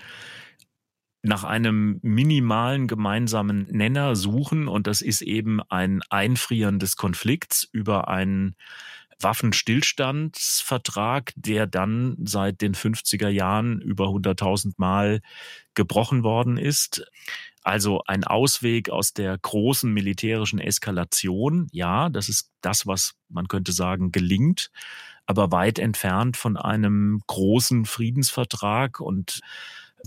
nach 1.25 1.43
einem 1.43 1.99
minimalen 2.03 2.87
gemeinsamen 2.87 3.67
Nenner 3.71 4.15
suchen 4.15 4.67
und 4.67 4.85
das 4.85 5.01
ist 5.01 5.21
eben 5.21 5.59
ein 5.69 6.01
Einfrieren 6.09 6.77
des 6.77 6.97
Konflikts 6.97 7.67
über 7.71 8.07
einen 8.07 8.55
Waffenstillstandsvertrag, 9.19 11.33
der 11.35 11.67
dann 11.67 12.15
seit 12.23 12.61
den 12.61 12.75
50er 12.75 13.29
Jahren 13.29 13.81
über 13.81 14.05
100.000 14.05 14.73
Mal 14.77 15.21
gebrochen 15.73 16.23
worden 16.23 16.57
ist. 16.57 17.05
Also 17.63 18.01
ein 18.05 18.23
Ausweg 18.23 18.89
aus 18.89 19.13
der 19.13 19.37
großen 19.37 19.91
militärischen 19.91 20.59
Eskalation. 20.59 21.67
Ja, 21.71 22.09
das 22.09 22.29
ist 22.29 22.51
das, 22.61 22.85
was 22.85 23.15
man 23.29 23.47
könnte 23.47 23.71
sagen, 23.71 24.11
gelingt 24.11 24.69
aber 25.25 25.51
weit 25.51 25.79
entfernt 25.79 26.37
von 26.37 26.57
einem 26.57 27.21
großen 27.27 27.85
Friedensvertrag 27.85 28.99
und 28.99 29.41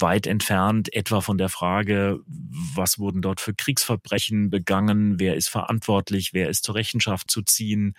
weit 0.00 0.26
entfernt 0.26 0.92
etwa 0.92 1.20
von 1.20 1.38
der 1.38 1.48
Frage, 1.48 2.20
was 2.26 2.98
wurden 2.98 3.22
dort 3.22 3.40
für 3.40 3.54
Kriegsverbrechen 3.54 4.50
begangen, 4.50 5.18
wer 5.18 5.34
ist 5.34 5.48
verantwortlich, 5.48 6.32
wer 6.32 6.48
ist 6.48 6.64
zur 6.64 6.74
Rechenschaft 6.74 7.30
zu 7.30 7.42
ziehen, 7.42 7.94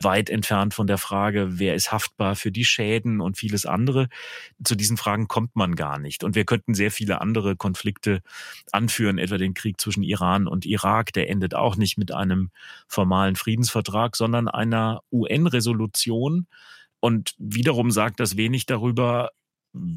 weit 0.00 0.30
entfernt 0.30 0.74
von 0.74 0.86
der 0.86 0.98
Frage, 0.98 1.58
wer 1.58 1.74
ist 1.74 1.92
haftbar 1.92 2.36
für 2.36 2.52
die 2.52 2.64
Schäden 2.64 3.20
und 3.20 3.36
vieles 3.36 3.66
andere. 3.66 4.08
Zu 4.62 4.74
diesen 4.74 4.96
Fragen 4.96 5.28
kommt 5.28 5.56
man 5.56 5.74
gar 5.76 5.98
nicht. 5.98 6.24
Und 6.24 6.34
wir 6.34 6.44
könnten 6.44 6.74
sehr 6.74 6.90
viele 6.90 7.20
andere 7.20 7.56
Konflikte 7.56 8.22
anführen, 8.72 9.18
etwa 9.18 9.38
den 9.38 9.54
Krieg 9.54 9.80
zwischen 9.80 10.02
Iran 10.02 10.46
und 10.46 10.66
Irak, 10.66 11.12
der 11.12 11.30
endet 11.30 11.54
auch 11.54 11.76
nicht 11.76 11.98
mit 11.98 12.12
einem 12.12 12.50
formalen 12.88 13.36
Friedensvertrag, 13.36 14.16
sondern 14.16 14.48
einer 14.48 15.02
UN-Resolution, 15.12 16.46
und 17.00 17.34
wiederum 17.38 17.90
sagt 17.90 18.20
das 18.20 18.36
wenig 18.36 18.66
darüber, 18.66 19.30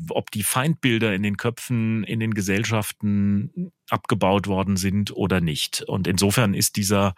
ob 0.10 0.32
die 0.32 0.44
Feindbilder 0.44 1.14
in 1.14 1.24
den 1.24 1.38
Köpfen, 1.38 2.04
in 2.04 2.20
den 2.20 2.34
Gesellschaften 2.34 3.72
abgebaut 3.90 4.48
worden 4.48 4.78
sind 4.78 5.16
oder 5.16 5.42
nicht. 5.42 5.84
Und 5.84 6.08
insofern 6.08 6.54
ist 6.54 6.76
dieser 6.76 7.14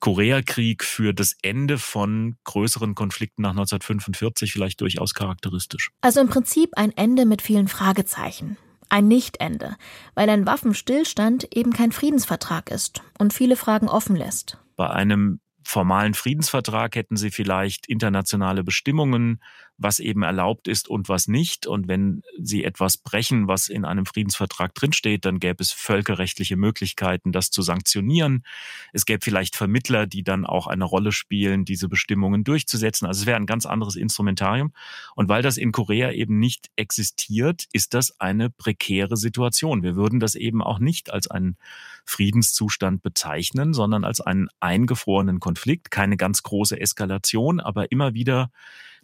Koreakrieg 0.00 0.84
für 0.84 1.12
das 1.12 1.36
Ende 1.42 1.78
von 1.78 2.36
größeren 2.44 2.94
Konflikten 2.94 3.42
nach 3.42 3.50
1945 3.50 4.52
vielleicht 4.52 4.80
durchaus 4.80 5.14
charakteristisch. 5.14 5.90
Also 6.00 6.20
im 6.20 6.28
Prinzip 6.28 6.70
ein 6.76 6.96
Ende 6.96 7.26
mit 7.26 7.42
vielen 7.42 7.68
Fragezeichen. 7.68 8.56
Ein 8.90 9.06
Nichtende, 9.06 9.76
weil 10.14 10.30
ein 10.30 10.46
Waffenstillstand 10.46 11.54
eben 11.54 11.72
kein 11.72 11.92
Friedensvertrag 11.92 12.70
ist 12.70 13.02
und 13.18 13.34
viele 13.34 13.56
Fragen 13.56 13.88
offen 13.88 14.16
lässt. 14.16 14.58
Bei 14.76 14.88
einem 14.88 15.40
formalen 15.62 16.14
Friedensvertrag 16.14 16.96
hätten 16.96 17.16
sie 17.16 17.30
vielleicht 17.30 17.86
internationale 17.86 18.64
Bestimmungen, 18.64 19.42
was 19.78 20.00
eben 20.00 20.22
erlaubt 20.22 20.66
ist 20.66 20.88
und 20.88 21.08
was 21.08 21.28
nicht. 21.28 21.66
Und 21.66 21.86
wenn 21.86 22.22
sie 22.36 22.64
etwas 22.64 22.96
brechen, 22.96 23.46
was 23.46 23.68
in 23.68 23.84
einem 23.84 24.06
Friedensvertrag 24.06 24.74
drinsteht, 24.74 25.24
dann 25.24 25.38
gäbe 25.38 25.62
es 25.62 25.70
völkerrechtliche 25.70 26.56
Möglichkeiten, 26.56 27.30
das 27.30 27.50
zu 27.50 27.62
sanktionieren. 27.62 28.44
Es 28.92 29.06
gäbe 29.06 29.24
vielleicht 29.24 29.54
Vermittler, 29.54 30.06
die 30.06 30.24
dann 30.24 30.44
auch 30.44 30.66
eine 30.66 30.84
Rolle 30.84 31.12
spielen, 31.12 31.64
diese 31.64 31.88
Bestimmungen 31.88 32.42
durchzusetzen. 32.42 33.06
Also 33.06 33.22
es 33.22 33.26
wäre 33.26 33.36
ein 33.36 33.46
ganz 33.46 33.66
anderes 33.66 33.94
Instrumentarium. 33.94 34.72
Und 35.14 35.28
weil 35.28 35.42
das 35.42 35.56
in 35.56 35.70
Korea 35.70 36.10
eben 36.10 36.40
nicht 36.40 36.70
existiert, 36.74 37.66
ist 37.72 37.94
das 37.94 38.20
eine 38.20 38.50
prekäre 38.50 39.16
Situation. 39.16 39.84
Wir 39.84 39.94
würden 39.94 40.18
das 40.18 40.34
eben 40.34 40.60
auch 40.60 40.80
nicht 40.80 41.12
als 41.12 41.30
einen 41.30 41.56
Friedenszustand 42.04 43.02
bezeichnen, 43.02 43.74
sondern 43.74 44.04
als 44.04 44.20
einen 44.20 44.48
eingefrorenen 44.58 45.38
Konflikt. 45.38 45.92
Keine 45.92 46.16
ganz 46.16 46.42
große 46.42 46.80
Eskalation, 46.80 47.60
aber 47.60 47.92
immer 47.92 48.14
wieder 48.14 48.50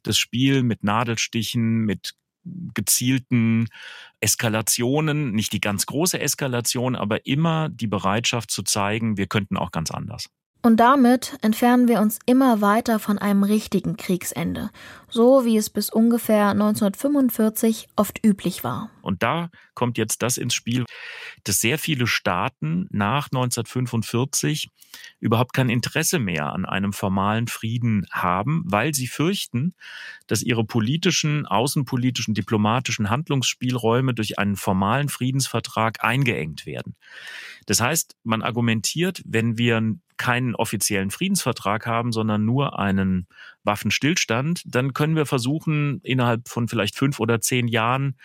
das 0.07 0.19
Spiel 0.19 0.63
mit 0.63 0.85
Nadelstichen, 0.85 1.81
mit 1.85 2.15
gezielten 2.75 3.69
Eskalationen, 4.21 5.33
nicht 5.33 5.53
die 5.53 5.61
ganz 5.61 5.87
große 5.87 6.21
Eskalation, 6.21 6.95
aber 6.95 7.27
immer 7.27 7.69
die 7.71 7.87
Bereitschaft 7.87 8.51
zu 8.51 8.63
zeigen, 8.63 9.17
wir 9.17 9.27
könnten 9.27 9.57
auch 9.57 9.71
ganz 9.71 9.91
anders. 9.91 10.29
Und 10.65 10.79
damit 10.79 11.37
entfernen 11.43 11.89
wir 11.89 12.01
uns 12.01 12.19
immer 12.25 12.63
weiter 12.63 12.99
von 12.99 13.19
einem 13.19 13.43
richtigen 13.43 13.99
Kriegsende, 13.99 14.71
so 15.11 15.45
wie 15.45 15.59
es 15.59 15.69
bis 15.69 15.91
ungefähr 15.91 16.49
1945 16.53 17.89
oft 17.97 18.25
üblich 18.25 18.65
war. 18.65 18.89
Und 19.03 19.23
da 19.23 19.51
kommt 19.75 19.99
jetzt 19.99 20.23
das 20.23 20.39
ins 20.39 20.55
Spiel, 20.55 20.87
dass 21.45 21.61
sehr 21.61 21.79
viele 21.79 22.07
Staaten 22.07 22.87
nach 22.91 23.27
1945 23.27 24.71
überhaupt 25.21 25.53
kein 25.53 25.69
Interesse 25.69 26.19
mehr 26.19 26.55
an 26.55 26.65
einem 26.65 26.95
formalen 26.95 27.47
Frieden 27.47 28.07
haben, 28.11 28.63
weil 28.65 28.95
sie 28.95 29.07
fürchten, 29.07 29.75
dass 30.29 30.43
ihre 30.43 30.65
politischen, 30.65 31.45
außenpolitischen, 31.45 32.33
diplomatischen 32.33 33.11
Handlungsspielräume 33.11 34.15
durch 34.15 34.39
einen 34.39 34.57
formalen 34.57 35.11
Friedensvertrag 35.11 36.03
eingeengt 36.03 36.65
werden. 36.65 36.97
Das 37.67 37.83
heißt, 37.83 38.17
man 38.23 38.41
argumentiert, 38.41 39.21
wenn 39.27 39.59
wir 39.59 39.99
keinen 40.17 40.55
offiziellen 40.55 41.11
Friedensvertrag 41.11 41.87
haben, 41.87 42.13
sondern 42.13 42.45
nur 42.45 42.79
einen 42.79 43.27
Waffenstillstand, 43.65 44.63
dann 44.67 44.93
können 44.93 45.17
wir 45.17 45.27
versuchen, 45.27 46.01
innerhalb 46.03 46.49
von 46.49 46.69
vielleicht 46.69 46.97
fünf 46.97 47.21
oder 47.21 47.41
zehn 47.41 47.69
Jahren 47.69 48.17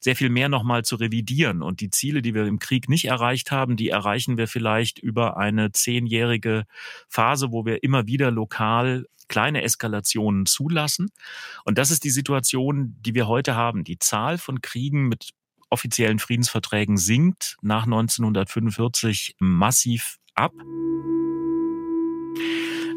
sehr 0.00 0.16
viel 0.16 0.28
mehr 0.28 0.48
nochmal 0.48 0.84
zu 0.84 0.96
revidieren. 0.96 1.62
Und 1.62 1.80
die 1.80 1.90
Ziele, 1.90 2.22
die 2.22 2.34
wir 2.34 2.46
im 2.46 2.58
Krieg 2.58 2.88
nicht 2.88 3.06
erreicht 3.06 3.50
haben, 3.50 3.76
die 3.76 3.88
erreichen 3.88 4.36
wir 4.36 4.48
vielleicht 4.48 4.98
über 4.98 5.36
eine 5.36 5.72
zehnjährige 5.72 6.64
Phase, 7.08 7.52
wo 7.52 7.64
wir 7.64 7.82
immer 7.82 8.06
wieder 8.06 8.30
lokal 8.30 9.06
kleine 9.28 9.62
Eskalationen 9.62 10.46
zulassen. 10.46 11.08
Und 11.64 11.78
das 11.78 11.90
ist 11.90 12.04
die 12.04 12.10
Situation, 12.10 12.96
die 13.00 13.14
wir 13.14 13.26
heute 13.26 13.54
haben. 13.54 13.84
Die 13.84 13.98
Zahl 13.98 14.38
von 14.38 14.60
Kriegen 14.60 15.08
mit 15.08 15.30
offiziellen 15.70 16.18
Friedensverträgen 16.18 16.96
sinkt 16.96 17.56
nach 17.60 17.84
1945 17.84 19.34
massiv 19.38 20.18
ab. 20.36 20.52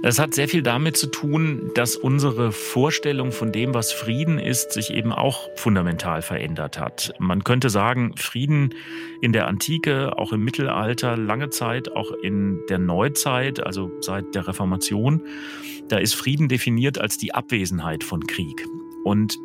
Das 0.01 0.17
hat 0.17 0.33
sehr 0.33 0.47
viel 0.47 0.63
damit 0.63 0.95
zu 0.95 1.07
tun, 1.07 1.71
dass 1.75 1.97
unsere 1.97 2.53
Vorstellung 2.53 3.33
von 3.33 3.51
dem, 3.51 3.73
was 3.73 3.91
Frieden 3.91 4.39
ist, 4.39 4.71
sich 4.71 4.93
eben 4.93 5.11
auch 5.11 5.49
fundamental 5.57 6.21
verändert 6.21 6.79
hat. 6.79 7.13
Man 7.19 7.43
könnte 7.43 7.69
sagen, 7.69 8.13
Frieden 8.15 8.73
in 9.19 9.33
der 9.33 9.47
Antike, 9.47 10.17
auch 10.17 10.31
im 10.31 10.41
Mittelalter, 10.45 11.17
lange 11.17 11.49
Zeit, 11.49 11.91
auch 11.91 12.13
in 12.13 12.61
der 12.69 12.79
Neuzeit, 12.79 13.65
also 13.65 13.91
seit 13.99 14.33
der 14.35 14.47
Reformation, 14.47 15.21
da 15.89 15.97
ist 15.97 16.13
Frieden 16.13 16.47
definiert 16.47 16.97
als 16.97 17.17
die 17.17 17.33
Abwesenheit 17.33 18.05
von 18.05 18.25
Krieg. 18.25 18.65
Und 19.03 19.37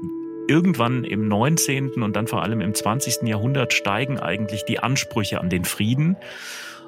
irgendwann 0.46 1.02
im 1.02 1.26
19. 1.26 2.02
und 2.02 2.14
dann 2.14 2.28
vor 2.28 2.42
allem 2.42 2.60
im 2.60 2.74
20. 2.74 3.26
Jahrhundert 3.26 3.72
steigen 3.72 4.20
eigentlich 4.20 4.64
die 4.64 4.78
Ansprüche 4.78 5.40
an 5.40 5.48
den 5.48 5.64
Frieden. 5.64 6.16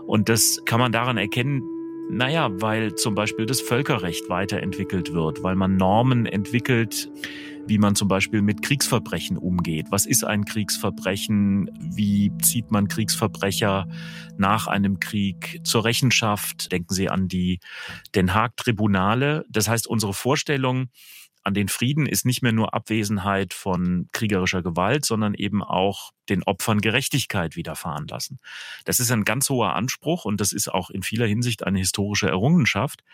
Und 0.06 0.28
das 0.28 0.62
kann 0.64 0.80
man 0.80 0.92
daran 0.92 1.18
erkennen, 1.18 1.62
naja, 2.08 2.48
weil 2.60 2.94
zum 2.94 3.14
Beispiel 3.14 3.46
das 3.46 3.60
Völkerrecht 3.60 4.28
weiterentwickelt 4.28 5.12
wird, 5.12 5.42
weil 5.42 5.56
man 5.56 5.76
Normen 5.76 6.24
entwickelt, 6.24 7.10
wie 7.66 7.78
man 7.78 7.96
zum 7.96 8.06
Beispiel 8.06 8.42
mit 8.42 8.62
Kriegsverbrechen 8.62 9.36
umgeht. 9.36 9.86
Was 9.90 10.06
ist 10.06 10.24
ein 10.24 10.44
Kriegsverbrechen? 10.44 11.68
Wie 11.80 12.30
zieht 12.42 12.70
man 12.70 12.86
Kriegsverbrecher 12.86 13.88
nach 14.36 14.68
einem 14.68 15.00
Krieg 15.00 15.60
zur 15.64 15.84
Rechenschaft? 15.84 16.70
Denken 16.70 16.94
Sie 16.94 17.08
an 17.08 17.26
die 17.26 17.58
Den 18.14 18.34
Haag-Tribunale. 18.34 19.44
Das 19.50 19.68
heißt, 19.68 19.88
unsere 19.88 20.14
Vorstellung, 20.14 20.90
an 21.46 21.54
den 21.54 21.68
Frieden 21.68 22.06
ist 22.06 22.26
nicht 22.26 22.42
mehr 22.42 22.50
nur 22.50 22.74
Abwesenheit 22.74 23.54
von 23.54 24.08
kriegerischer 24.10 24.64
Gewalt, 24.64 25.04
sondern 25.04 25.32
eben 25.34 25.62
auch 25.62 26.10
den 26.28 26.42
Opfern 26.42 26.80
Gerechtigkeit 26.80 27.54
widerfahren 27.54 28.08
lassen. 28.08 28.40
Das 28.84 28.98
ist 28.98 29.12
ein 29.12 29.24
ganz 29.24 29.48
hoher 29.48 29.74
Anspruch 29.76 30.24
und 30.24 30.40
das 30.40 30.52
ist 30.52 30.66
auch 30.66 30.90
in 30.90 31.04
vieler 31.04 31.28
Hinsicht 31.28 31.64
eine 31.64 31.78
historische 31.78 32.26
Errungenschaft. 32.26 33.04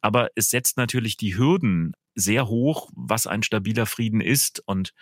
Aber 0.00 0.30
es 0.36 0.48
setzt 0.48 0.78
natürlich 0.78 1.18
die 1.18 1.36
Hürden 1.36 1.92
sehr 2.16 2.48
hoch, 2.48 2.88
was 2.96 3.26
ein 3.26 3.42
stabiler 3.42 3.86
Frieden 3.86 4.20
ist. 4.20 4.62
Und 4.66 4.94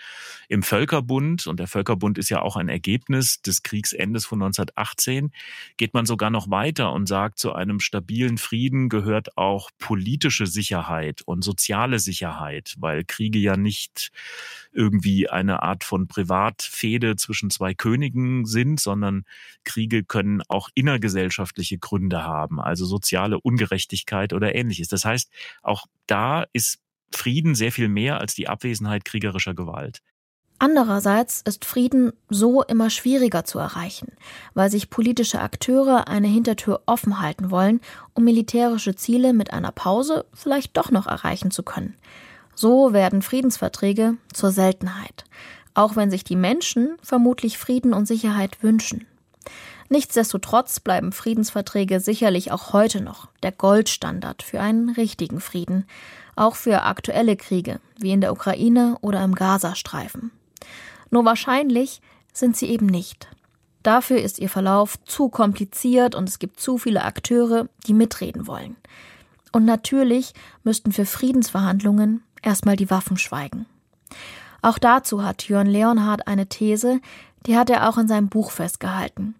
im 0.49 0.62
Völkerbund, 0.62 1.47
und 1.47 1.61
der 1.61 1.69
Völkerbund 1.69 2.19
ist 2.19 2.29
ja 2.29 2.43
auch 2.43 2.57
ein 2.57 2.69
Ergebnis 2.69 3.41
des 3.41 3.62
Kriegsendes 3.62 4.27
von 4.27 4.43
1918, 4.43 5.33
geht 5.77 5.95
man 5.95 6.07
sogar 6.07 6.31
noch 6.31 6.51
weiter 6.51 6.93
und 6.93 7.07
sagt, 7.07 7.39
zu 7.39 7.53
einem 7.53 7.79
stabilen 7.79 8.37
Frieden 8.37 8.89
gehört 8.89 9.39
auch 9.39 9.71
politische 9.79 10.47
Sicherheit 10.47 11.23
und 11.23 11.43
soziale 11.43 12.01
Sicherheit, 12.01 12.75
weil 12.79 13.05
Kriege 13.05 13.39
ja 13.39 13.57
nicht 13.57 14.11
irgendwie 14.73 15.31
eine 15.31 15.62
Art 15.62 15.85
von 15.85 16.09
Privatfehde 16.09 17.15
zwischen 17.15 17.51
zwei 17.51 17.75
Königen 17.75 18.45
sind, 18.45 18.81
sondern 18.81 19.25
Kriege 19.62 20.03
können 20.03 20.43
auch 20.49 20.69
innergesellschaftliche 20.75 21.79
Gründe 21.79 22.25
haben, 22.25 22.61
also 22.61 22.85
soziale 22.85 23.39
Ungerechtigkeit 23.39 24.33
oder 24.33 24.55
ähnliches. 24.57 24.89
Das 24.89 25.05
heißt, 25.05 25.31
auch 25.62 25.87
da 26.07 26.45
ist 26.53 26.81
Frieden 27.17 27.55
sehr 27.55 27.73
viel 27.73 27.89
mehr 27.89 28.21
als 28.21 28.35
die 28.35 28.49
Abwesenheit 28.49 29.05
kriegerischer 29.05 29.55
Gewalt. 29.55 30.01
Andererseits 30.59 31.43
ist 31.43 31.65
Frieden 31.65 32.12
so 32.31 32.62
immer 32.62 32.89
schwieriger 32.89 33.45
zu 33.45 33.59
erreichen, 33.59 34.12
weil 34.55 34.71
sich 34.71 34.89
politische 34.89 35.41
Akteure 35.41 36.09
eine 36.09 36.29
Hintertür 36.29 36.83
offen 36.87 37.21
halten 37.21 37.51
wollen, 37.51 37.81
um 38.15 38.25
militärische 38.25 38.95
Ziele 38.95 39.33
mit 39.33 39.53
einer 39.53 39.73
Pause 39.73 40.25
vielleicht 40.33 40.77
doch 40.77 40.91
noch 40.91 41.07
erreichen 41.07 41.51
zu 41.51 41.65
können. 41.65 41.97
So 42.55 42.93
werden 42.93 43.21
Friedensverträge 43.21 44.17
zur 44.33 44.53
Seltenheit, 44.53 45.25
auch 45.75 45.97
wenn 45.97 46.11
sich 46.11 46.23
die 46.23 46.37
Menschen 46.37 46.97
vermutlich 47.03 47.59
Frieden 47.59 47.93
und 47.93 48.07
Sicherheit 48.07 48.62
wünschen. 48.62 49.07
Nichtsdestotrotz 49.89 50.81
bleiben 50.81 51.12
Friedensverträge 51.12 52.01
sicherlich 52.01 52.53
auch 52.53 52.73
heute 52.73 53.03
noch 53.03 53.29
der 53.43 53.53
Goldstandard 53.53 54.43
für 54.43 54.61
einen 54.61 54.89
richtigen 54.89 55.41
Frieden, 55.41 55.87
auch 56.37 56.55
für 56.57 56.82
aktuelle 56.82 57.37
Kriege 57.37 57.80
wie 57.99 58.12
in 58.12 58.20
der 58.20 58.32
Ukraine 58.32 58.97
oder 59.01 59.22
im 59.22 59.35
Gazastreifen. 59.35 60.30
Nur 61.11 61.24
wahrscheinlich 61.24 62.01
sind 62.32 62.57
sie 62.57 62.68
eben 62.68 62.87
nicht. 62.87 63.28
Dafür 63.82 64.20
ist 64.20 64.39
ihr 64.39 64.49
Verlauf 64.49 64.97
zu 65.05 65.28
kompliziert 65.28 66.14
und 66.14 66.28
es 66.28 66.39
gibt 66.39 66.59
zu 66.59 66.78
viele 66.78 67.05
Akteure, 67.05 67.68
die 67.87 67.95
mitreden 67.95 68.47
wollen. 68.47 68.76
Und 69.53 69.64
natürlich 69.64 70.32
müssten 70.64 70.91
für 70.91 71.07
Friedensverhandlungen 71.07 72.24
erstmal 72.43 72.76
die 72.76 72.91
Waffen 72.91 73.18
schweigen. 73.18 73.66
Auch 74.62 74.78
dazu 74.78 75.22
hat 75.22 75.49
Jörn 75.49 75.66
Leonhardt 75.66 76.26
eine 76.26 76.47
These, 76.47 77.01
die 77.47 77.57
hat 77.57 77.68
er 77.68 77.89
auch 77.89 77.99
in 77.99 78.09
seinem 78.09 78.30
Buch 78.30 78.51
festgehalten. 78.51 79.35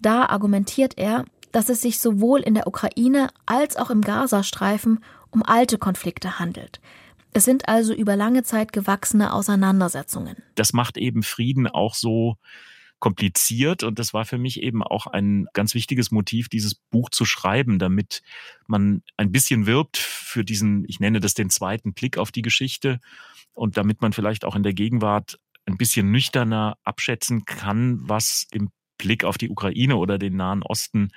Da 0.00 0.26
argumentiert 0.26 0.96
er, 0.96 1.24
dass 1.52 1.68
es 1.68 1.80
sich 1.80 2.00
sowohl 2.00 2.40
in 2.40 2.54
der 2.54 2.66
Ukraine 2.66 3.28
als 3.46 3.76
auch 3.76 3.90
im 3.90 4.02
Gazastreifen 4.02 5.02
um 5.30 5.42
alte 5.42 5.78
Konflikte 5.78 6.38
handelt. 6.38 6.80
Es 7.32 7.44
sind 7.44 7.68
also 7.68 7.92
über 7.92 8.16
lange 8.16 8.42
Zeit 8.42 8.72
gewachsene 8.72 9.32
Auseinandersetzungen. 9.32 10.36
Das 10.54 10.72
macht 10.72 10.96
eben 10.96 11.22
Frieden 11.22 11.66
auch 11.66 11.94
so 11.94 12.36
kompliziert 12.98 13.84
und 13.84 13.98
das 13.98 14.12
war 14.12 14.24
für 14.24 14.38
mich 14.38 14.60
eben 14.60 14.82
auch 14.82 15.06
ein 15.06 15.46
ganz 15.52 15.74
wichtiges 15.74 16.10
Motiv, 16.10 16.48
dieses 16.48 16.74
Buch 16.74 17.10
zu 17.10 17.24
schreiben, 17.24 17.78
damit 17.78 18.22
man 18.66 19.02
ein 19.16 19.30
bisschen 19.30 19.66
wirbt 19.66 19.96
für 19.98 20.44
diesen, 20.44 20.84
ich 20.88 20.98
nenne 20.98 21.20
das 21.20 21.34
den 21.34 21.50
zweiten 21.50 21.92
Blick 21.94 22.18
auf 22.18 22.32
die 22.32 22.42
Geschichte 22.42 22.98
und 23.52 23.76
damit 23.76 24.02
man 24.02 24.12
vielleicht 24.12 24.44
auch 24.44 24.56
in 24.56 24.62
der 24.62 24.74
Gegenwart 24.74 25.38
ein 25.66 25.76
bisschen 25.76 26.10
nüchterner 26.10 26.76
abschätzen 26.82 27.44
kann, 27.44 28.00
was 28.08 28.46
im 28.50 28.70
Blick 28.98 29.24
auf 29.24 29.38
die 29.38 29.48
Ukraine 29.48 29.96
oder 29.96 30.18
den 30.18 30.36
Nahen 30.36 30.62
Osten 30.62 31.10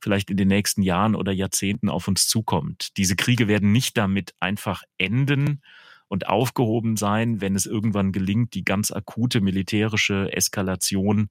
vielleicht 0.00 0.30
in 0.30 0.36
den 0.36 0.48
nächsten 0.48 0.82
Jahren 0.82 1.14
oder 1.14 1.32
Jahrzehnten 1.32 1.88
auf 1.88 2.08
uns 2.08 2.26
zukommt. 2.26 2.96
Diese 2.96 3.16
Kriege 3.16 3.46
werden 3.46 3.72
nicht 3.72 3.96
damit 3.96 4.34
einfach 4.40 4.82
enden 4.98 5.62
und 6.08 6.28
aufgehoben 6.28 6.96
sein, 6.96 7.40
wenn 7.40 7.54
es 7.54 7.66
irgendwann 7.66 8.12
gelingt, 8.12 8.54
die 8.54 8.64
ganz 8.64 8.90
akute 8.90 9.40
militärische 9.40 10.32
Eskalation 10.32 11.28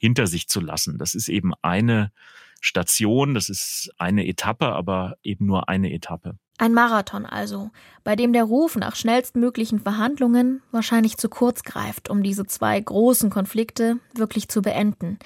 hinter 0.00 0.26
sich 0.26 0.48
zu 0.48 0.60
lassen. 0.60 0.98
Das 0.98 1.14
ist 1.14 1.28
eben 1.28 1.52
eine 1.62 2.12
Station, 2.60 3.34
das 3.34 3.48
ist 3.48 3.90
eine 3.98 4.26
Etappe, 4.26 4.68
aber 4.68 5.16
eben 5.22 5.46
nur 5.46 5.68
eine 5.68 5.92
Etappe. 5.92 6.36
Ein 6.58 6.72
Marathon 6.72 7.26
also, 7.26 7.70
bei 8.02 8.16
dem 8.16 8.32
der 8.32 8.44
Ruf 8.44 8.76
nach 8.76 8.96
schnellstmöglichen 8.96 9.80
Verhandlungen 9.80 10.62
wahrscheinlich 10.70 11.18
zu 11.18 11.28
kurz 11.28 11.62
greift, 11.62 12.08
um 12.08 12.22
diese 12.22 12.46
zwei 12.46 12.80
großen 12.80 13.28
Konflikte 13.28 13.98
wirklich 14.14 14.48
zu 14.48 14.62
beenden. 14.62 15.18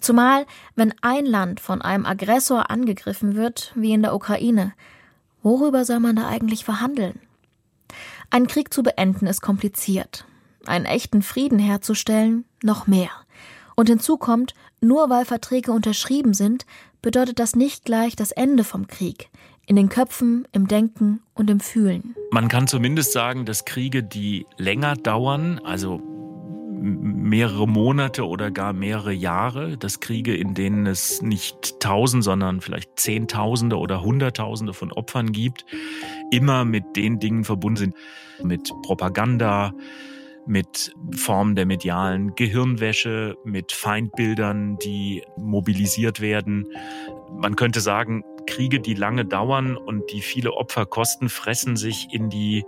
Zumal, 0.00 0.46
wenn 0.76 0.94
ein 1.02 1.26
Land 1.26 1.58
von 1.58 1.82
einem 1.82 2.06
Aggressor 2.06 2.70
angegriffen 2.70 3.34
wird, 3.34 3.72
wie 3.74 3.92
in 3.92 4.02
der 4.02 4.14
Ukraine, 4.14 4.72
worüber 5.42 5.84
soll 5.84 5.98
man 5.98 6.14
da 6.14 6.28
eigentlich 6.28 6.64
verhandeln? 6.64 7.18
Einen 8.30 8.46
Krieg 8.46 8.72
zu 8.72 8.84
beenden 8.84 9.26
ist 9.26 9.40
kompliziert, 9.40 10.26
einen 10.64 10.84
echten 10.84 11.22
Frieden 11.22 11.58
herzustellen 11.58 12.44
noch 12.62 12.86
mehr. 12.86 13.10
Und 13.74 13.88
hinzu 13.88 14.16
kommt, 14.16 14.54
nur 14.80 15.10
weil 15.10 15.24
Verträge 15.24 15.72
unterschrieben 15.72 16.34
sind, 16.34 16.66
bedeutet 17.02 17.40
das 17.40 17.56
nicht 17.56 17.84
gleich 17.84 18.14
das 18.14 18.30
Ende 18.30 18.62
vom 18.62 18.86
Krieg 18.86 19.28
in 19.68 19.76
den 19.76 19.90
Köpfen, 19.90 20.48
im 20.52 20.66
Denken 20.66 21.20
und 21.34 21.50
im 21.50 21.60
Fühlen. 21.60 22.16
Man 22.30 22.48
kann 22.48 22.66
zumindest 22.66 23.12
sagen, 23.12 23.44
dass 23.44 23.66
Kriege, 23.66 24.02
die 24.02 24.46
länger 24.56 24.96
dauern, 24.96 25.60
also 25.62 26.00
mehrere 26.80 27.68
Monate 27.68 28.26
oder 28.26 28.50
gar 28.50 28.72
mehrere 28.72 29.12
Jahre, 29.12 29.76
dass 29.76 30.00
Kriege, 30.00 30.34
in 30.34 30.54
denen 30.54 30.86
es 30.86 31.20
nicht 31.20 31.80
Tausend, 31.80 32.24
sondern 32.24 32.60
vielleicht 32.60 32.98
Zehntausende 32.98 33.76
oder 33.76 34.02
Hunderttausende 34.02 34.72
von 34.72 34.90
Opfern 34.90 35.32
gibt, 35.32 35.66
immer 36.30 36.64
mit 36.64 36.84
den 36.96 37.18
Dingen 37.18 37.44
verbunden 37.44 37.76
sind, 37.76 37.94
mit 38.42 38.72
Propaganda, 38.82 39.74
mit 40.46 40.94
Formen 41.14 41.56
der 41.56 41.66
medialen 41.66 42.34
Gehirnwäsche, 42.36 43.36
mit 43.44 43.72
Feindbildern, 43.72 44.78
die 44.78 45.22
mobilisiert 45.36 46.20
werden. 46.20 46.66
Man 47.36 47.54
könnte 47.54 47.80
sagen, 47.80 48.24
Kriege, 48.48 48.80
die 48.80 48.94
lange 48.94 49.24
dauern 49.24 49.76
und 49.76 50.10
die 50.10 50.22
viele 50.22 50.54
Opfer 50.54 50.86
kosten, 50.86 51.28
fressen 51.28 51.76
sich 51.76 52.08
in 52.10 52.30
die 52.30 52.64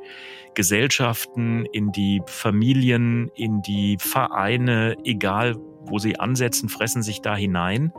Gesellschaften, 0.55 1.65
in 1.73 1.91
die 1.91 2.23
Familien, 2.27 3.31
in 3.35 3.63
die 3.63 3.97
Vereine, 3.99 4.97
egal 5.05 5.57
wo 5.87 5.99
sie 5.99 6.21
ansetzen, 6.21 6.69
fressen 6.69 7.03
sich 7.03 7.23
da 7.23 7.35
hinein. 7.35 7.93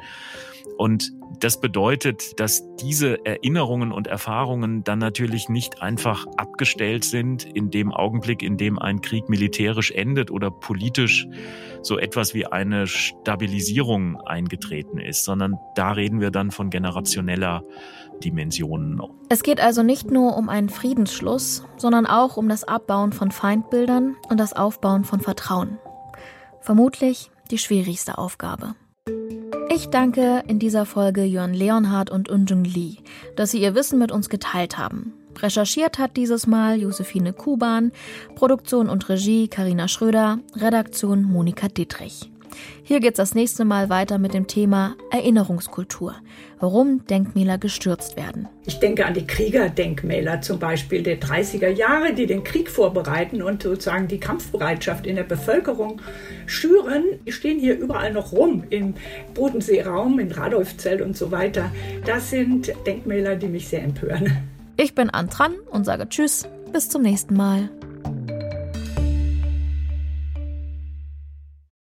Und 0.78 1.12
das 1.42 1.60
bedeutet, 1.60 2.40
dass 2.40 2.64
diese 2.76 3.26
Erinnerungen 3.26 3.92
und 3.92 4.08
Erfahrungen 4.08 4.84
dann 4.84 5.00
natürlich 5.00 5.50
nicht 5.50 5.82
einfach 5.82 6.26
abgestellt 6.38 7.04
sind 7.04 7.44
in 7.44 7.72
dem 7.72 7.92
Augenblick, 7.92 8.44
in 8.44 8.58
dem 8.58 8.78
ein 8.78 9.02
Krieg 9.02 9.28
militärisch 9.28 9.92
endet 9.92 10.30
oder 10.30 10.52
politisch 10.52 11.28
so 11.82 11.98
etwas 11.98 12.34
wie 12.36 12.46
eine 12.46 12.86
Stabilisierung 12.86 14.22
eingetreten 14.22 15.00
ist, 15.00 15.26
sondern 15.26 15.56
da 15.76 15.92
reden 15.92 16.20
wir 16.22 16.30
dann 16.30 16.52
von 16.52 16.70
generationeller 16.70 17.64
Dimension. 18.24 19.02
Es 19.30 19.42
geht 19.42 19.60
also 19.60 19.82
nicht 19.82 20.12
nur 20.12 20.38
um 20.38 20.48
einen 20.48 20.70
Friedensschluss, 20.70 21.66
sondern 21.78 22.06
auch 22.06 22.38
um 22.38 22.50
das 22.50 22.64
Abbauen 22.64 23.14
von 23.14 23.32
Feindbildern 23.32 24.16
und 24.30 24.40
das 24.40 24.54
Aufbauen 24.54 25.06
von 25.06 25.22
Vertrauen. 25.22 25.80
Vermutlich 26.60 27.32
die 27.50 27.58
schwierigste 27.58 28.20
Aufgabe. 28.20 28.76
Ich 29.74 29.88
danke 29.88 30.44
in 30.48 30.60
dieser 30.60 30.86
Folge 30.86 31.24
Jörn 31.24 31.54
Leonhardt 31.54 32.10
und 32.10 32.28
Unjung 32.28 32.66
Lee, 32.66 32.98
dass 33.38 33.52
sie 33.52 33.62
ihr 33.62 33.74
Wissen 33.74 34.00
mit 34.00 34.12
uns 34.12 34.28
geteilt 34.28 34.78
haben. 34.78 35.14
Recherchiert 35.40 35.98
hat 35.98 36.18
dieses 36.18 36.46
Mal 36.46 36.82
Josephine 36.82 37.32
Kuban, 37.32 37.94
Produktion 38.36 38.90
und 38.90 39.08
Regie 39.08 39.48
Karina 39.48 39.88
Schröder, 39.88 40.40
Redaktion 40.58 41.24
Monika 41.24 41.70
Dietrich. 41.70 42.31
Hier 42.84 43.00
geht's 43.00 43.18
das 43.18 43.36
nächste 43.36 43.66
Mal 43.66 43.90
weiter 43.90 44.18
mit 44.18 44.34
dem 44.34 44.48
Thema 44.48 44.96
Erinnerungskultur. 45.12 46.16
Warum 46.60 47.06
Denkmäler 47.06 47.58
gestürzt 47.58 48.18
werden. 48.18 48.48
Ich 48.66 48.80
denke 48.80 49.06
an 49.06 49.14
die 49.14 49.26
Kriegerdenkmäler 49.26 50.42
zum 50.42 50.60
Beispiel 50.60 51.04
der 51.04 51.20
30er 51.20 51.70
Jahre, 51.70 52.14
die 52.14 52.26
den 52.26 52.44
Krieg 52.44 52.70
vorbereiten 52.70 53.42
und 53.42 53.64
sozusagen 53.64 54.08
die 54.08 54.20
Kampfbereitschaft 54.20 55.08
in 55.08 55.16
der 55.16 55.24
Bevölkerung 55.24 56.02
schüren. 56.46 57.04
Die 57.26 57.32
stehen 57.32 57.60
hier 57.60 57.78
überall 57.78 58.14
noch 58.14 58.32
rum, 58.32 58.64
im 58.70 58.94
Bodenseeraum, 59.34 60.20
in 60.20 60.32
Radolfzell 60.32 61.02
und 61.02 61.18
so 61.18 61.32
weiter. 61.32 61.72
Das 62.06 62.30
sind 62.30 62.72
Denkmäler, 62.86 63.36
die 63.36 63.48
mich 63.48 63.68
sehr 63.68 63.84
empören. 63.84 64.38
Ich 64.78 64.96
bin 64.96 65.10
Antran 65.10 65.54
und 65.70 65.86
sage 65.86 66.08
Tschüss, 66.10 66.48
bis 66.72 66.90
zum 66.90 67.02
nächsten 67.02 67.36
Mal. 67.36 67.70